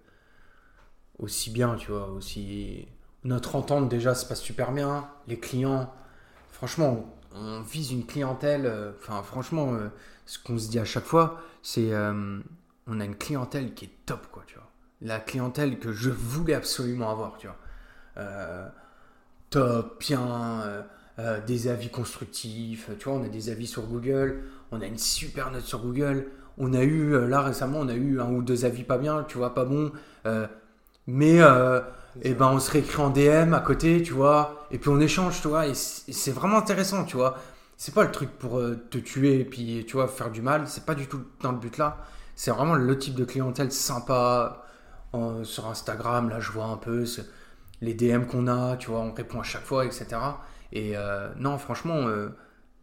[1.18, 2.88] aussi bien, tu vois, aussi...
[3.22, 5.93] Notre entente déjà se passe super bien, les clients,
[6.51, 9.88] franchement, on, vise une clientèle, euh, enfin franchement, euh,
[10.24, 14.26] ce qu'on se dit à chaque fois, c'est on a une clientèle qui est top,
[14.32, 14.68] quoi, tu vois.
[15.03, 17.57] La clientèle que je voulais absolument avoir, tu vois.
[19.51, 20.86] Top, bien,
[21.20, 24.42] euh, des avis constructifs, tu vois, on a des avis sur Google,
[24.72, 26.26] on a une super note sur Google,
[26.58, 29.24] on a eu, euh, là récemment, on a eu un ou deux avis pas bien,
[29.28, 29.92] tu vois, pas bon.
[30.26, 30.46] euh,
[31.06, 31.80] mais euh,
[32.22, 35.40] eh ben, on se réécrit en DM à côté, tu vois, et puis on échange,
[35.42, 37.38] tu vois, et c'est vraiment intéressant, tu vois.
[37.76, 38.60] C'est pas le truc pour
[38.90, 41.58] te tuer et puis, tu vois, faire du mal, c'est pas du tout dans le
[41.58, 41.98] but là.
[42.36, 44.64] C'est vraiment le type de clientèle sympa
[45.44, 47.22] sur Instagram, là je vois un peu ce-
[47.80, 50.40] les DM qu'on a, tu vois, on répond à chaque fois, etc.
[50.72, 52.28] Et euh, non, franchement, euh,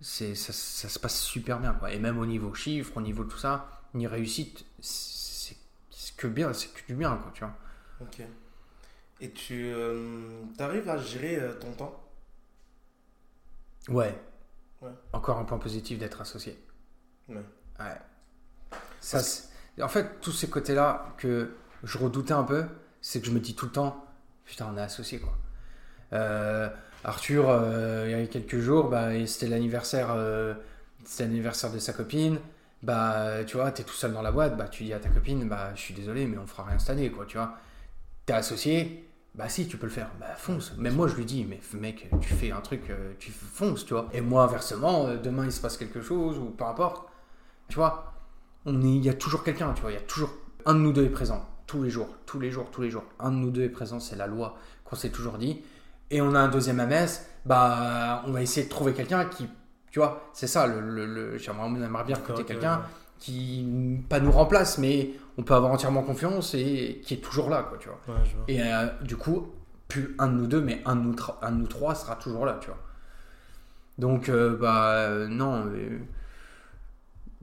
[0.02, 1.92] ça, ça se passe super bien, quoi.
[1.92, 5.56] Et même au niveau chiffres, au niveau de tout ça, ni réussite, c'est,
[6.18, 7.56] que bien, c'est que du bien, quoi, tu vois.
[8.02, 8.22] Ok.
[9.20, 9.74] Et tu
[10.60, 12.04] arrives à gérer euh, ton temps?
[13.90, 14.20] Ouais.
[14.82, 14.92] Ouais.
[15.14, 16.58] Encore un point positif d'être associé.
[17.30, 17.44] Ouais.
[17.80, 17.98] Ouais.
[19.00, 19.20] Ça,
[19.82, 21.52] En fait, tous ces côtés-là que
[21.84, 22.66] je redoutais un peu,
[23.02, 24.06] c'est que je me dis tout le temps,
[24.46, 25.38] putain, on est associé, quoi.
[26.14, 26.70] Euh,
[27.04, 30.54] Arthur, euh, il y a quelques jours, bah, et c'était l'anniversaire, euh,
[31.06, 32.40] c'était l'anniversaire de sa copine.
[32.84, 35.48] Bah, tu vois, t'es tout seul dans la boîte, bah, tu dis à ta copine,
[35.48, 37.56] bah, je suis désolé, mais on fera rien cette année, quoi, tu vois.
[38.26, 40.76] T'es associé, bah si, tu peux le faire, bah fonce.
[40.78, 43.94] Même moi, je lui dis, mais mec, tu fais un truc, euh, tu fonces, tu
[43.94, 44.10] vois.
[44.14, 47.08] Et moi, inversement, demain, il se passe quelque chose, ou peu importe,
[47.70, 48.14] tu vois,
[48.66, 50.32] on il y a toujours quelqu'un, tu vois, il y a toujours
[50.66, 53.06] un de nous deux est présent, tous les jours, tous les jours, tous les jours.
[53.20, 55.62] Un de nous deux est présent, c'est la loi qu'on s'est toujours dit.
[56.12, 57.08] Et on a un deuxième AMS,
[57.46, 59.48] bah, on va essayer de trouver quelqu'un qui,
[59.92, 62.82] tu vois, c'est ça, le, le, le- j'aimerais on aimerait bien recruter quelqu'un
[63.20, 67.64] qui, pas nous remplace, mais on peut avoir entièrement confiance et qui est toujours là,
[67.64, 68.00] quoi, tu vois.
[68.08, 68.46] Ouais, je vois.
[68.48, 69.52] Et euh, du coup,
[69.88, 72.46] plus un de nous deux, mais un de nous, un de nous trois sera toujours
[72.46, 72.80] là, tu vois.
[73.98, 75.66] Donc, euh, bah, euh, non,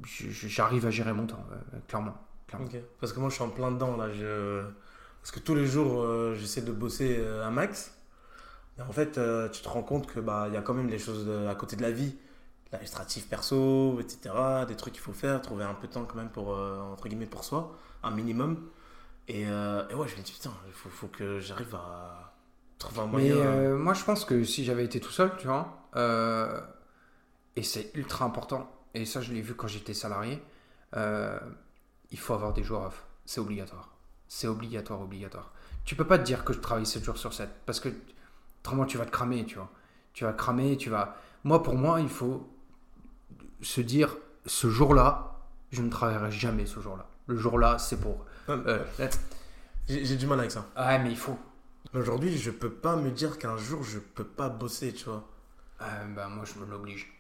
[0.05, 1.45] j'arrive à gérer mon temps,
[1.89, 2.15] clairement.
[2.47, 2.69] clairement.
[3.01, 4.11] Parce que moi, je suis en plein dedans là.
[4.13, 4.63] Je...
[5.21, 7.94] Parce que tous les jours, j'essaie de bosser un max.
[8.79, 10.91] Et en fait, euh, tu te rends compte que bah il y a quand même
[10.91, 12.17] des choses euh, à côté de la vie,
[12.73, 14.35] l'administratif perso, etc.
[14.69, 17.09] Des trucs qu'il faut faire, trouver un peu de temps quand même pour euh, entre
[17.09, 18.71] guillemets pour soi, un minimum.
[19.29, 22.35] Et, euh, et ouais, je me dis putain, il faut, faut que j'arrive à
[22.79, 23.37] trouver un Mais moyen.
[23.37, 25.89] euh, moi, je pense que si j'avais été tout seul, tu vois,
[27.57, 30.43] et c'est ultra important, et ça, je l'ai vu quand j'étais salarié,
[32.11, 33.05] il faut avoir des jours off.
[33.25, 33.91] C'est obligatoire.
[34.29, 35.53] C'est obligatoire, obligatoire.
[35.85, 37.89] Tu peux pas te dire que je travaille 7 jours sur 7, parce que
[38.65, 39.71] autrement, tu vas te cramer, tu vois.
[40.15, 41.17] Tu vas cramer, tu vas.
[41.45, 42.49] Moi, pour moi, il faut
[43.61, 45.37] se dire ce jour-là,
[45.71, 47.07] je ne travaillerai jamais ce jour-là.
[47.27, 48.25] Le jour-là, c'est pour.
[48.49, 48.85] Euh,
[49.87, 50.67] J'ai j'ai du mal avec ça.
[50.79, 51.39] ouais, mais il faut.
[51.93, 55.29] Aujourd'hui, je peux pas me dire qu'un jour je peux pas bosser, tu vois.
[55.83, 57.13] Euh, bah, moi, je me l'oblige.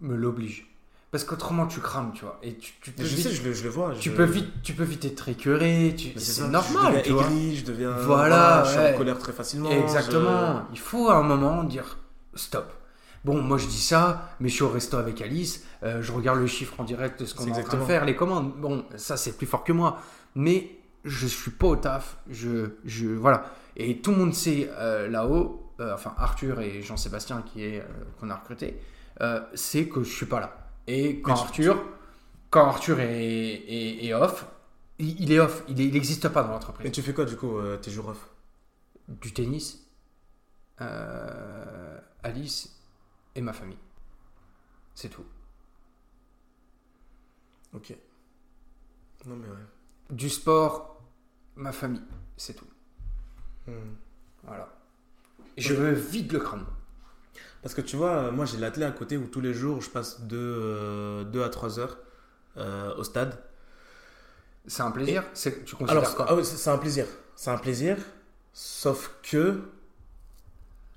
[0.00, 0.66] Me l'oblige.
[1.10, 2.38] Parce qu'autrement, tu crames, tu vois.
[2.42, 3.94] Et tu, tu peux Je vite, sais, je le, je le vois.
[3.98, 5.94] tu peux vite, tu peux vite être écœuré.
[5.98, 6.18] Tu...
[6.20, 7.24] C'est normal, je tu deviens vois.
[7.24, 7.90] aigri, je deviens.
[7.90, 8.94] Voilà, je suis ouais.
[8.94, 9.70] en colère très facilement.
[9.70, 10.62] Exactement.
[10.72, 11.98] Il faut à un moment dire
[12.34, 12.72] stop.
[13.24, 16.38] Bon, moi je dis ça, mais je suis au resto avec Alice, euh, je regarde
[16.38, 18.54] le chiffre en direct de ce qu'on est en train de faire, les commandes.
[18.56, 19.98] Bon, ça c'est plus fort que moi.
[20.36, 20.70] Mais
[21.04, 22.18] je suis pas au taf.
[22.30, 23.44] Je, je, voilà.
[23.76, 27.84] Et tout le monde sait euh, là-haut, euh, enfin Arthur et Jean-Sébastien qui est
[28.20, 28.78] qu'on a recruté,
[29.54, 30.59] c'est que je suis pas là.
[30.92, 31.84] Et quand Arthur,
[32.50, 33.14] quand Arthur est,
[33.54, 34.44] est- est off,
[34.98, 35.62] il, il est off.
[35.68, 38.28] Il n'existe pas dans l'entreprise Mais tu fais quoi du coup, euh, tes jours off?
[39.06, 39.86] Du tennis,
[40.80, 42.76] euh, Alice
[43.36, 43.78] et ma famille.
[44.94, 45.24] C'est tout.
[47.72, 47.94] Ok.
[49.26, 49.66] Non mais ouais.
[50.10, 51.00] Du sport,
[51.54, 52.02] ma famille.
[52.36, 52.66] C'est tout.
[53.68, 53.94] Hmm.
[54.42, 54.68] Voilà.
[55.56, 56.66] Je veux vide le crâne.
[57.62, 59.90] Parce que tu vois, euh, moi j'ai l'athlète à côté où tous les jours je
[59.90, 61.98] passe 2 à 3 heures
[62.56, 63.38] euh, au stade.
[64.66, 65.24] C'est un plaisir?
[65.34, 66.26] C'est- Tu considères Alors, quoi?
[66.30, 67.06] ah c'est un plaisir.
[67.36, 67.96] C'est un plaisir.
[68.52, 69.60] Sauf que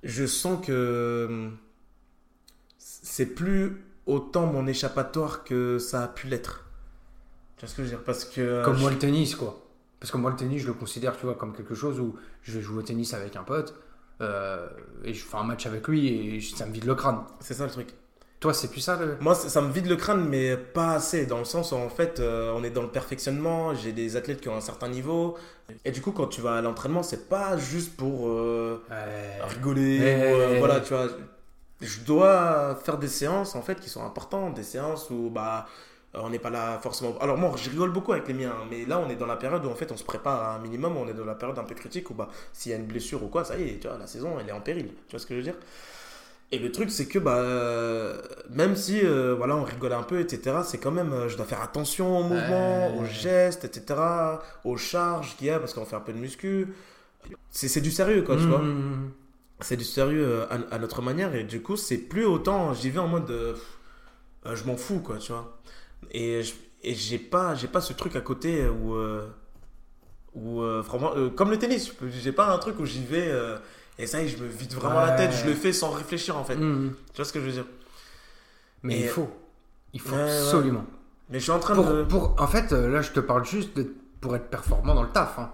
[0.04, 1.50] je sens que
[2.78, 6.66] c'est plus autant mon échappatoire que ça a pu l'être.
[7.58, 8.04] Tu vois ce que je veux dire?
[8.04, 8.42] Parce que.
[8.42, 9.60] euh, Comme je- moi le tennis, quoi.
[10.00, 12.52] Parce que moi le tennis, je le considère, tu vois, comme quelque chose où je
[12.54, 13.74] vais jouer au tennis avec un pote
[14.22, 14.68] euh,
[15.04, 17.20] et je fais un match avec lui et ça me vide le crâne.
[17.40, 17.90] C'est ça le truc.
[18.40, 19.16] Toi, c'est plus ça le...
[19.22, 21.90] Moi, ça, ça me vide le crâne, mais pas assez, dans le sens où en
[21.90, 25.38] fait, euh, on est dans le perfectionnement, j'ai des athlètes qui ont un certain niveau,
[25.86, 29.40] et du coup, quand tu vas à l'entraînement, c'est pas juste pour euh, Ouais.
[29.48, 31.08] rigoler, ou, euh, voilà, tu vois.
[31.82, 35.66] Je dois faire des séances, en fait, qui sont importantes, des séances où, bah,
[36.16, 37.18] on n'est pas là forcément.
[37.20, 39.36] Alors, moi, je rigole beaucoup avec les miens, hein, mais là, on est dans la
[39.38, 41.58] période où, en fait, on se prépare à un minimum, on est dans la période
[41.58, 43.80] un peu critique où, bah, s'il y a une blessure ou quoi, ça y est,
[43.80, 45.56] tu vois, la saison, elle est en péril, tu vois ce que je veux dire?
[46.52, 50.20] Et le truc, c'est que bah, euh, même si euh, voilà, on rigole un peu,
[50.20, 53.00] etc., c'est quand même, euh, je dois faire attention aux mouvements, Ouais.
[53.00, 54.00] aux gestes, etc.,
[54.64, 56.68] aux charges qu'il y a, parce qu'on fait un peu de muscu.
[57.52, 58.60] C'est c'est du sérieux, quoi, tu vois.
[58.60, 59.12] Mmh.
[59.62, 62.90] C'est du sérieux euh, à, à notre manière, et du coup, c'est plus autant, j'y
[62.92, 63.56] vais en mode, euh,
[64.46, 65.58] euh, je m'en fous, quoi, tu vois.
[66.12, 69.28] Et, je- et j'ai pas, j'ai pas ce truc à côté où, euh,
[70.36, 71.92] où euh, vraiment, euh, comme le tennis,
[72.22, 73.32] j'ai pas un truc où j'y vais
[74.00, 76.38] et ça y est, je me vide vraiment la tête, je le fais sans réfléchir
[76.38, 76.56] en fait.
[76.56, 76.94] Mhm.
[77.12, 77.66] Tu vois ce que je veux dire?
[78.84, 79.30] Mais Et- il faut.
[79.94, 80.38] Il faut Ouais, ouais.
[80.40, 80.86] absolument.
[81.30, 82.04] Mais je suis en train Pour, de.
[82.04, 85.38] pour- en fait, là, je te parle juste de- pour être performant dans le taf.
[85.40, 85.52] hein.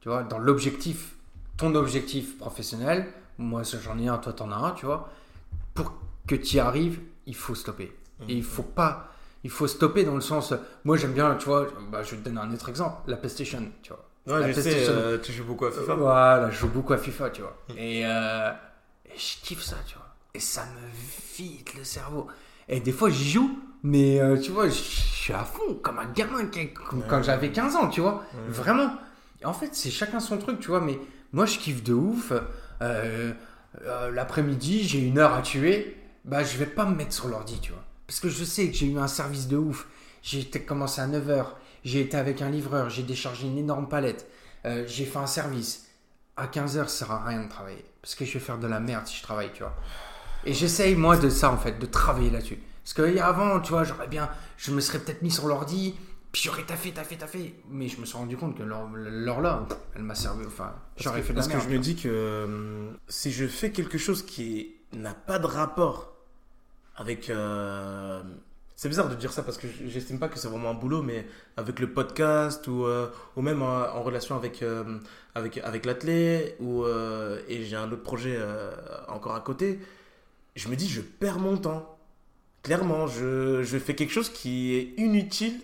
[0.00, 1.14] Tu vois, dans l'objectif,
[1.56, 3.06] ton objectif professionnel,
[3.38, 5.10] moi j'en ai un, toi t'en as un, tu vois.
[5.74, 5.92] Pour
[6.26, 7.92] que tu y arrives, il faut stopper.
[8.28, 9.12] Et il faut pas.
[9.44, 10.52] Il faut stopper dans le sens.
[10.84, 13.62] Moi j'aime bien, tu vois, bah, je vais te donner un autre exemple, la PlayStation,
[13.82, 14.04] tu vois.
[14.26, 15.94] Ouais, la je sais, euh, tu joues beaucoup à FIFA.
[15.94, 17.56] Voilà, je joue beaucoup à FIFA, tu vois.
[17.76, 18.50] Et, euh,
[19.06, 20.06] et je kiffe ça, tu vois.
[20.34, 22.26] Et ça me vide le cerveau.
[22.68, 26.06] Et des fois, j'y joue, mais euh, tu vois, je suis à fond, comme un
[26.12, 26.44] gamin
[26.88, 28.24] comme quand j'avais 15 ans, tu vois.
[28.48, 28.90] Vraiment.
[29.42, 30.80] Et en fait, c'est chacun son truc, tu vois.
[30.82, 30.98] Mais
[31.32, 32.32] moi, je kiffe de ouf.
[32.82, 33.32] Euh,
[33.82, 35.96] euh, L'après-midi, j'ai une heure à tuer.
[36.26, 37.82] Bah, je vais pas me mettre sur l'ordi, tu vois.
[38.10, 39.86] Parce que je sais que j'ai eu un service de ouf.
[40.20, 41.46] J'ai commencé à 9h.
[41.84, 42.90] J'ai été avec un livreur.
[42.90, 44.28] J'ai déchargé une énorme palette.
[44.64, 45.86] Euh, j'ai fait un service.
[46.36, 47.84] À 15h, ça sert à rien de travailler.
[48.02, 49.76] Parce que je vais faire de la merde si je travaille, tu vois.
[50.44, 52.58] Et j'essaye, moi, de ça, en fait, de travailler là-dessus.
[52.82, 54.28] Parce que avant, tu vois, j'aurais bien.
[54.56, 55.94] Je me serais peut-être mis sur l'ordi.
[56.32, 57.62] Puis j'aurais taffé, taffé, taffé.
[57.70, 60.44] Mais je me suis rendu compte que l'heure l'heure là, elle m'a servi.
[60.46, 61.62] Enfin, j'aurais Parce fait de la Parce merde.
[61.64, 65.46] que je me dis que euh, si je fais quelque chose qui n'a pas de
[65.46, 66.09] rapport
[66.96, 67.30] avec.
[67.30, 68.22] euh,
[68.76, 71.26] C'est bizarre de dire ça parce que j'estime pas que c'est vraiment un boulot, mais
[71.56, 74.98] avec le podcast ou, euh, ou même en, relation avec, euh,
[75.34, 78.38] avec, avec l'athlète euh, et j'ai un autre projet
[79.08, 79.80] encore à côté,
[80.56, 81.98] je me dis je perds mon temps.
[82.62, 85.60] Clairement, je, je fais quelque chose qui est inutile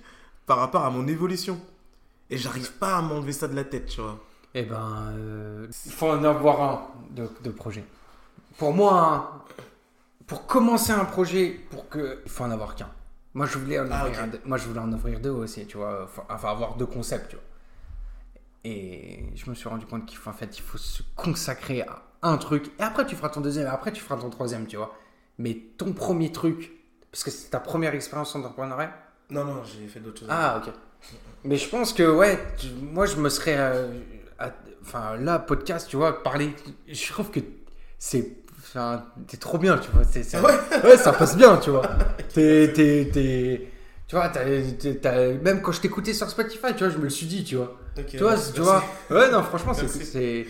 [0.46, 1.60] par rapport à mon évolution.
[2.30, 4.18] Et j'arrive pas à m'enlever ça de la tête, tu vois.
[4.54, 5.12] Eh ben,
[5.86, 7.84] il faut en avoir un de, de projet.
[8.58, 9.64] Pour moi, un-
[10.26, 12.90] pour commencer un projet, pour que, il faut en avoir qu'un.
[13.34, 16.04] Moi, je voulais en Ah, un moi, je voulais en ouvrir deux aussi, tu vois.
[16.04, 17.44] Enfin, enfin, avoir deux concepts, tu vois.
[18.64, 22.02] Et je me suis rendu compte qu'il faut, en fait, il faut se consacrer à
[22.22, 22.70] un truc.
[22.78, 24.94] Et après, tu feras ton deuxième, et après, tu feras ton troisième, tu vois.
[25.38, 26.72] Mais ton premier truc,
[27.12, 28.92] parce que c'est ta première expérience entrepreneuriale?
[29.30, 30.28] Non, non, j'ai fait d'autres choses.
[30.30, 30.72] Ah, ok.
[31.44, 33.56] Mais je pense que, ouais, tu- moi, je me serais.
[33.58, 34.00] euh,
[34.38, 34.50] à-
[34.82, 36.54] Enfin, là, podcast, tu vois, parler.
[36.86, 37.40] Je trouve que
[37.98, 38.36] c'est.
[39.26, 40.02] T'es trop bien, tu vois.
[40.02, 40.80] Ouais.
[40.84, 41.82] ouais, ça passe bien, tu vois.
[42.34, 43.70] T'es.
[44.08, 47.26] Tu vois, t'as- même quand je t'écoutais sur Spotify, tu vois, je me le suis
[47.26, 47.76] dit, tu vois.
[48.06, 48.52] Tu vois, merci.
[48.52, 48.84] tu vois.
[49.10, 50.46] Ouais, non, franchement, c'est.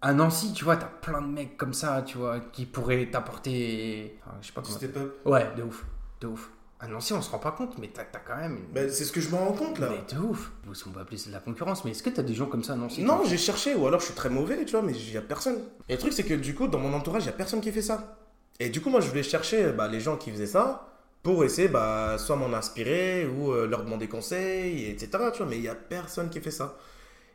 [0.00, 4.16] À Nancy, tu vois, t'as plein de mecs comme ça, tu vois, qui pourraient t'apporter.
[4.24, 4.76] enfin, je sais pas comment.
[4.76, 5.16] Step up.
[5.24, 5.84] Ouais, de ouf.
[6.20, 6.50] De ouf.
[6.80, 8.72] À Nancy, on se rend pas compte, mais t'as t'as quand même une.
[8.72, 9.88] Ben, c'est ce que je me rends compte là.
[9.90, 10.52] Mais de ouf.
[10.86, 12.76] On va appeler ça de la concurrence, mais est-ce que t'as des gens comme ça
[12.76, 13.22] Non, toi?
[13.26, 15.58] j'ai cherché, ou alors je suis très mauvais, tu vois, mais il y a personne.
[15.88, 17.72] Et le truc, c'est que du coup, dans mon entourage, il y a personne qui
[17.72, 18.18] fait ça.
[18.60, 20.88] Et du coup, moi, je voulais chercher bah, les gens qui faisaient ça
[21.22, 25.10] pour essayer, bah, soit m'en inspirer ou euh, leur demander conseil, etc.
[25.32, 26.76] Tu vois, mais il y a personne qui fait ça.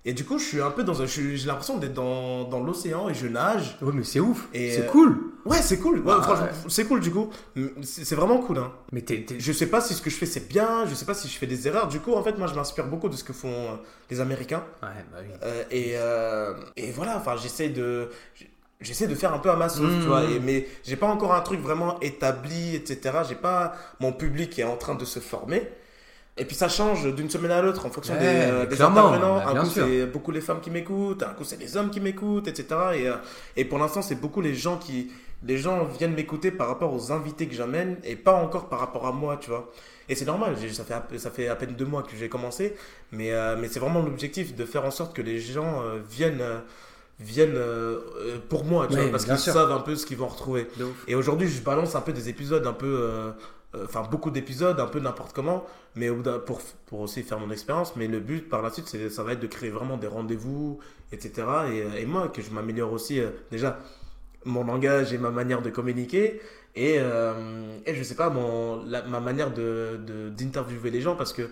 [0.06, 1.06] Et du coup, je suis un peu dans un.
[1.06, 3.78] J'ai l'impression d'être dans, dans l'océan et je nage.
[3.82, 4.50] Ouais, mais c'est ouf.
[4.54, 5.18] Et, C'est euh, cool.
[5.46, 6.00] Ouais, c'est cool.
[6.00, 6.52] Ouais, Ah, franchement, ouais.
[6.70, 7.30] c'est cool du coup.
[7.84, 8.72] C'est vraiment cool, hein.
[8.92, 9.04] Mais
[9.38, 11.38] Je sais pas si ce que je fais c'est bien, je sais pas si je
[11.38, 11.88] fais des erreurs.
[11.88, 13.76] Du coup, en fait, moi, je m'inspire beaucoup de ce que font euh,
[14.10, 14.64] les Américains.
[14.82, 15.28] Ouais, bah oui.
[15.44, 18.10] Euh, et, euh, et voilà, enfin, j'essaie de.
[18.82, 21.34] J'essaie de faire un peu à ma sauce, tu vois, et, mais j'ai pas encore
[21.34, 23.20] un truc vraiment établi, etc.
[23.30, 25.70] J'ai pas mon public qui est en train de se former.
[26.36, 29.38] Et puis ça change d'une semaine à l'autre en fonction Ouais, des, euh, des intervenants.
[29.38, 32.00] bah, un coup, c'est beaucoup les femmes qui m'écoutent, un coup, c'est les hommes qui
[32.00, 32.66] m'écoutent, etc.
[32.96, 33.14] Et, euh,
[33.56, 35.12] et pour l'instant, c'est beaucoup les gens qui.
[35.46, 39.06] Les gens viennent m'écouter par rapport aux invités que j'amène et pas encore par rapport
[39.06, 39.70] à moi, tu vois.
[40.08, 42.76] Et c'est normal, ça fait, ça fait à peine deux mois que j'ai commencé,
[43.12, 46.40] mais, euh, mais c'est vraiment l'objectif de faire en sorte que les gens euh, viennent,
[46.42, 46.60] euh,
[47.20, 50.28] viennent euh, euh, pour moi, tu vois, parce qu'ils savent un peu ce qu'ils vont
[50.28, 50.66] retrouver.
[51.10, 53.32] Et aujourd'hui, je balance un peu des épisodes, un peu, euh,
[53.76, 55.64] euh, enfin beaucoup d'épisodes, un peu n'importe comment,
[55.96, 56.10] mais
[56.46, 57.96] pour, pour aussi faire mon expérience.
[57.96, 60.80] Mais le but par la suite, c'est, ça va être de créer vraiment des rendez-vous,
[61.12, 61.32] etc.
[61.38, 63.80] Et, euh, et moi, que je m'améliore aussi euh, déjà
[64.46, 66.42] mon langage et ma manière de communiquer.
[66.76, 71.16] Et, euh, et je sais pas, mon, la- ma manière de, de- d'interviewer les gens,
[71.16, 71.44] parce que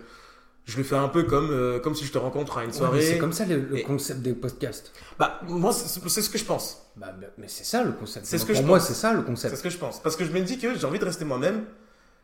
[0.64, 2.76] je le fais un peu comme, euh, comme si je te rencontre à une Ouais,
[2.76, 3.02] soirée.
[3.02, 4.92] c'est comme ça le, le Et- concept des podcasts.
[5.18, 6.86] Bah, moi, c'est, c'est ce que je pense.
[6.96, 8.26] Bah, mais c'est ça le concept.
[8.26, 8.88] C'est ce Pour je moi, pense.
[8.88, 9.56] c'est ça le C'est concept.
[9.56, 10.00] ce que je pense.
[10.02, 11.64] Parce que je me dis que j'ai envie de rester moi-même.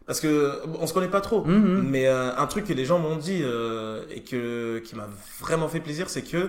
[0.08, 1.44] Parce que on se connaît pas trop.
[1.44, 1.86] Mhm.
[1.86, 5.06] Mais euh, un truc que les gens m'ont dit euh, et que, qui m'a
[5.38, 6.48] vraiment fait plaisir, c'est que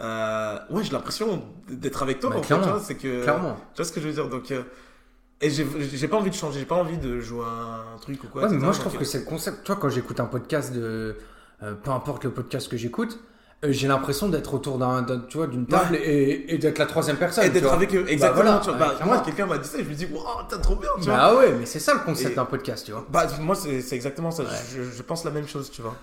[0.00, 2.30] euh, ouais, j'ai l'impression d'être avec toi.
[2.30, 2.64] Bah, en fait, clairement.
[2.64, 3.56] tu vois, c'est que, Clairement.
[3.74, 4.28] Tu vois ce que je veux dire?
[4.28, 4.52] Donc,
[5.40, 8.42] et j'ai pas envie de changer, j'ai pas envie de jouer un truc ou quoi.
[8.42, 9.62] Ouais, mais moi, je trouve que c'est le concept.
[9.62, 11.16] Toi, quand j'écoute un podcast de.
[11.60, 13.20] peu importe le podcast que j'écoute,
[13.72, 17.16] j'ai l'impression d'être autour d'un, d'un- tu vois, d'une table et, et d'être la troisième
[17.16, 17.44] personne.
[17.44, 17.72] Et d'être vois.
[17.74, 18.42] avec eux, Bah, exactement.
[18.44, 18.78] voilà, tu vois.
[18.88, 20.90] ouais, Bah, moi, quelqu'un m'a dit ça, et je lui dis, wow, t'as trop bien,
[20.98, 21.16] tu vois.
[21.16, 23.04] Bah ouais, mais c'est ça le concept Et- d'un podcast, tu vois.
[23.10, 24.42] Bah, moi, c'est c'est exactement ça.
[24.44, 24.48] Ouais.
[24.74, 25.94] Je, je pense la même chose, tu vois.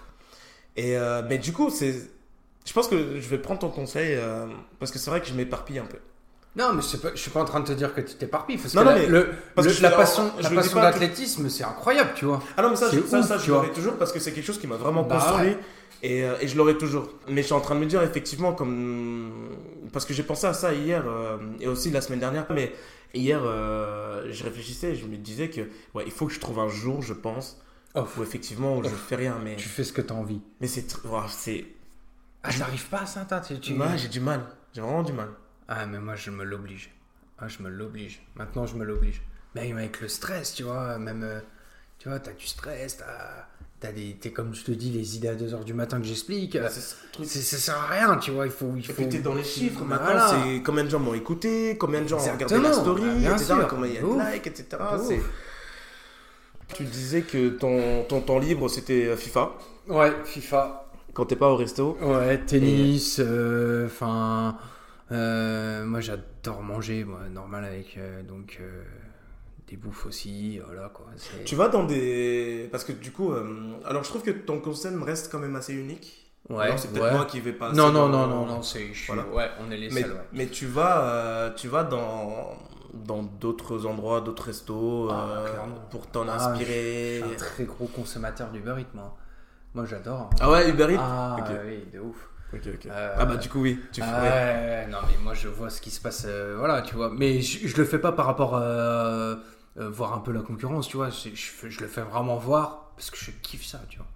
[0.75, 1.95] Et, euh, mais du coup, c'est.
[2.65, 4.45] Je pense que je vais prendre ton conseil euh,
[4.79, 5.97] parce que c'est vrai que je m'éparpille un peu.
[6.55, 8.57] Non, mais c'est pas, je suis pas en train de te dire que tu t'éparpilles.
[8.57, 10.79] Parce Non, que non, mais- le- parce le- que je la passion, je la passion
[10.79, 12.41] d'athlétisme, c'est incroyable, tu vois.
[12.55, 13.61] Ah non, mais ça, C'est je- ça, ouf, ça, je vois.
[13.63, 15.57] l'aurai toujours parce que c'est quelque chose qui m'a vraiment Bah construit ouais.
[16.03, 17.09] Et, euh, et je l'aurai toujours.
[17.27, 19.49] Mais je suis en train de me dire, effectivement, comme.
[19.91, 22.45] Parce que j'ai pensé à ça hier euh, et aussi la semaine dernière.
[22.51, 22.73] Mais
[23.13, 25.61] hier, euh, je réfléchissais et je me disais que,
[25.93, 27.61] ouais, il faut que je trouve un jour, je pense,
[27.95, 28.17] Off.
[28.17, 29.39] où effectivement, je fais rien.
[29.43, 30.41] Mais, Tu fais ce que t'as envie.
[30.61, 30.85] mais c'est.
[31.29, 31.65] c'est.
[32.43, 34.41] Ah, t'arrives pas à ça, toi, tu, tu- Ouais, j'ai du mal.
[34.73, 35.29] J'ai vraiment du mal.
[35.69, 36.89] Ah, mais moi, je me l'oblige.
[37.39, 38.21] Ah, je me l'oblige.
[38.35, 39.21] Maintenant, je me l'oblige.
[39.55, 41.41] Même avec le stress, tu vois, même.
[41.99, 43.47] tu vois, t'as du stress, t'as.
[43.83, 44.15] T'as des.
[44.19, 46.55] T'es comme je te dis, les idées à 2h du matin que j'explique.
[46.55, 48.71] euh, C'est ça, sert à rien, tu vois, il faut.
[48.75, 48.93] Il Et faut...
[48.93, 50.29] puis t'es dans les chiffres maintenant, voilà.
[50.45, 53.43] c'est combien de gens m'ont écouté, combien de gens ont regardé la story, etc.
[53.45, 53.67] sûr.
[53.67, 54.77] Combien il y a De likes, etc.
[56.75, 59.51] Tu disais que ton, ton temps libre c'était euh, FIFA
[59.87, 60.89] Ouais, FIFA.
[61.13, 61.97] quand t'es pas au resto.
[62.01, 64.57] Ouais, tennis, euh, enfin.
[65.11, 67.95] euh, moi, j'adore manger, moi, normal avec.
[67.97, 68.59] euh, donc.
[69.73, 71.07] Des bouffes aussi, voilà quoi.
[71.45, 72.69] Tu vas dans des.
[72.71, 75.73] Parce que du coup, euh, alors je trouve que ton concept reste quand même assez
[75.73, 76.19] unique.
[76.49, 77.13] Ouais, c'est peut-être ouais.
[77.13, 77.71] moi qui vais pas.
[77.71, 78.93] Non, non, non, non, non, c'est.
[78.93, 79.27] je suis- Voilà.
[79.29, 80.27] Ouais, on est les Mais, seuls, ouais.
[80.33, 82.55] mais tu vas, euh, tu vas dans
[82.93, 85.47] dans d'autres endroits, d'autres restos Ah, euh,
[85.89, 87.21] pour t'en Ah, inspirer.
[87.21, 89.17] Je suis un très gros consommateur d'Uber Eats, moi.
[89.73, 90.29] Moi, j'adore.
[90.39, 91.47] Ah ouais, Uber Eats Ah, Ok.
[91.65, 92.29] oui, de ouf.
[92.53, 92.85] Ok, ok.
[92.85, 95.89] Euh, Ah bah du coup oui, tu ouais, non mais moi je vois ce qui
[95.89, 97.09] se passe, euh, voilà, tu vois.
[97.09, 98.53] Mais je, je le fais pas par rapport
[99.77, 101.09] euh, voir un peu la concurrence, tu vois.
[101.09, 104.07] Je, je, fais- je le fais vraiment voir parce que je kiffe ça, tu vois.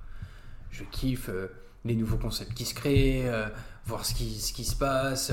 [0.72, 1.48] Je kiffe euh,
[1.86, 3.48] les nouveaux concepts qui se créent, euh,
[3.86, 5.32] voir ce qui, ce qui se passe.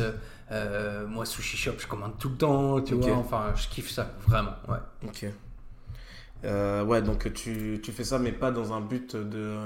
[1.08, 3.16] moi, Sushi Shop, je commande tout le temps, tu vois.
[3.16, 4.78] Enfin, je kiffe ça, vraiment, ouais.
[5.06, 5.26] Ok.
[6.44, 9.56] Euh, ouais, donc tu, tu fais ça, mais pas dans un but de,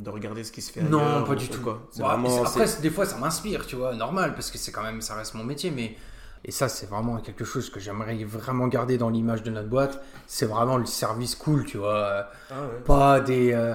[0.00, 1.60] de regarder ce qui se fait Non, ailleurs pas du tout.
[1.60, 1.88] Quoi.
[1.96, 2.44] Bon, vraiment.
[2.44, 5.34] après, des fois, ça m'inspire, tu vois, normal, parce que c'est quand même, ça reste
[5.34, 5.96] mon métier, mais.
[6.44, 10.02] Et ça, c'est vraiment quelque chose que j'aimerais vraiment garder dans l'image de notre boîte.
[10.26, 11.94] C'est vraiment le service cool, tu vois.
[11.96, 12.80] euh, Ah ouais.
[12.84, 13.52] Pas des.
[13.52, 13.74] euh,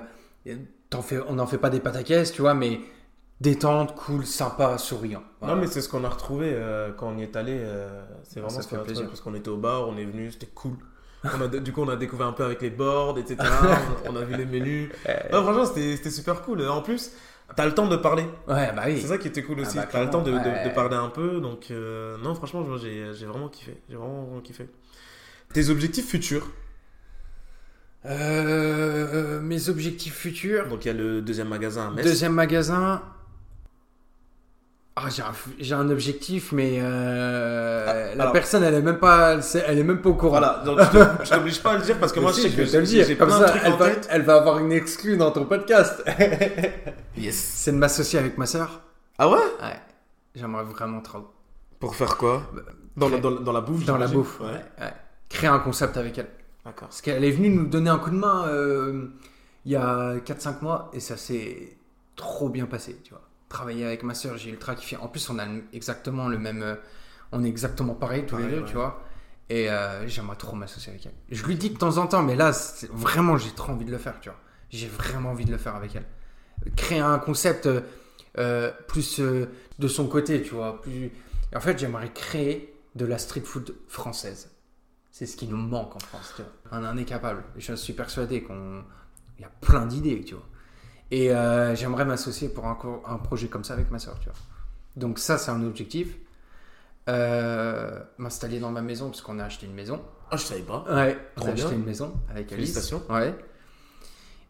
[1.01, 2.81] fais, on n'en fait pas des pataquès, tu vois, mais
[3.39, 5.23] détente, cool, sympa, souriant.
[5.39, 5.55] Voilà.
[5.55, 7.57] Non, mais c'est ce qu'on a retrouvé euh, quand on y est allé.
[7.59, 9.07] euh, c'est vraiment Ça ce fait plaisir.
[9.07, 10.73] parce qu'on était au bar, on est venu, c'était cool.
[11.23, 13.37] On a- du coup, on a découvert un peu avec les boards, etc.
[14.05, 14.89] on, on a vu les menus.
[15.33, 16.65] Non, franchement, c'était c'était super cool.
[16.67, 17.11] En plus,
[17.55, 18.23] t'as le temps de parler.
[18.47, 18.99] Ouais, bah oui.
[19.01, 19.77] C'est ça qui était cool Ah aussi.
[19.77, 21.39] bah, t'as le temps de, parler un peu.
[21.39, 23.77] Donc, euh, non, franchement, j'ai vraiment kiffé.
[23.89, 24.67] J'ai vraiment, vraiment kiffé.
[25.53, 26.47] Tes objectifs futurs?
[28.05, 30.67] Euh, mes objectifs futurs.
[30.67, 32.05] Donc, il y a le deuxième magasin à Metz.
[32.05, 33.01] Deuxième magasin.
[34.99, 35.09] Ah,
[35.59, 39.37] j'ai un, un objectif, mais euh, Ah, la alors- personne, elle est même pas,
[39.67, 40.39] elle, est même pas au courant.
[40.39, 42.55] Voilà, donc je je t'oblige pas à le dire parce que moi, Si, je sais
[42.55, 43.17] que vais te le dire.
[43.17, 44.07] Comme ça, elle va, tête.
[44.09, 46.03] elle va avoir une exclue dans ton podcast.
[47.17, 47.35] Yes.
[47.35, 48.81] C'est de m'associer avec ma sœur.
[49.17, 49.37] Ah ouais?
[49.37, 49.79] Ouais.
[50.35, 51.27] J'aimerais vraiment trop.
[51.79, 52.43] Pour faire quoi?
[52.95, 54.39] Dans, la- dans, la- dans la bouffe Dans la bouffe.
[54.39, 54.47] Ouais.
[54.47, 54.93] ouais, ouais.
[55.29, 56.27] Créer un concept avec elle.
[56.65, 56.87] D'accord.
[56.89, 59.07] Parce qu'elle est venue nous donner un coup de main euh,
[59.65, 61.77] il y a 4-5 mois et ça s'est
[62.15, 63.21] trop bien passé, tu vois.
[63.49, 64.97] Travailler avec ma soeur, j'ai ultra kiffé.
[64.97, 66.63] En plus, on a exactement le même.
[66.63, 66.75] euh,
[67.31, 68.65] on est exactement pareil tous les deux, ouais.
[68.67, 69.03] tu vois.
[69.49, 71.13] Et euh, j'aimerais trop m'associer avec elle.
[71.29, 72.51] Je lui dis de temps en temps, mais là,
[72.91, 74.39] vraiment, j'ai trop envie de le faire, tu vois.
[74.69, 76.05] J'ai vraiment envie de le faire avec elle.
[76.75, 77.81] Créer un concept euh,
[78.37, 80.81] euh, plus euh, de son côté, tu vois.
[80.81, 81.11] Plus...
[81.55, 84.51] En fait, j'aimerais créer de la street food française.
[85.11, 86.79] C'est ce qui nous manque en France, tu vois.
[86.79, 87.43] On en est capable.
[87.57, 88.83] Je suis persuadé qu'on...
[89.37, 90.47] Il y a plein d'idées, tu vois.
[91.11, 92.77] Et euh, j'aimerais m'associer pour un,
[93.07, 94.37] un projet comme ça avec ma soeur, tu vois.
[94.95, 96.17] Donc ça, c'est un objectif.
[97.09, 100.01] Euh, m'installer dans ma maison, parce qu'on a acheté une maison.
[100.29, 100.83] Ah, je savais pas.
[100.89, 102.93] Ouais, on Trop a acheté une maison avec Alice.
[103.09, 103.33] Ouais.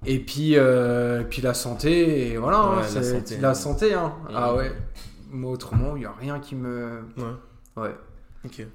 [0.06, 3.38] Et puis, euh, et puis la santé, et voilà, Ouais, hein, la santé.
[3.38, 4.14] la santé, hein.
[4.34, 4.72] Ah ouais.
[5.30, 7.04] Moi, autrement, il n'y a rien qui me...
[7.18, 7.84] Ouais.
[7.84, 7.96] Ouais.
[8.46, 8.66] Ok.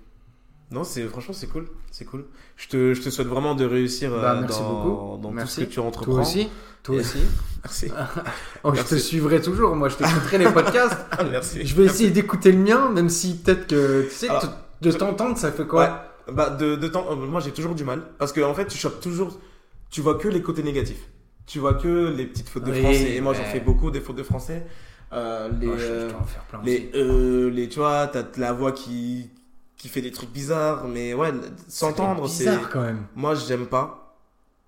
[0.73, 2.25] Non, c'est franchement c'est cool, c'est cool.
[2.57, 5.23] Je te, je te souhaite vraiment de réussir euh, Bah, merci dans, beaucoup.
[5.23, 5.55] dans Merci.
[5.57, 6.12] tout ce que tu entreprends.
[6.12, 6.49] Toi aussi
[6.83, 7.18] Toi aussi
[7.64, 7.89] Merci.
[8.64, 10.99] Oh, je te suivrai toujours, moi je t'écouterai les podcasts.
[11.31, 11.64] Merci.
[11.66, 14.45] Je vais essayer d'écouter le mien, même si peut-être que, tu sais, Alors,
[14.81, 15.83] de t'entendre, ça fait quoi?
[16.29, 16.33] Ouais.
[16.35, 18.79] Bah de, de temps, euh, moi j'ai toujours du mal parce que en fait tu
[18.79, 19.39] chopes toujours,
[19.91, 21.09] tu vois que les côtés négatifs.
[21.47, 24.01] Tu vois que les petites fautes de Oui, français et moi j'en fais beaucoup des
[24.01, 24.64] fautes de français.
[25.12, 26.14] Euh, les, je, je
[26.49, 29.31] plein les, euh, les, tu vois, t'as la voix qui,
[29.83, 31.33] qui fait des trucs bizarres, mais ouais,
[31.66, 33.05] s'entendre, C'est bizarre quand même.
[33.16, 34.14] Moi, j'aime pas.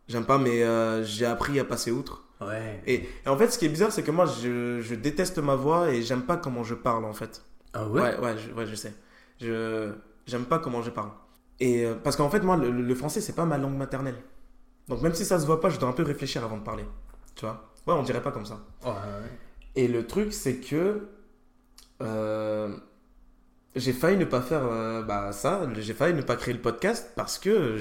[0.08, 2.24] J'aime pas, mais euh, j'ai appris à passer outre.
[2.40, 2.82] Ouais.
[2.84, 5.54] Et, et en fait, ce qui est bizarre, c'est que moi, je, je déteste ma
[5.54, 7.44] voix et j'aime pas comment je parle, en fait.
[7.74, 8.92] Ah Ouais, ouais, ouais, je, ouais, je sais.
[9.40, 9.92] Je
[10.26, 11.10] j'aime pas comment je parle.
[11.60, 14.16] Et euh, parce qu'en fait, moi, le, le français, c'est pas ma langue maternelle.
[14.88, 16.84] Donc même si ça se voit pas, je dois un peu réfléchir avant de parler.
[17.36, 17.70] Tu vois?
[17.86, 18.58] Ouais, on dirait pas comme ça.
[18.84, 19.30] Ouais, ouais.
[19.76, 21.06] Et le truc, c'est que
[22.02, 22.76] euh,
[23.76, 25.66] j'ai failli ne pas faire euh, bah, ça.
[25.78, 27.76] J'ai failli ne pas créer le podcast parce que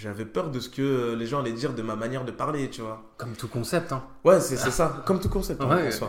[0.00, 2.82] j'avais peur de ce que les gens allaient dire de ma manière de parler, tu
[2.82, 3.02] vois.
[3.16, 4.04] Comme tout concept, hein.
[4.24, 5.02] Ouais, c'est ça.
[5.06, 5.60] Comme tout concept.
[5.60, 6.08] hein, Ouais, en soi.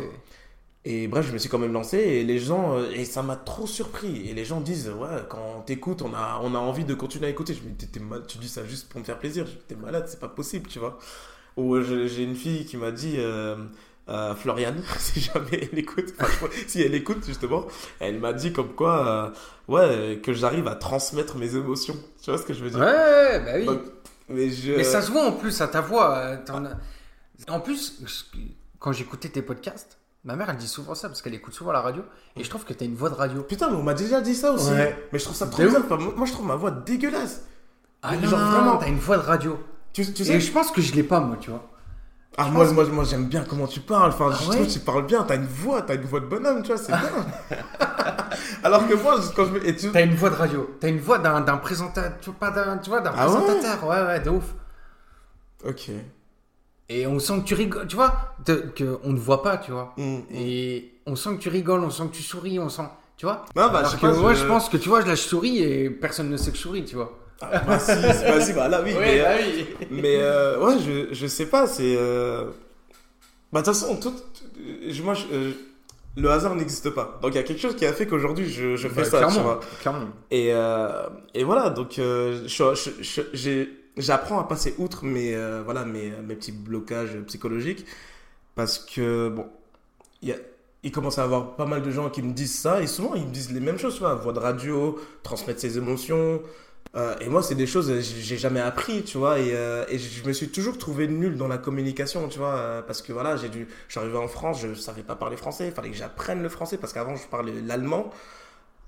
[0.85, 3.35] Et bref, je me suis quand même lancé et les gens, euh, et ça m'a
[3.35, 4.29] trop surpris.
[4.29, 7.25] Et les gens disent, ouais, quand on t'écoute, on a, on a envie de continuer
[7.27, 7.53] à écouter.
[7.53, 9.45] Je me dis, t'es- mal- tu dis ça juste pour me faire plaisir.
[9.67, 10.97] T'es malade, c'est pas possible, tu vois.
[11.57, 13.57] Ou euh, j'ai une fille qui m'a dit, euh,
[14.09, 17.65] euh, Floriane, si jamais elle écoute, enfin, si elle écoute justement,
[17.99, 19.33] elle m'a dit comme quoi,
[19.69, 21.95] euh, ouais, que j'arrive à transmettre mes émotions.
[22.21, 22.79] Tu vois ce que je veux dire?
[22.79, 23.65] Ouais, bah oui.
[23.65, 23.81] Donc,
[24.29, 24.73] mais je...
[24.73, 26.15] Mais ça se voit en plus à ta voix.
[26.17, 26.37] euh,
[27.47, 28.01] as- En plus,
[28.79, 31.81] quand j'écoutais tes podcasts, ma mère elle dit souvent ça parce qu'elle écoute souvent la
[31.81, 32.03] radio
[32.35, 33.41] et je trouve que t'as une voix de radio.
[33.43, 34.71] Putain, mais on m'a déjà dit ça aussi.
[34.71, 34.97] Ouais.
[35.13, 35.83] Mais je trouve ça trop bizarre.
[36.15, 37.43] Moi, je trouve ma voix dégueulasse.
[38.01, 38.77] Ah Mais non, genre vraiment.
[38.77, 39.59] t'as une voix de radio.
[39.93, 41.67] Tu, tu Et sais, je pense que je l'ai pas moi, tu vois.
[42.39, 44.11] Ah, Je moi, moi, moi j'aime bien comment tu parles.
[44.11, 45.23] Enfin, Ah je ouais trouve que tu parles bien.
[45.23, 47.57] T'as une voix, t'as une voix de bonhomme, tu vois, c'est bien.
[48.63, 49.75] Alors que moi, quand je me.
[49.75, 49.91] Tu...
[49.91, 50.69] T'as une voix de radio.
[50.79, 53.37] T'as une voix d'un d'un présentateur, tu vois, pas d'un, tu vois, d'un Ah ouais
[53.39, 53.87] présentateur.
[53.87, 54.53] Ouais, ouais, de ouf.
[55.65, 55.89] Ok.
[56.89, 58.13] Et on sent que tu rigoles, tu vois,
[58.45, 59.93] de- que on ne voit pas, tu vois.
[59.97, 60.23] Mm, mm.
[60.31, 63.43] Et on sent que tu rigoles, on sent que tu souris, on sent, tu vois.
[63.55, 65.07] Non, bah, Alors je sais que pas, moi, je- je pense que tu vois, je
[65.07, 67.17] lâche souris et personne ne sait que je souris, tu vois.
[67.41, 68.93] Ah, bah, si, vas-y, bah là, oui.
[68.99, 69.87] mais, euh, oui.
[69.91, 71.95] mais euh, ouais, je, je sais pas, c'est.
[71.97, 72.45] euh,
[73.53, 74.13] Bah, de toute façon, tout,
[74.89, 75.51] je- moi, je- euh,
[76.15, 77.19] le hasard n'existe pas.
[77.21, 79.19] Donc, il y a quelque chose qui a fait qu'aujourd'hui, je, je fais Bah, ça,
[79.19, 79.59] tu clairement, vois.
[79.81, 80.07] clairement.
[80.31, 83.67] Et, euh, et voilà, donc euh, je-
[83.97, 87.85] j'apprends à passer outre mes, euh, voilà, mes, mes petits blocages psychologiques
[88.55, 89.45] parce que, bon,
[90.23, 90.37] il y a-
[90.83, 93.13] il commence à y avoir pas mal de gens qui me disent ça et souvent
[93.15, 96.41] ils me disent les mêmes choses, tu vois, voix de radio, transmettre ses émotions.
[96.95, 99.85] Euh, et moi, c'est des choses que j'ai j'ai jamais appris, tu vois, et, euh,
[99.89, 103.11] et je me suis toujours trouvé nul dans la communication, tu vois, euh, parce que
[103.13, 106.41] voilà, j'ai dû, arrivé en France, je savais pas parler français, il fallait que j'apprenne
[106.41, 108.11] le français parce qu'avant je parlais l'allemand.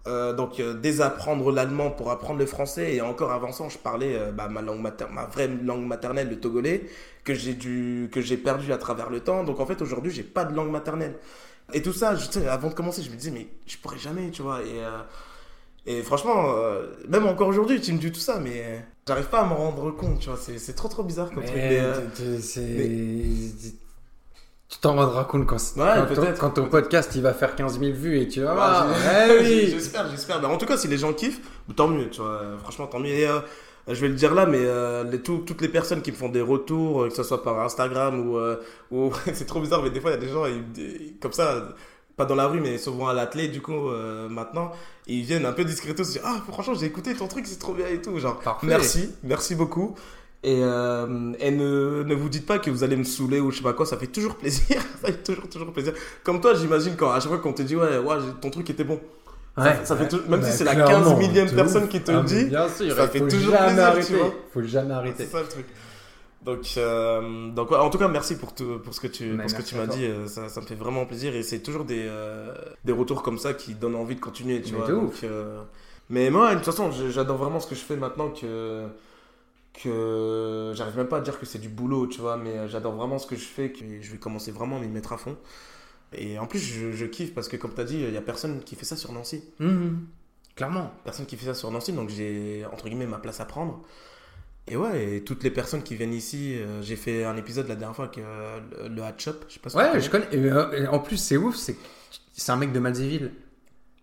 [0.07, 4.31] Euh, donc euh, désapprendre l'allemand pour apprendre le français et encore avançant je parlais euh,
[4.31, 6.85] bah, ma langue mater- ma vraie langue maternelle le togolais
[7.25, 10.23] que j'ai dû que j'ai perdu à travers le temps donc en fait aujourd'hui j'ai
[10.23, 11.15] pas de langue maternelle
[11.73, 14.41] et tout ça je, avant de commencer je me disais mais je pourrais jamais tu
[14.41, 14.99] vois et euh,
[15.91, 19.45] et franchement euh, même encore aujourd'hui tu me dis tout ça mais j'arrive pas à
[19.45, 21.93] m'en rendre compte tu vois c'est c'est trop trop bizarre comme truc mais, Mais, euh,
[24.69, 26.39] tu- t'en rendras compte quand, Ouais, quand, ton, peut-être.
[26.39, 28.87] quand ton podcast il va faire 15 000 vues et tu vas voir.
[28.87, 29.67] Ouais, oui.
[29.71, 30.39] J'espère, j'espère.
[30.39, 31.41] Mais en tout cas, si les gens kiffent,
[31.75, 32.41] tant mieux, tu vois.
[32.61, 33.09] Franchement, tant mieux.
[33.09, 33.39] Et, euh,
[33.87, 36.29] je vais le dire là, mais euh, les, tout- toutes les personnes qui me font
[36.29, 38.37] des retours, que ce soit par Instagram ou.
[38.37, 38.57] euh,
[38.91, 41.67] ou c'est trop bizarre, mais des fois, il y a des gens, ils- comme ça,
[42.19, 44.71] pas dans la rue, mais souvent à l'atelier, du coup, euh, maintenant,
[45.07, 47.73] ils viennent un peu discretos, se dire Ah, franchement, j'ai écouté ton truc, c'est trop
[47.73, 48.17] bien et tout.
[48.19, 48.67] Genre, Parfait.
[48.67, 49.95] merci, merci beaucoup.
[50.43, 53.57] Et, euh, et ne, ne vous dites pas que vous allez me saouler ou je
[53.57, 54.81] sais pas quoi, ça fait toujours plaisir.
[55.01, 55.93] ça fait toujours, toujours plaisir.
[56.23, 58.83] Comme toi, j'imagine, quand à chaque fois qu'on te dit, ouais, ouais, ton truc était
[58.85, 58.99] bon.
[59.57, 60.19] Ouais, ça fait ouais.
[60.29, 61.89] même si Bah, c'est la clairement, 15 millième personne ouf.
[61.89, 64.07] qui te Ah, le dit, sûr, ça fait toujours jamais plaisir, arrêter.
[64.07, 64.33] tu vois.
[64.53, 65.25] Faut jamais C'est arrêter.
[65.25, 65.65] ça le truc.
[66.45, 69.49] Donc, euh, donc ouais, en tout cas, merci pour, tout- pour ce que tu, pour
[69.49, 70.05] ce que tu m'as dit.
[70.05, 72.53] euh, Ça, ça me fait vraiment plaisir et c'est toujours des, euh,
[72.85, 74.61] des retours comme ça qui donnent envie de continuer.
[74.61, 75.61] Tu Mais vois, donc, euh,
[76.09, 78.87] mais moi, de toute façon, j'adore vraiment ce que je fais maintenant que
[79.73, 83.17] que j'arrive même pas à dire que c'est du boulot, tu vois, mais j'adore vraiment
[83.19, 85.37] ce que je fais, que je vais commencer vraiment à m'y mettre à fond.
[86.13, 88.21] Et en plus, je, je kiffe parce que, comme tu as dit, il y a
[88.21, 89.43] personne qui fait ça sur Nancy.
[89.59, 90.07] Mhm.
[90.55, 90.91] Clairement.
[91.05, 93.81] Personne qui fait ça sur Nancy, donc j'ai, entre guillemets, ma place à prendre.
[94.69, 97.75] Et ouais, et toutes les personnes qui viennent ici, euh, j'ai fait un épisode la
[97.75, 100.27] dernière fois avec euh, le, Hat Shop, je sais pas si Ouais, je connais.
[100.31, 101.75] Et, euh, et en plus, c'est ouf, c'est
[102.33, 103.31] c'est un mec de Malzéville.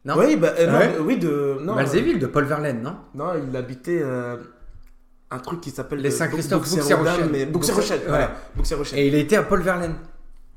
[0.04, 0.94] Non Oui, bah, euh, non, Ouais.
[0.96, 1.58] euh, oui, de.
[1.62, 2.94] Non, Malzéville, de Paul Verlaine, non euh,
[3.38, 4.36] non, il habitait euh,
[5.30, 6.00] un truc qui s'appelle.
[6.00, 7.46] Les euh, Saint-Christophe, voilà.
[8.54, 8.98] Bouxières-Rochelle.
[8.98, 9.96] Et il été à Paul Verlaine.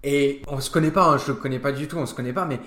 [0.03, 2.31] Et on se connaît pas, hein, je le connais pas du tout, on se connaît
[2.31, 2.59] pas, mais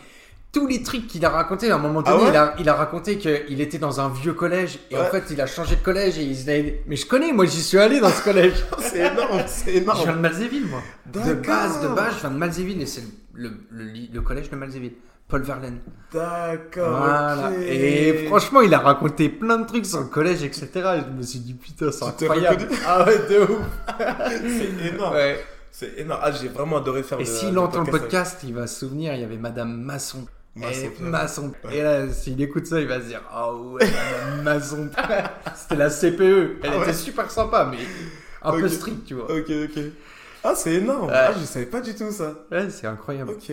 [0.53, 2.69] tous les trucs qu'il a raconté, à un moment Ah donné, ouais il, a, il
[2.69, 5.81] a raconté qu'il était dans un vieux collège et en fait il a changé de
[5.83, 8.63] collège et il a- Mais je connais, moi j'y suis allé dans ce collège.
[8.79, 10.15] c'est énorme, c'est je viens énorme.
[10.17, 10.83] de Malzéville, moi.
[11.13, 13.03] De base, de base, je viens de Malzéville et c'est
[13.35, 14.93] le, le, le collège de Malzéville.
[15.29, 15.79] Paul Verlaine.
[16.13, 16.99] D'accord.
[16.99, 17.53] Voilà.
[17.67, 20.69] Et franchement, il a raconté plein de trucs sur le collège, etc.
[20.75, 22.69] Et je me suis dit, putain, c'est incroyable.
[22.87, 23.61] Ah ouais, de ouf.
[24.29, 25.15] c'est énorme.
[25.15, 25.43] Ouais.
[25.71, 26.21] C'est énorme.
[26.23, 29.15] Ah, j'ai vraiment adoré faire Et s'il entend le avec- podcast, il va se souvenir,
[29.15, 30.27] il y avait Madame Masson.
[30.55, 31.67] Masson, Et.
[31.67, 31.77] Ouais.
[31.79, 34.91] Et là, s'il écoute ça, il va se dire Ah ouais, Madame Masson.
[35.57, 36.59] C'était la CPE.
[36.63, 37.79] Elle Ah ouais était super sympa, mais
[38.43, 38.71] un peu Ok.
[38.71, 39.25] stricte, tu vois.
[39.35, 39.83] Ok, ok.
[40.45, 41.07] Ah, c'est énorme.
[41.07, 41.15] Ouais.
[41.15, 42.35] Ah, je savais pas du tout ça.
[42.51, 43.31] Ouais, c'est incroyable.
[43.33, 43.53] Ok.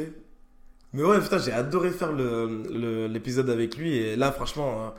[0.93, 3.95] Mais ouais, putain, j'ai adoré faire le- le- l'épisode avec lui.
[3.95, 4.89] Et là, franchement, euh,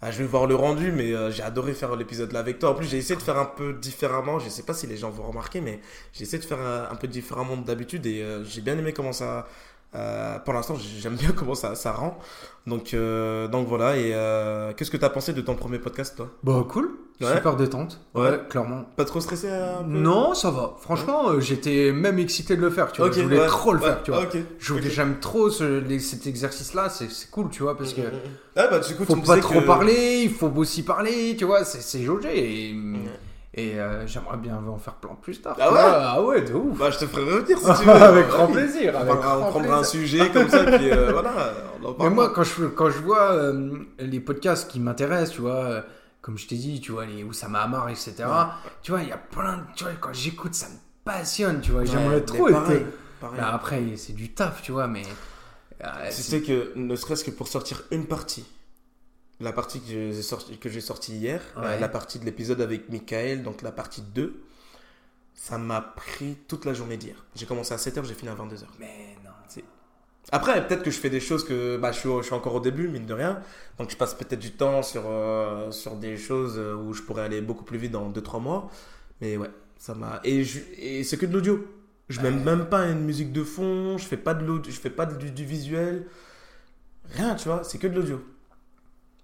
[0.00, 2.70] ah, je vais voir le rendu, mais euh, j'ai adoré faire l'épisode là avec toi.
[2.70, 4.38] En plus, j'ai essayé de faire un peu différemment.
[4.38, 5.80] Je sais pas si les gens vont remarquer, mais
[6.14, 8.06] j'ai essayé de faire euh, un peu différemment d'habitude.
[8.06, 9.46] Et euh, j'ai bien aimé comment ça.
[9.94, 12.18] Euh, pour l'instant, j'aime bien comment ça, ça rend.
[12.66, 13.96] Donc, euh, donc voilà.
[13.96, 16.28] Et euh, qu'est-ce que t'as pensé de ton premier podcast, toi?
[16.42, 16.90] Bah, cool.
[17.20, 17.32] Ouais.
[17.36, 18.00] Super détente.
[18.14, 18.22] Ouais.
[18.30, 18.86] Ouais, clairement.
[18.96, 19.88] Pas trop stressé un peu?
[19.90, 20.74] Non, ça va.
[20.80, 22.90] Franchement, j'étais même excité de le faire.
[22.90, 23.08] Tu vois.
[23.10, 24.02] Ok, je voulais trop le faire.
[24.02, 24.22] Tu vois.
[24.22, 24.36] ok.
[24.58, 24.92] Je voulais- Ok.
[24.92, 26.88] J'aime trop ce- les- cet exercice-là.
[26.88, 28.00] C'est c'est cool, tu vois, parce que
[28.56, 30.22] Ah bah du coup, tu faut pas trop que- parler.
[30.24, 31.36] Il faut aussi parler.
[31.38, 32.70] Tu vois, c'est c'est jaugé.
[32.70, 32.74] Et.
[33.56, 35.56] Et, euh, j'aimerais bien en faire plein plus tard.
[35.60, 35.78] Ah ouais.
[35.80, 36.76] Ah ouais, de ouf.
[36.78, 37.90] Bah je te ferai revenir si tu veux.
[37.92, 38.92] avec grand plaisir.
[38.96, 41.52] On avec on grand prendra un sujet comme ça, puis euh, voilà.
[41.82, 45.40] On en Mais moi, quand je, quand je vois euh, les podcasts qui m'intéressent, tu
[45.42, 45.84] vois,
[46.20, 48.14] comme je t'ai dit, tu vois, les Oussama Hamar, etc.,
[48.82, 49.62] tu vois, il y a plein de.
[49.76, 50.74] Tu vois, quand j'écoute, ça me
[51.04, 51.82] passionne, tu vois.
[51.82, 52.86] Ouais, J'aimerais trop pareil, être.
[53.20, 53.40] pareil.
[53.40, 55.02] Bah, après, c'est du taf, tu vois, mais.
[56.10, 58.44] sais que ne serait-ce que pour sortir une partie,
[59.40, 61.62] la partie que j'ai sorti, sortie hier, Ouais.
[61.64, 64.42] euh, la partie de l'épisode avec Michael, donc la partie 2,
[65.34, 67.24] ça m'a pris toute la journée d'hier.
[67.34, 68.66] J'ai commencé à 7h, j'ai fini à 22h.
[68.78, 69.30] Mais non.
[70.32, 72.60] Après, peut-être que je fais des choses que bah, je, suis, je suis encore au
[72.60, 73.40] début, mine de rien.
[73.78, 77.22] Donc je passe peut-être du temps sur, euh, sur des choses euh, où je pourrais
[77.24, 78.70] aller beaucoup plus vite dans 2-3 mois.
[79.20, 80.20] Mais ouais, ça m'a.
[80.24, 81.66] Et, je- et c'est que de l'audio.
[82.08, 85.04] Je mets même pas une musique de fond, je fais pas de je fais pas
[85.06, 86.06] du, du visuel.
[87.10, 88.22] Rien, tu vois, c'est que de l'audio.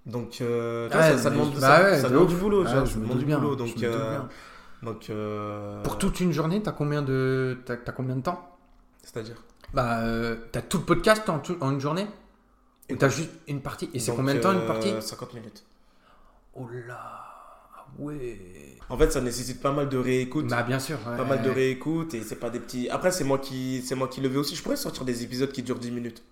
[0.07, 2.35] Donc euh, ça, demande, bah ça, ouais, ça de demande ouf.
[2.35, 3.57] du boulot, vois, je ça me demande du bien, boulot.
[3.57, 4.19] Donc, euh,
[4.83, 7.59] donc euh, Pour toute une journée, t'as combien de.
[7.67, 8.57] T'as t'as combien de temps?
[9.03, 9.37] C'est-à-dire?
[9.75, 10.01] Bah,
[10.53, 12.07] t'as tout le podcast en, tout- en une journée?
[12.91, 13.89] Ou t'as juste une partie?
[13.95, 14.93] Et c'est combien de temps une partie?
[15.01, 15.65] 50 minutes.
[16.55, 18.41] Oh là ah Ouais
[18.89, 20.49] En fait, ça nécessite pas mal de réécoute.
[20.49, 20.99] Bah, bien sûr.
[21.09, 21.17] ouais.
[21.17, 24.09] pas mal de réécoute et c'est pas des petits après c'est moi qui c'est moi
[24.09, 26.23] qui le vais aussi je pourrais sortir des épisodes qui durent 10 minutes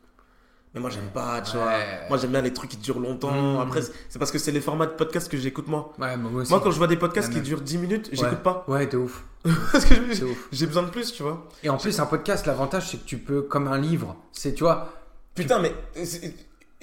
[0.75, 1.63] mais moi j'aime pas tu Ouais.
[1.63, 1.73] vois
[2.11, 3.61] moi j'aime bien les trucs qui durent longtemps Mm.
[3.61, 6.51] après c'est- parce que c'est les formats de podcast que j'écoute moi Ouais, moi aussi.
[6.51, 9.25] moi quand je vois des podcasts qui durent 10 minutes j'écoute pas Ouais, de ouf.
[9.73, 10.49] parce que je- C'est ouf.
[10.53, 13.19] j'ai besoin de plus tu vois Et en plus, un podcast, l'avantage, c'est que tu
[13.19, 14.93] peux, comme un livre, c'est, tu vois,
[15.35, 15.73] putain mais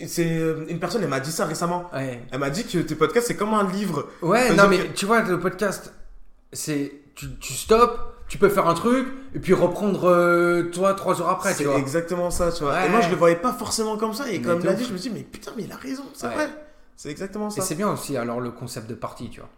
[0.07, 2.95] c'est euh, une personne elle m'a dit ça récemment ouais, elle m'a dit que tes
[2.95, 5.93] podcasts c'est comme un livre ouais, non, mais tu vois, le podcast,
[6.51, 7.93] c'est, tu, tu stops,
[8.27, 12.31] tu peux faire un truc, et puis reprendre, euh, toi, trois heures après, c'est exactement
[12.31, 12.87] ça tu vois Ouais.
[12.87, 14.97] et moi je le voyais pas forcément comme ça et comme l'a dit je me
[14.97, 16.33] dis mais putain mais il a raison c'est Ouais.
[16.33, 16.49] vrai
[16.95, 19.49] c'est exactement Et ça c'est bien aussi, alors, le concept de partie, tu vois.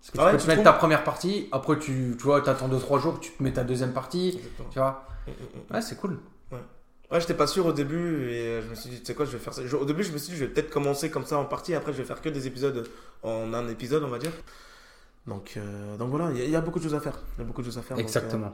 [0.00, 2.24] Parce que Ah tu ouais, peux tu te mettre ta première partie, après, tu, tu
[2.24, 4.68] vois, t'attends 2-3 jours, tu te mets ta deuxième partie, Exactement.
[4.70, 5.04] tu vois.
[5.26, 5.34] Mm, mm,
[5.70, 5.74] mm.
[5.74, 6.18] Ouais, c'est cool.
[7.10, 9.24] Ouais, j'étais pas sûr au début et euh, je me suis dit, tu sais quoi,
[9.26, 9.62] je vais faire ça.
[9.78, 11.92] Au début, je me suis dit, je vais peut-être commencer comme ça en partie, après,
[11.92, 12.86] je vais faire que des épisodes
[13.22, 14.32] en un épisode, on va dire.
[15.28, 17.18] Donc, euh, donc voilà, il y, a- il y a beaucoup de choses à faire.
[17.36, 17.98] Il y a beaucoup de choses à faire.
[17.98, 18.46] Exactement.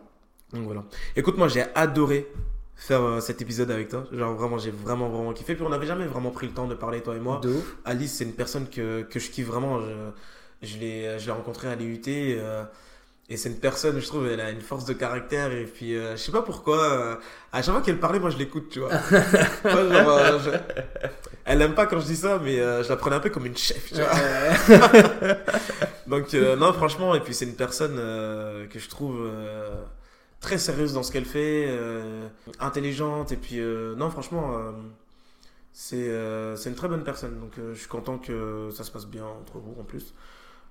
[0.52, 0.84] euh, Donc, voilà.
[1.16, 2.26] Écoute, moi, j'ai adoré
[2.74, 4.04] faire euh, cet épisode avec toi.
[4.12, 5.54] Genre, vraiment, j'ai vraiment, vraiment kiffé.
[5.54, 7.38] Puis, on n'avait jamais vraiment pris le temps de parler, toi et moi.
[7.42, 7.76] De ouf.
[7.84, 9.80] Alice, c'est une personne que, que je kiffe vraiment.
[9.80, 9.92] Je,
[10.62, 12.02] je l'ai je l'ai rencontrée à l'IUT.
[13.30, 15.50] Et c'est une personne, je trouve, elle a une force de caractère.
[15.52, 16.82] Et puis, euh, je sais pas pourquoi.
[16.82, 17.16] euh,
[17.52, 18.90] à chaque fois qu'elle parlait, moi, je l'écoute, tu vois.
[19.64, 20.50] Moi, genre, euh, je-
[21.46, 23.46] Elle aime pas quand je dis ça, mais euh, je la prenais un peu comme
[23.46, 24.10] une chef, tu vois.
[26.06, 29.74] Donc, euh, non, franchement, et puis c'est une personne euh, que je trouve euh,
[30.40, 32.28] très sérieuse dans ce qu'elle fait, euh,
[32.60, 34.72] intelligente, et puis, euh, non, franchement, euh,
[35.72, 37.38] c'est euh, c'est une très bonne personne.
[37.40, 40.04] Donc, euh, je suis content que ça se passe bien entre vous en plus.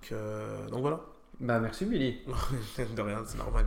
[0.01, 1.01] Donc, euh, donc voilà.
[1.39, 2.17] Bah, merci, Billy.
[2.95, 3.65] De rien, c'est normal.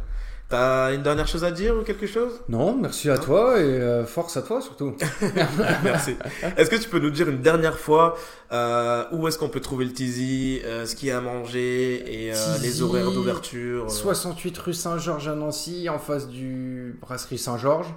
[0.49, 2.41] T'as une dernière chose à dire ou quelque chose?
[2.49, 4.95] Non, merci à toi et euh, force à toi surtout.
[5.83, 6.14] Merci.
[6.57, 8.17] Est-ce que tu peux nous dire une dernière fois
[8.53, 12.29] euh, où est-ce qu'on peut trouver le Tizi, euh, ce qu'il y a à manger
[12.29, 13.87] et les horaires d'ouverture?
[13.87, 13.89] euh.
[13.89, 17.93] 68 rue Saint-Georges à Nancy, en face du brasserie Saint-Georges,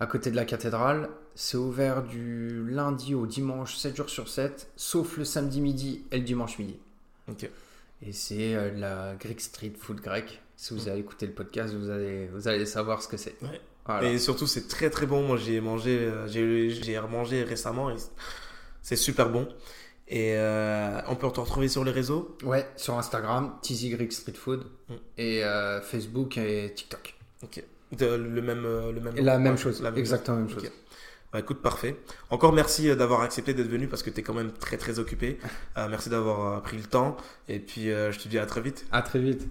[0.00, 1.10] à côté de la cathédrale.
[1.34, 6.16] C'est ouvert du lundi au dimanche, 7 jours sur 7, sauf le samedi midi et
[6.16, 6.78] le dimanche midi.
[7.30, 7.46] Ok.
[8.02, 10.40] Et c'est euh, la Greek Street Food grec.
[10.56, 13.34] Si vous avez écouté le podcast, vous allez, vous allez savoir ce que c'est.
[13.42, 13.60] Ouais.
[13.86, 14.10] Voilà.
[14.10, 15.22] Et surtout, c'est très très bon.
[15.26, 17.90] Moi, j'ai mangé, euh, j'ai remangé récemment
[18.82, 19.48] c'est super bon.
[20.08, 22.36] Et euh, on peut te retrouver sur les réseaux?
[22.42, 24.94] Ouais, sur Instagram, Tizi Greek Street Food, Mm.
[25.18, 27.14] et euh, Facebook et TikTok.
[27.44, 27.62] Ok.
[27.92, 29.14] De- le même, euh, le même.
[29.16, 30.70] La même Ouais, chose, la même exactement la même chose.
[31.32, 31.96] Bah, écoute, parfait.
[32.30, 34.98] Encore merci euh, d'avoir accepté d'être venu parce que tu es quand même très très
[34.98, 35.38] occupé.
[35.78, 37.16] Euh, merci d'avoir euh, pris le temps.
[37.48, 38.86] Et puis, je te dis à très vite.
[38.90, 39.48] À très vite.